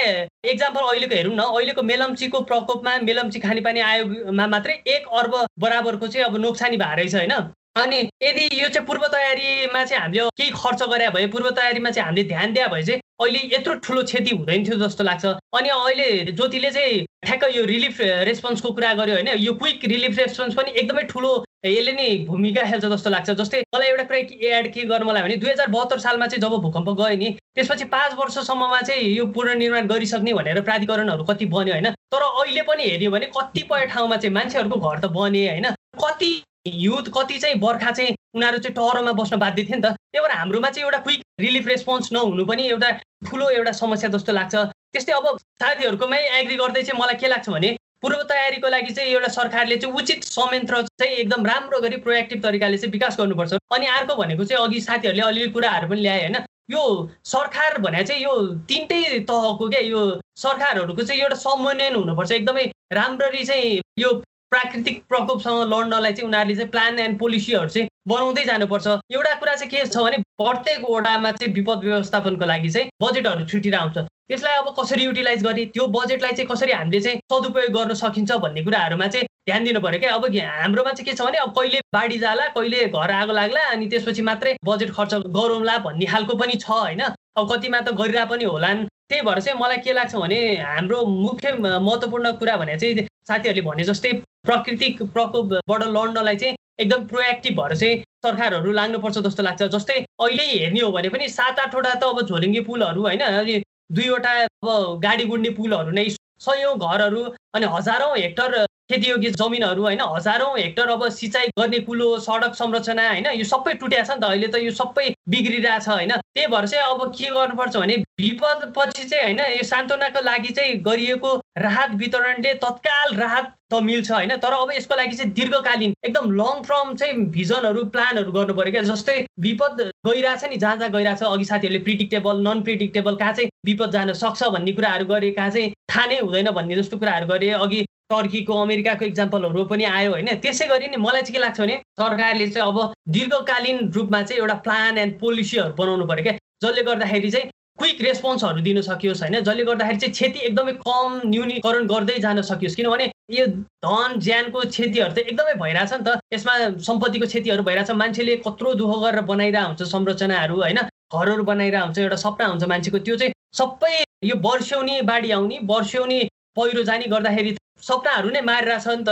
एक्जाम्पल 0.51 0.81
अहिलेको 0.81 1.15
हेरौँ 1.15 1.35
न 1.35 1.51
अहिलेको 1.51 1.81
मेलम्चीको 1.91 2.41
प्रकोपमा 2.47 2.97
मेलम्ची 3.03 3.39
खानेपानी 3.39 3.79
आयोगमा 3.91 4.47
मात्रै 4.47 4.81
एक 4.95 5.07
अर्ब 5.19 5.35
बराबरको 5.59 6.07
चाहिँ 6.07 6.25
अब 6.25 6.37
नोक्सानी 6.41 6.77
भएको 6.77 6.95
रहेछ 6.95 7.15
होइन? 7.15 7.33
अनि 7.75 7.97
यदि 8.23 8.45
यो 8.61 8.67
चाहिँ 8.69 8.85
पूर्व 8.87 9.05
तयारीमा 9.07 9.83
चाहिँ 9.85 10.01
हामीले 10.01 10.23
केही 10.37 10.49
खर्च 10.51 10.81
गरे 10.91 11.07
भए 11.09 11.27
पूर्व 11.33 11.49
तयारीमा 11.49 11.89
चाहिँ 11.91 12.05
हामीले 12.05 12.27
ध्यान 12.27 12.53
दिए 12.53 12.67
भए 12.67 12.83
चाहिँ 12.83 13.01
अहिले 13.21 13.39
यत्रो 13.55 13.73
ठुलो 13.85 14.03
क्षति 14.03 14.35
हुँदैन 14.35 14.65
थियो 14.67 14.77
जस्तो 14.79 15.03
लाग्छ। 15.03 15.25
अनि 15.55 15.69
अहिले 15.69 16.31
ज्योतिले 16.31 16.71
चाहिँ 16.71 17.05
ठ्याक्क 17.25 17.43
यो 17.55 17.63
रिलिफ 17.65 18.01
रेस्पोन्सको 18.27 18.71
कुरा 18.71 18.93
गर्यो 18.93 19.15
होइन 19.15 19.29
यो 19.39 19.53
क्विक 19.53 19.85
रिलिफ 19.85 20.17
रेस्पोन्स 20.19 20.55
पनि 20.55 20.71
एकदमै 20.75 21.03
ठुलो 21.13 21.31
यसले 21.65 21.91
नै 21.93 22.09
भूमिका 22.27 22.63
खेल्छ 22.71 22.85
जस्तो 22.85 23.09
लाग्छ। 23.09 23.29
जस्तै 23.39 23.63
मलाई 23.75 23.87
एउटा 23.87 24.03
कुरा 24.03 24.19
एड 24.57 24.73
के 24.73 24.83
गर्नु 24.91 25.05
मलाई 25.05 25.23
भने 25.23 25.35
दुई 25.37 25.49
हजार 25.49 25.67
बहत्तर 25.71 25.99
सालमा 26.03 26.27
चाहिँ 26.27 26.41
जब 26.41 26.59
भूकम्प 26.59 26.89
गयो 26.99 27.17
नि 27.17 27.29
त्यसपछि 27.55 27.85
पाँच 27.87 28.13
वर्षसम्ममा 28.19 28.81
चाहिँ 28.81 29.15
यो 29.15 29.25
पुनर्निर्माण 29.31 29.87
गरिसक्ने 29.87 30.33
भनेर 30.33 30.61
प्राधिकरणहरू 30.67 31.23
कति 31.23 31.45
बन्यो 31.55 31.73
होइन। 31.73 31.89
तर 32.11 32.23
अहिले 32.23 32.61
पनि 32.67 32.83
हेऱ्यो 32.83 33.11
भने 33.11 33.31
कतिपय 33.37 33.85
ठाउँमा 33.93 34.17
चाहिँ 34.17 34.33
मान्छेहरूको 34.35 34.77
घर 34.81 34.99
त 34.99 35.11
बने 35.15 35.47
होइन। 35.49 35.75
कति 36.03 36.31
युथ 36.65 37.09
कति 37.13 37.37
चाहिँ 37.39 37.55
बर्खा 37.59 37.91
चाहिँ 37.91 38.15
उनीहरू 38.35 38.57
चाहिँ 38.57 38.75
टहरमा 38.75 39.11
बस्न 39.11 39.37
बाध्य 39.39 39.63
थियो 39.63 39.75
नि 39.75 39.81
त। 39.81 39.85
त्यही 39.85 40.21
भएर 40.21 40.31
हाम्रोमा 40.37 40.69
चाहिँ 40.69 40.85
एउटा 40.85 40.97
क्विक 40.99 41.21
रिलिफ 41.39 41.67
रेस्पोन्स 41.67 42.11
नहुनु 42.13 42.45
पनि 42.45 42.67
एउटा 42.69 42.89
ठुलो 43.29 43.49
एउटा 43.49 43.71
समस्या 43.71 44.09
जस्तो 44.09 44.31
लाग्छ। 44.31 44.55
त्यस्तै 44.93 45.13
अब 45.13 45.37
साथीहरूकोमै 45.37 46.19
एग्री 46.39 46.55
गर्दै 46.55 46.83
चाहिँ 46.83 47.01
मलाई 47.01 47.15
के 47.17 47.27
लाग्छ 47.27 47.49
भने 47.49 47.77
पूर्व 48.01 48.21
तयारीको 48.29 48.67
लागि 48.69 48.93
चाहिँ 48.93 49.11
एउटा 49.11 49.27
सरकारले 49.27 49.77
चाहिँ 49.77 49.95
उचित 49.95 50.23
संयन्त्र 50.23 50.81
चाहिँ 51.01 51.15
एकदम 51.15 51.45
राम्रो 51.45 51.79
गरी 51.81 51.97
प्रोएक्टिभ 52.05 52.43
तरिकाले 52.43 52.77
चाहिँ 52.77 52.91
विकास 52.91 53.17
गर्नुपर्छ। 53.19 53.53
अनि 53.73 53.85
अर्को 53.97 54.15
भनेको 54.15 54.45
चाहिँ 54.45 54.65
अघि 54.65 54.81
साथीहरूले 54.81 55.23
अलिअलि 55.23 55.51
कुराहरू 55.51 55.89
पनि 55.89 56.01
ल्याए 56.01 56.21
होइन। 56.21 56.37
यो 56.71 56.81
सरकार 57.25 57.77
भने 57.81 58.03
चाहिँ 58.03 58.23
यो 58.23 58.33
तिनटै 58.69 59.19
तहको 59.29 59.69
क्या 59.69 59.79
यो 59.81 60.01
सरकारहरूको 60.37 61.03
चाहिँ 61.03 61.21
एउटा 61.21 61.35
समन्वयन 61.35 61.95
हुनुपर्छ। 61.95 62.31
एकदमै 62.31 62.65
राम्ररी 62.93 63.43
चाहिँ 63.45 63.81
यो 63.99 64.09
प्राकृतिक 64.51 65.03
प्रकोपसँग 65.09 65.61
लड्नलाई 65.73 66.13
चाहिँ 66.13 66.27
उनीहरूले 66.27 66.55
चाहिँ 66.55 66.69
प्लान 66.71 66.99
एन्ड 66.99 67.19
पोलिसीहरू 67.19 67.69
चाहिँ 67.69 67.87
बनाउँदै 68.07 68.43
जानुपर्छ। 68.45 68.87
एउटा 68.87 69.33
कुरा 69.39 69.55
चाहिँ 69.55 69.69
के 69.71 69.85
छ 69.87 69.97
भने 69.97 70.17
प्रत्येक 70.41 70.89
वडामा 70.89 71.31
चाहिँ 71.31 71.53
विपद 71.53 71.83
व्यवस्थापनको 71.85 72.45
लागि 72.45 72.69
चाहिँ 72.69 72.89
बजेटहरू 73.01 73.45
छुटेर 73.51 73.75
आउँछ 73.75 73.97
त्यसलाई 73.97 74.57
अब 74.57 74.67
कसरी 74.79 75.03
युटिलाइज 75.03 75.43
गर्ने 75.43 75.65
त्यो 75.75 75.87
बजेटलाई 75.95 76.31
चाहिँ 76.31 76.47
कसरी 76.51 76.71
हामीले 76.71 77.01
चाहिँ 77.01 77.17
सदुपयोग 77.31 77.71
गर्न 77.77 77.93
सकिन्छ 78.03 78.31
भन्ने 78.43 78.63
कुराहरूमा 78.63 79.07
चाहिँ 79.07 79.27
ध्यान 79.49 79.63
दिनु 79.63 79.79
पऱ्यो 79.81 79.99
क्या। 79.99 80.13
अब 80.15 80.25
हाम्रोमा 80.61 80.91
चाहिँ 80.91 81.05
के 81.05 81.13
छ 81.15 81.21
भने 81.27 81.37
अब 81.37 81.51
कहिले 81.57 81.79
बाढी 81.93 82.17
जाला 82.19 82.47
कहिले 82.55 82.85
घर 82.91 83.11
आगो 83.11 83.33
लाग्ला 83.33 83.61
अनि 83.71 83.87
त्यसपछि 83.87 84.21
मात्रै 84.21 84.55
बजेट 84.65 84.91
खर्च 84.95 85.13
गरौँला 85.35 85.77
भन्ने 85.85 86.05
खालको 86.11 86.35
पनि 86.35 86.55
छ 86.59 86.69
होइन? 86.69 87.01
अब 87.37 87.51
कतिमा 87.51 87.79
त 87.81 87.95
गरिरहेको 87.95 88.31
पनि 88.31 88.43
होलान्। 88.43 88.85
त्यही 89.09 89.21
भएर 89.27 89.39
चाहिँ 89.41 89.59
मलाई 89.59 89.77
के 89.83 89.93
लाग्छ 89.93 90.15
भने 90.15 90.39
हाम्रो 90.63 91.05
मुख्य 91.05 91.51
महत्त्वपूर्ण 91.59 92.31
कुरा 92.39 92.55
भने 92.57 92.77
चाहिँ 92.79 93.07
साथीहरूले 93.31 93.67
भने 93.69 93.83
जस्तै 93.91 94.13
प्राकृतिक 94.47 95.03
प्रकोपबाट 95.15 95.83
लड्नलाई 95.97 96.35
चाहिँ 96.43 96.55
एकदम 96.79 97.05
प्रोएक्टिभ 97.07 97.59
भएर 97.59 97.75
चाहिँ 97.75 97.97
सरकारहरू 98.25 98.71
लाग्नुपर्छ 98.73 99.17
जस्तो 99.27 99.43
लाग्छ। 99.43 99.61
जस्तै 99.75 99.99
अहिले 100.21 100.45
हेर्ने 100.47 100.81
हो 100.81 100.91
भने 100.91 101.09
पनि 101.09 101.27
सात 101.29 101.59
आठवटा 101.59 101.93
त 101.93 102.03
अब 102.05 102.21
झोलिङ्गे 102.27 102.61
पुलहरू 102.69 103.01
होइन 103.01 103.21
अनि 103.21 103.61
दुईवटा 103.91 104.31
अब 104.41 104.99
गाडी 105.03 105.25
गुड्ने 105.31 105.49
पुलहरू 105.57 105.91
नै 105.91 106.09
सयौँ 106.41 106.75
घरहरू 106.79 107.23
अनि 107.55 107.65
हजारौँ 107.73 108.13
हेक्टर 108.17 108.65
खेतीयोग्य 108.91 109.29
जमिनहरू 109.39 109.81
होइन 109.83 110.01
हजारौँ 110.13 110.53
हेक्टर 110.57 110.89
अब 110.89 111.07
सिँचाइ 111.17 111.47
गर्ने 111.59 111.79
कुलो 111.89 112.07
सडक 112.19 112.55
संरचना 112.55 113.07
होइन 113.09 113.27
यो 113.39 113.45
सबै 113.51 113.73
टुट्या 113.81 114.03
छ 114.03 114.11
नि 114.11 114.21
त। 114.21 114.31
अहिले 114.31 114.47
त 114.47 114.63
यो 114.63 114.71
सबै 114.79 115.05
बिग्रिरहेछ 115.27 115.87
होइन? 115.87 116.11
त्यही 116.11 116.47
भएर 116.47 116.67
चाहिँ 116.67 116.83
अब 116.85 117.11
के 117.17 117.29
गर्नुपर्छ 117.29 117.75
भने 117.77 117.95
विपद 118.21 118.73
पछि 118.77 119.03
चाहिँ 119.03 119.23
होइन 119.23 119.39
यो 119.57 119.63
सान्त्वनाको 119.63 120.21
लागि 120.21 120.53
चाहिँ 120.53 120.77
गरिएको 120.81 121.35
राहत 121.57 121.91
वितरणले 121.95 122.53
तत्काल 122.63 123.15
राहत 123.15 123.53
त 123.71 123.81
मिल्छ 123.83 124.11
होइन? 124.11 124.35
तर 124.37 124.53
अब 124.53 124.71
यसको 124.71 124.95
लागि 124.95 125.15
चाहिँ 125.15 125.31
दीर्घकालीन 125.33 125.93
एकदम 126.05 126.31
लङ 126.31 126.61
टर्म 126.67 126.95
चाहिँ 126.95 127.13
भिजनहरू 127.31 127.83
प्लानहरू 127.93 128.31
गर्नु 128.31 128.53
पऱ्यो 128.53 128.71
क्या। 128.71 128.81
जस्तै 128.89 129.17
विपद 129.39 129.81
गइरहेछ 130.07 130.43
नि 130.45 130.57
जहाँ 130.57 130.75
जहाँ 130.77 130.91
गइरहेछ 130.91 131.23
अघि 131.23 131.45
साथीहरूले 131.45 131.83
प्रिडिक्टेबल 131.83 132.41
नन 132.47 132.61
प्रिडिक्टेबल 132.63 133.15
कहाँ 133.15 133.33
चाहिँ 133.33 133.49
विपद 133.65 133.91
जान 133.91 134.13
सक्छ 134.25 134.43
भन्ने 134.57 134.71
कुराहरू 134.73 135.05
गरे 135.05 135.31
कहाँ 135.31 135.49
चाहिँ 135.49 135.71
थाहा 135.89 136.05
नै 136.05 136.19
हुँदैन 136.19 136.51
भन्ने 136.51 136.75
जस्तो 136.75 136.97
कुराहरू 136.97 137.27
गरे। 137.27 137.49
अघि 137.61 137.85
टर्कीको 138.11 138.53
अमेरिकाको 138.61 139.05
इक्जाम्पलहरू 139.05 139.63
पनि 139.65 139.83
आयो 139.87 140.11
होइन? 140.11 140.27
त्यसै 140.43 140.67
गरी 140.67 140.87
नै 140.87 140.97
मलाई 140.99 141.21
चाहिँ 141.21 141.33
के 141.33 141.39
लाग्छ 141.39 141.59
भने 141.61 141.75
सरकारले 141.99 142.47
चाहिँ 142.49 142.67
अब 142.67 142.93
दीर्घकालीन 143.07 143.77
रूपमा 143.95 144.21
चाहिँ 144.21 144.39
एउटा 144.41 144.53
प्लान 144.67 144.97
एन्ड 144.97 145.10
पोलिसीहरू 145.19 145.73
बनाउनु 145.73 146.05
पऱ्यो 146.05 146.23
क्या। 146.23 146.33
जसले 146.63 146.83
गर्दाखेरि 146.83 147.31
चाहिँ 147.31 147.49
क्विक 147.79 148.01
रेस्पोन्सहरू 148.01 148.61
दिन 148.61 148.81
सकियोस् 148.81 149.21
होइन। 149.21 149.39
जसले 149.41 149.63
गर्दाखेरि 149.63 149.99
चाहिँ 149.99 150.13
क्षति 150.13 150.39
एकदमै 150.47 150.73
कम 150.85 151.09
न्यूनीकरण 151.25 151.87
गर्दै 151.87 152.17
जान 152.19 152.41
सकियोस्। 152.41 152.75
किनभने 152.75 153.05
यो 153.37 153.45
धन 153.85 154.19
ज्यानको 154.19 154.59
क्षतिहरू 154.69 155.13
त 155.13 155.17
एकदमै 155.17 155.53
भइरहेछ 155.63 155.93
नि 155.93 156.03
त। 156.05 156.19
यसमा 156.33 156.53
सम्पत्तिको 156.87 157.25
क्षतिहरू 157.25 157.63
भइरहेछ। 157.63 157.91
मान्छेले 158.01 158.35
कत्रो 158.45 158.73
दुःख 158.81 158.91
गरेर 159.03 159.21
बनाइरहेको 159.31 159.67
हुन्छ 159.67 159.81
संरचनाहरू 159.93 160.55
होइन? 160.61 160.79
घरहरू 161.13 161.43
बनाइरहेको 161.43 161.85
हुन्छ 161.85 161.99
एउटा 161.99 162.17
सपना 162.25 162.45
हुन्छ 162.53 162.63
मान्छेको। 162.73 162.99
त्यो 163.07 163.15
चाहिँ 163.15 163.33
सबै 163.53 163.93
यो 164.23 164.35
वर्ष्यौनी 164.45 165.01
बाढी 165.09 165.31
आउने 165.31 165.57
वर्ष्यौनी 165.65 166.19
पहिरो 166.55 166.83
जाने 166.83 167.05
गर्दाखेरि 167.07 167.51
सपनाहरू 167.81 168.29
नै 168.29 168.41
मारिरहेछ 168.51 168.87
नि 168.87 169.03
त 169.07 169.09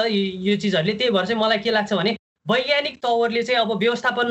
यो 0.47 0.55
चिजहरूले। 0.61 0.93
त्यही 0.99 1.11
भएर 1.15 1.25
चाहिँ 1.25 1.41
मलाई 1.41 1.59
के 1.65 1.71
लाग्छ 1.71 1.93
भने 1.93 2.11
वैज्ञानिक 2.45 2.95
तवरले 3.03 3.41
चाहिँ 3.43 3.61
अब 3.61 3.71
व्यवस्थापन 3.79 4.27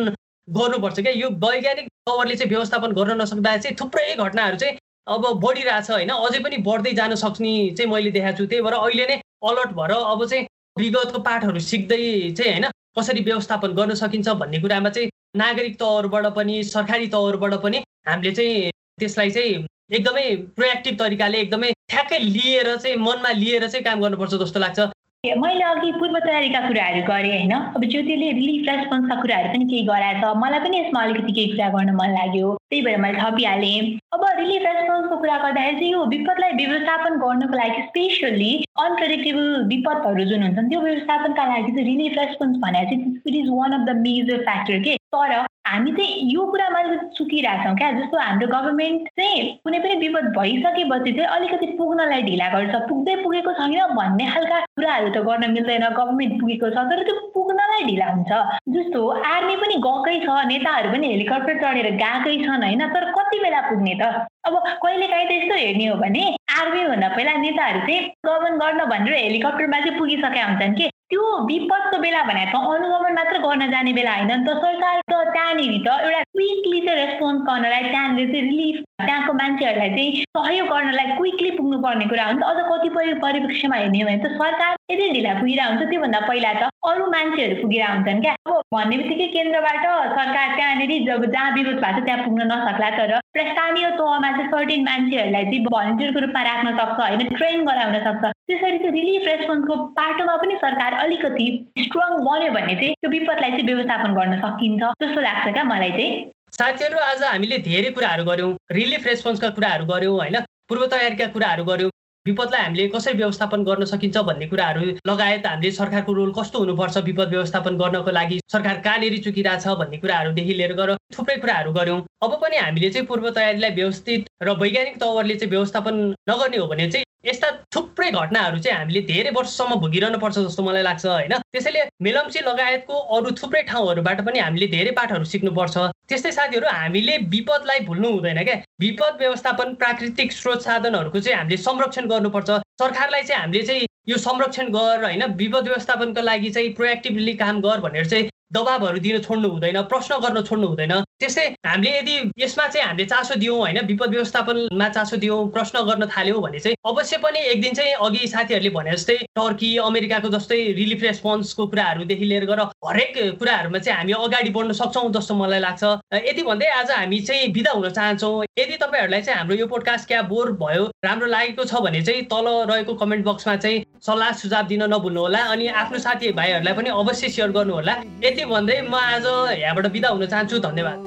गर्नुपर्छ 0.57 1.01
क्या? 1.01 1.13
यो 1.13 1.29
वैज्ञानिक 1.45 1.89
तवरले 2.07 2.37
चाहिँ 2.37 2.51
व्यवस्थापन 2.51 2.93
गर्न 2.93 3.21
नसक्दा 3.21 3.57
चाहिँ 3.57 3.77
थुप्रै 3.81 4.15
घटनाहरू 4.17 4.57
चाहिँ 4.57 4.79
अब 5.07 5.27
बढिरहेछ 5.45 5.91
होइन? 5.91 6.11
अझै 6.11 6.39
पनि 6.45 6.57
बढ्दै 6.69 6.93
जान 6.93 7.15
सक्ने 7.15 7.53
चाहिँ 7.77 7.91
मैले 7.93 8.11
देखाएको 8.11 8.39
छु। 8.39 8.47
त्यही 8.47 8.63
भएर 8.63 8.75
अहिले 8.75 9.07
नै 9.07 9.17
अलर्ट 9.45 9.71
भएर 9.79 9.93
अब 9.93 10.25
चाहिँ 10.27 10.47
विगतको 10.79 11.19
पाठहरू 11.29 11.61
सिक्दै 11.61 12.01
चाहिँ 12.39 12.53
होइन 12.53 12.67
कसरी 12.99 13.21
व्यवस्थापन 13.21 13.73
गर्न 13.73 13.95
सकिन्छ 13.95 14.29
भन्ने 14.43 14.59
कुरामा 14.61 14.91
चाहिँ 14.91 15.11
नागरिक 15.37 15.79
तवरबाट 15.79 16.27
पनि 16.37 16.63
सरकारी 16.65 17.07
तवरबाट 17.09 17.55
पनि 17.63 17.79
हामीले 18.09 18.33
चाहिँ 18.35 18.71
त्यसलाई 19.01 19.31
चाहिँ 19.31 19.67
एकदमै 19.93 20.25
प्रोएक्टिभ 20.57 20.99
तरिकाले 20.99 21.39
एकदमै 21.41 21.73
ठ्याक्कै 21.91 22.19
लिएर 22.19 22.77
चाहिँ 22.77 22.97
मनमा 22.97 23.31
लिएर 23.43 23.69
चाहिँ 23.69 23.85
काम 23.85 24.01
गर्नुपर्छ 24.01 24.35
जस्तो 24.35 24.61
लाग्छ। 24.61 24.81
मैले 25.27 25.63
अघि 25.65 25.91
पूर्व 25.93 26.19
तयारीका 26.25 26.61
कुराहरू 26.67 27.01
गरेँ 27.07 27.31
होइन? 27.31 27.53
अब 27.75 27.85
ज्योतिले 27.85 28.31
रिलिफ 28.33 28.69
रेस्पोन्सका 28.69 29.15
कुराहरू 29.23 29.49
पनि 29.53 29.65
केही 29.71 29.83
गराएछ 29.87 30.23
मलाई 30.43 30.61
पनि 30.63 30.79
यसमा 30.79 31.03
अलिकति 31.03 31.33
केही 31.39 31.49
कुरा 31.53 31.69
गर्न 31.75 31.91
मन 31.99 32.11
लाग्यो। 32.15 32.53
त्यही 32.71 32.83
भएर 32.87 32.97
मैले 33.03 33.19
थपिहालेँ। 33.23 33.81
अब 34.15 34.23
रिलिफ 34.39 34.63
रेस्पोन्सको 34.63 35.17
कुरा 35.17 35.39
गर्दाखेरि 35.43 35.77
चाहिँ 35.79 35.91
यो 35.93 36.05
विपदलाई 36.15 36.53
व्यवस्थापन 36.61 37.19
गर्नको 37.25 37.57
लागि 37.59 37.83
स्पेसल्ली 37.89 38.53
अनप्रेडिक्टेबल 38.87 39.67
विपदहरू 39.75 40.25
जुन 40.31 40.43
हुन्छन् 40.43 40.71
त्यो 40.71 40.81
व्यवस्थापनका 40.87 41.47
लागि 41.51 41.73
चाहिँ 41.75 41.89
रिलिफ 41.91 42.19
रेस्पोन्स 42.19 42.57
भनेर 42.63 42.89
चाहिँ 42.95 43.21
it 43.27 43.35
is 43.43 43.51
one 43.59 43.79
of 43.81 43.87
the 43.91 43.99
major 44.07 44.45
factor 44.47 44.79
के? 44.87 44.98
तर 45.15 45.33
हामी 45.69 45.93
चाहिँ 45.93 46.33
यो 46.33 46.45
कुरामा 46.51 46.81
चुकिरहेछौँ 47.17 47.75
क्या 47.77 47.91
जस्तो 47.93 48.19
हाम्रो 48.19 48.47
गभर्मेन्ट 48.49 49.09
चाहिँ 49.21 49.41
कुनै 49.65 49.79
पनि 49.81 49.95
विपद 50.01 50.27
भइसकेपछि 50.37 51.13
चाहिँ 51.13 51.29
अलिकति 51.37 51.67
पुग्नलाई 51.79 52.23
ढिला 52.23 52.49
गर्छ। 52.55 52.75
पुग्दै 52.89 53.15
पुगेको 53.23 53.53
छैन 53.59 53.95
भन्ने 53.97 54.27
खालका 54.33 54.59
कुराहरू 54.77 55.09
त 55.09 55.25
गर्न 55.29 55.51
मिल्दैन 55.53 55.85
गभर्मेन्ट 55.97 56.41
पुगेको 56.41 56.71
छ 56.71 56.85
तर 56.93 57.03
त्यो 57.09 57.15
पुग्नलाई 57.37 57.83
ढिला 57.89 58.07
हुन्छ। 58.13 58.33
जस्तो 58.77 59.07
आर्मी 59.33 59.57
पनि 59.63 59.77
गएकै 59.89 60.17
छ 60.27 60.29
नेताहरू 60.53 60.93
पनि 60.93 61.07
हेलिकप्टर 61.13 61.57
चढेर 61.63 61.89
गएकै 62.05 62.37
छन् 62.45 62.65
होइन? 62.65 62.83
तर 62.93 63.05
कति 63.17 63.39
बेला 63.45 63.61
पुग्ने 63.69 63.95
त? 64.01 64.13
अब 64.45 64.55
कहिले 64.85 65.07
काहीँ 65.09 65.27
त 65.29 65.33
यस्तो 65.33 65.55
हेर्ने 65.57 65.87
हो 65.89 65.97
भने 66.05 66.25
आर्मीभन्दा 66.61 67.09
पहिला 67.17 67.33
नेताहरू 67.45 67.81
चाहिँ 67.89 68.01
गभर्न 68.27 68.57
गर्न 68.61 68.85
भनेर 68.93 69.15
हेलिकप्टरमा 69.15 69.81
चाहिँ 69.81 69.99
पुगिसकेका 69.99 70.45
हुन्छन् 70.47 70.77
कि। 70.77 70.91
त्यो 71.11 71.21
विपदको 71.45 71.99
बेला 71.99 72.23
भने 72.25 72.45
त 72.47 72.57
अनुगमन 72.71 73.15
मात्र 73.15 73.39
गर्न 73.41 73.71
जाने 73.71 73.93
बेला 73.95 74.15
होइन। 74.15 74.31
नि 74.31 74.45
त 74.45 74.57
सरकार 74.59 75.01
त 75.03 75.21
त्यहाँनिर 75.29 75.73
त 75.81 75.89
एउटा 76.01 76.23
क्विकली 76.31 76.81
चाहिँ 76.87 76.99
रेस्पोन्स 76.99 77.41
गर्नलाई 77.45 77.83
त्यहाँनिर 77.89 78.33
चाहिँ 78.33 78.45
रिलिफ 78.45 78.88
त्यहाँको 78.99 79.33
मान्छेहरूलाई 79.33 79.91
चाहिँ 79.91 80.25
सहयोग 80.37 80.69
गर्नलाई 80.69 81.07
क्विकली 81.17 81.51
पुग्नु 81.57 81.79
पर्ने 81.83 82.07
कुरा 82.11 82.25
हुन्छ। 82.29 82.43
अझ 82.43 82.59
कतिपय 82.71 83.13
परिप्रेक्ष्यमा 83.25 83.77
हेर्ने 83.77 84.01
हो 84.03 84.07
भने 84.09 84.19
त 84.19 84.27
सरकार 84.39 84.73
यदि 84.91 85.07
ढिला 85.15 85.33
पुगिरहेको 85.39 85.71
हुन्छ। 85.71 85.91
त्योभन्दा 85.91 86.21
पहिला 86.29 86.53
त 86.59 86.63
अरू 86.89 87.05
मान्छेहरू 87.15 87.55
पुगेर 87.63 87.85
हुन्छन् 87.87 88.23
क्या। 88.23 88.33
अब 88.47 88.55
भन्ने 88.75 88.97
बित्तिकै 88.99 89.27
केन्द्रबाट 89.37 89.85
सरकार 90.19 90.47
त्यहाँनिर 90.57 90.93
जब 91.07 91.25
जहाँ 91.31 91.51
विरोध 91.55 91.79
भएको 91.79 92.01
छ 92.01 92.05
त्यहाँ 92.05 92.25
पुग्न 92.25 92.43
नसक्ला। 92.53 92.89
तर 92.99 93.13
स्थानीय 93.51 93.87
तहमा 93.99 94.31
चाहिँ 94.37 94.51
सर्टेन 94.51 94.83
मान्छेहरूलाई 94.89 95.45
चाहिँ 95.45 95.63
भलिन्टियरको 95.69 96.21
रूपमा 96.27 96.43
राख्न 96.49 96.69
सक्छ। 96.79 96.99
होइन 96.99 97.23
ट्रेन 97.39 97.65
गराउन 97.69 97.99
सक्छ। 98.07 98.25
त्यसरी 98.49 98.79
चाहिँ 98.79 98.93
रिलिफ 98.99 99.23
रेस्पोन्सको 99.29 99.75
पाटोमा 100.01 100.37
पनि 100.43 100.55
सरकार 100.65 100.93
अलिकति 101.05 101.47
स्ट्रङ 101.87 102.11
बन्यो 102.27 102.51
भने 102.57 102.75
चाहिँ 102.83 102.95
त्यो 102.99 103.11
विपदलाई 103.15 103.51
चाहिँ 103.51 103.67
व्यवस्थापन 103.71 104.11
गर्न 104.19 104.35
सकिन्छ। 104.43 104.83
जस्तो 105.03 105.21
लाग्छ 105.21 105.47
क्या 105.55 105.65
मलाई 105.71 105.91
चाहिँ। 105.99 106.13
साथीहरू 106.59 106.99
आज 106.99 107.23
हामीले 107.23 107.57
धेरै 107.65 107.91
कुराहरू 107.97 108.23
गऱ्यौँ। 108.25 108.51
रिलिफ 108.73 109.05
रेस्पोन्सका 109.07 109.49
कुराहरू 109.57 109.85
गऱ्यौँ 109.87 110.15
होइन? 110.15 110.37
पूर्व 110.69 110.87
तयारीका 110.91 111.27
कुराहरू 111.31 111.65
गऱ्यौँ। 111.65 111.91
विपदलाई 112.27 112.63
हामीले 112.63 112.87
कसरी 112.95 113.15
व्यवस्थापन 113.15 113.63
गर्न 113.65 113.85
सकिन्छ 113.87 114.19
भन्ने 114.29 114.47
कुराहरू 114.51 114.81
लगायत 115.07 115.47
हामीले 115.47 115.71
सरकारको 115.71 116.13
रोल 116.13 116.33
कस्तो 116.39 116.59
हुनुपर्छ 116.59 116.97
विपद 117.07 117.29
व्यवस्थापन 117.31 117.77
गर्नको 117.79 118.11
लागि 118.11 118.41
सरकार 118.53 118.81
कहाँनिर 118.83 119.19
चुकिरहेछ 119.25 119.67
भन्ने 119.81 119.99
कुराहरूदेखि 120.03 120.55
लिएर 120.59 120.73
गएर 120.75 120.91
थुप्रै 121.15 121.37
कुराहरू 121.39 121.73
गऱ्यौँ। 121.79 122.01
अब 122.27 122.33
पनि 122.43 122.57
हामीले 122.59 122.91
चाहिँ 122.91 123.07
पूर्व 123.07 123.31
तयारीलाई 123.39 123.71
व्यवस्थित 123.79 124.27
र 124.43 124.59
वैज्ञानिक 124.59 124.99
तवरले 125.01 125.35
चाहिँ 125.39 125.51
व्यवस्थापन 125.51 125.95
नगर्ने 126.31 126.57
हो 126.57 126.67
भने 126.67 126.91
चाहिँ 126.91 127.07
यस्ता 127.25 127.51
थुप्रै 127.75 128.11
घटनाहरू 128.11 128.59
चाहिँ 128.59 128.79
हामीले 128.79 129.01
धेरै 129.07 129.31
वर्षसम्म 129.35 129.75
भोगिरहनु 129.83 130.19
पर्छ 130.19 130.39
जस्तो 130.39 130.63
मलाई 130.63 130.83
लाग्छ 130.83 131.07
होइन? 131.07 131.35
त्यसैले 131.53 131.81
मेलम्ची 132.03 132.41
लगायतको 132.41 132.95
अरू 133.17 133.31
थुप्रै 133.41 133.63
ठाउँहरूबाट 133.63 134.21
पनि 134.23 134.39
हामीले 134.39 134.67
धेरै 134.67 134.93
पाठहरू 134.95 135.25
सिक्नुपर्छ। 135.25 135.77
त्यस्तै 136.09 136.33
साथीहरू 136.33 136.67
हामीले 136.71 137.17
विपदलाई 137.35 137.81
भुल्नु 137.91 138.09
हुँदैन 138.11 138.43
क्या। 138.45 138.57
विपद 138.81 139.19
व्यवस्थापन 139.19 139.75
प्राकृतिक 139.75 140.33
स्रोत 140.33 140.63
साधनहरूको 140.63 141.21
चाहिँ 141.21 141.39
हामीले 141.39 141.57
संरक्षण 141.67 142.07
गर्नुपर्छ। 142.07 142.51
सरकारलाई 142.83 143.23
चाहिँ 143.23 143.43
हामीले 143.43 143.63
चाहिँ 143.67 143.87
यो 144.09 144.17
संरक्षण 144.17 144.73
गर 144.73 145.05
होइन? 145.05 145.25
विपद 145.43 145.69
व्यवस्थापनको 145.69 146.23
लागि 146.23 146.51
चाहिँ 146.51 146.75
प्रोएक्टिभली 146.75 147.35
काम 147.35 147.61
गर 147.61 147.81
भनेर 147.81 148.07
चाहिँ 148.07 148.31
दबाबहरू 148.53 148.99
दिन 148.99 149.19
छोड्नु 149.21 149.49
हुँदैन 149.49 149.83
प्रश्न 149.93 150.19
गर्न 150.19 150.43
छोड्नु 150.43 150.67
हुँदैन। 150.67 150.93
त्यस्तै 151.21 151.47
हामीले 151.67 151.99
यदि 151.99 152.15
यसमा 152.39 152.67
चाहिँ 152.69 152.87
हामीले 152.87 153.07
चासो 153.07 153.35
दियौँ 153.35 153.59
होइन 153.59 153.79
विपद 153.87 154.11
व्यवस्थापनमा 154.11 154.89
चासो 154.89 155.17
दियौँ 155.17 155.39
प्रश्न 155.51 155.83
गर्न 155.89 156.07
थाल्यौँ 156.09 156.41
भने 156.43 156.59
चाहिँ 156.59 156.77
अवश्य 156.87 157.17
पनि 157.19 157.41
एक 157.49 157.61
दिन 157.63 157.75
चाहिँ 157.75 157.93
अघि 158.07 158.27
साथीहरूले 158.29 158.71
भने 158.71 158.93
जस्तै 158.93 159.17
टर्की 159.37 159.71
अमेरिकाको 159.85 160.29
जस्तै 160.29 160.61
रिलिफ 160.79 161.03
रेस्पोन्सको 161.03 161.67
कुराहरूदेखि 161.67 162.25
लिएर 162.25 162.45
गएर 162.47 162.61
हरेक 162.87 163.15
कुराहरूमा 163.39 163.79
चाहिँ 163.79 163.99
हामी 163.99 164.13
अगाडि 164.19 164.51
बढ्न 164.51 164.73
सक्छौँ 164.81 165.13
जस्तो 165.13 165.35
मलाई 165.35 165.61
लाग्छ। 165.61 165.85
यति 166.25 166.43
भन्दै 166.43 166.69
आज 166.79 166.91
हामी 166.91 167.21
चाहिँ 167.21 167.53
बिदा 167.53 167.73
हुन 167.73 167.89
चाहन्छौँ। 167.91 168.45
यदि 168.59 168.77
तपाईँहरूलाई 168.77 169.23
चाहिँ 169.23 169.39
हाम्रो 169.39 169.57
यो 169.57 169.67
पोडकास्ट 169.67 170.09
क्या 170.09 170.23
बोर 170.33 170.53
भयो 170.63 170.85
राम्रो 171.05 171.27
लागेको 171.27 171.65
छ 171.65 171.83
भने 171.85 172.03
चाहिँ 172.03 172.23
तल 172.33 172.47
रहेको 172.71 172.95
कमेन्ट 172.95 173.27
बक्समा 173.27 173.57
चाहिँ 173.57 173.85
सल्लाह 174.07 174.33
सुझाव 174.41 174.67
दिन 174.67 174.83
नभुल्नुहोला 174.95 175.39
अनि 175.53 175.67
आफ्नो 175.83 175.99
साथी 175.99 176.33
भाइहरूलाई 176.33 176.75
पनि 176.75 176.91
अवश्य 176.97 177.29
सेयर 177.29 177.51
गर्नुहोला। 177.51 177.95
यति 178.39 178.51
भन्दै 178.55 178.81
म 178.83 178.95
आज 178.95 179.27
यहाँबाट 179.59 179.87
बिदा 179.91 180.09
हुन 180.09 180.27
चाहन्छु 180.27 180.59
धन्यवाद। 180.63 180.99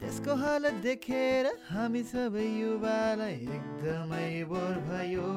देशको 0.00 0.32
हालत 0.34 0.74
देखेर 0.80 1.46
हामी 1.68 2.02
सबै 2.08 2.46
युवालाई 2.60 3.36
एकदमै 3.56 4.28
बोर 4.48 4.76
भयो। 4.88 5.28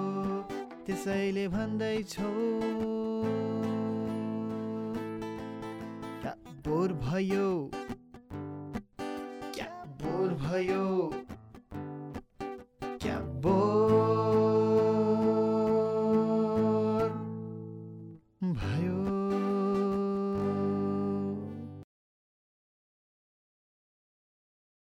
त्यसैले 0.88 1.48
भन्दैछौ 1.52 2.32
बोर 6.66 6.94
भयो? 7.04 7.50
क्या 9.56 9.68
बोर 10.02 10.30
भयो? 10.48 10.86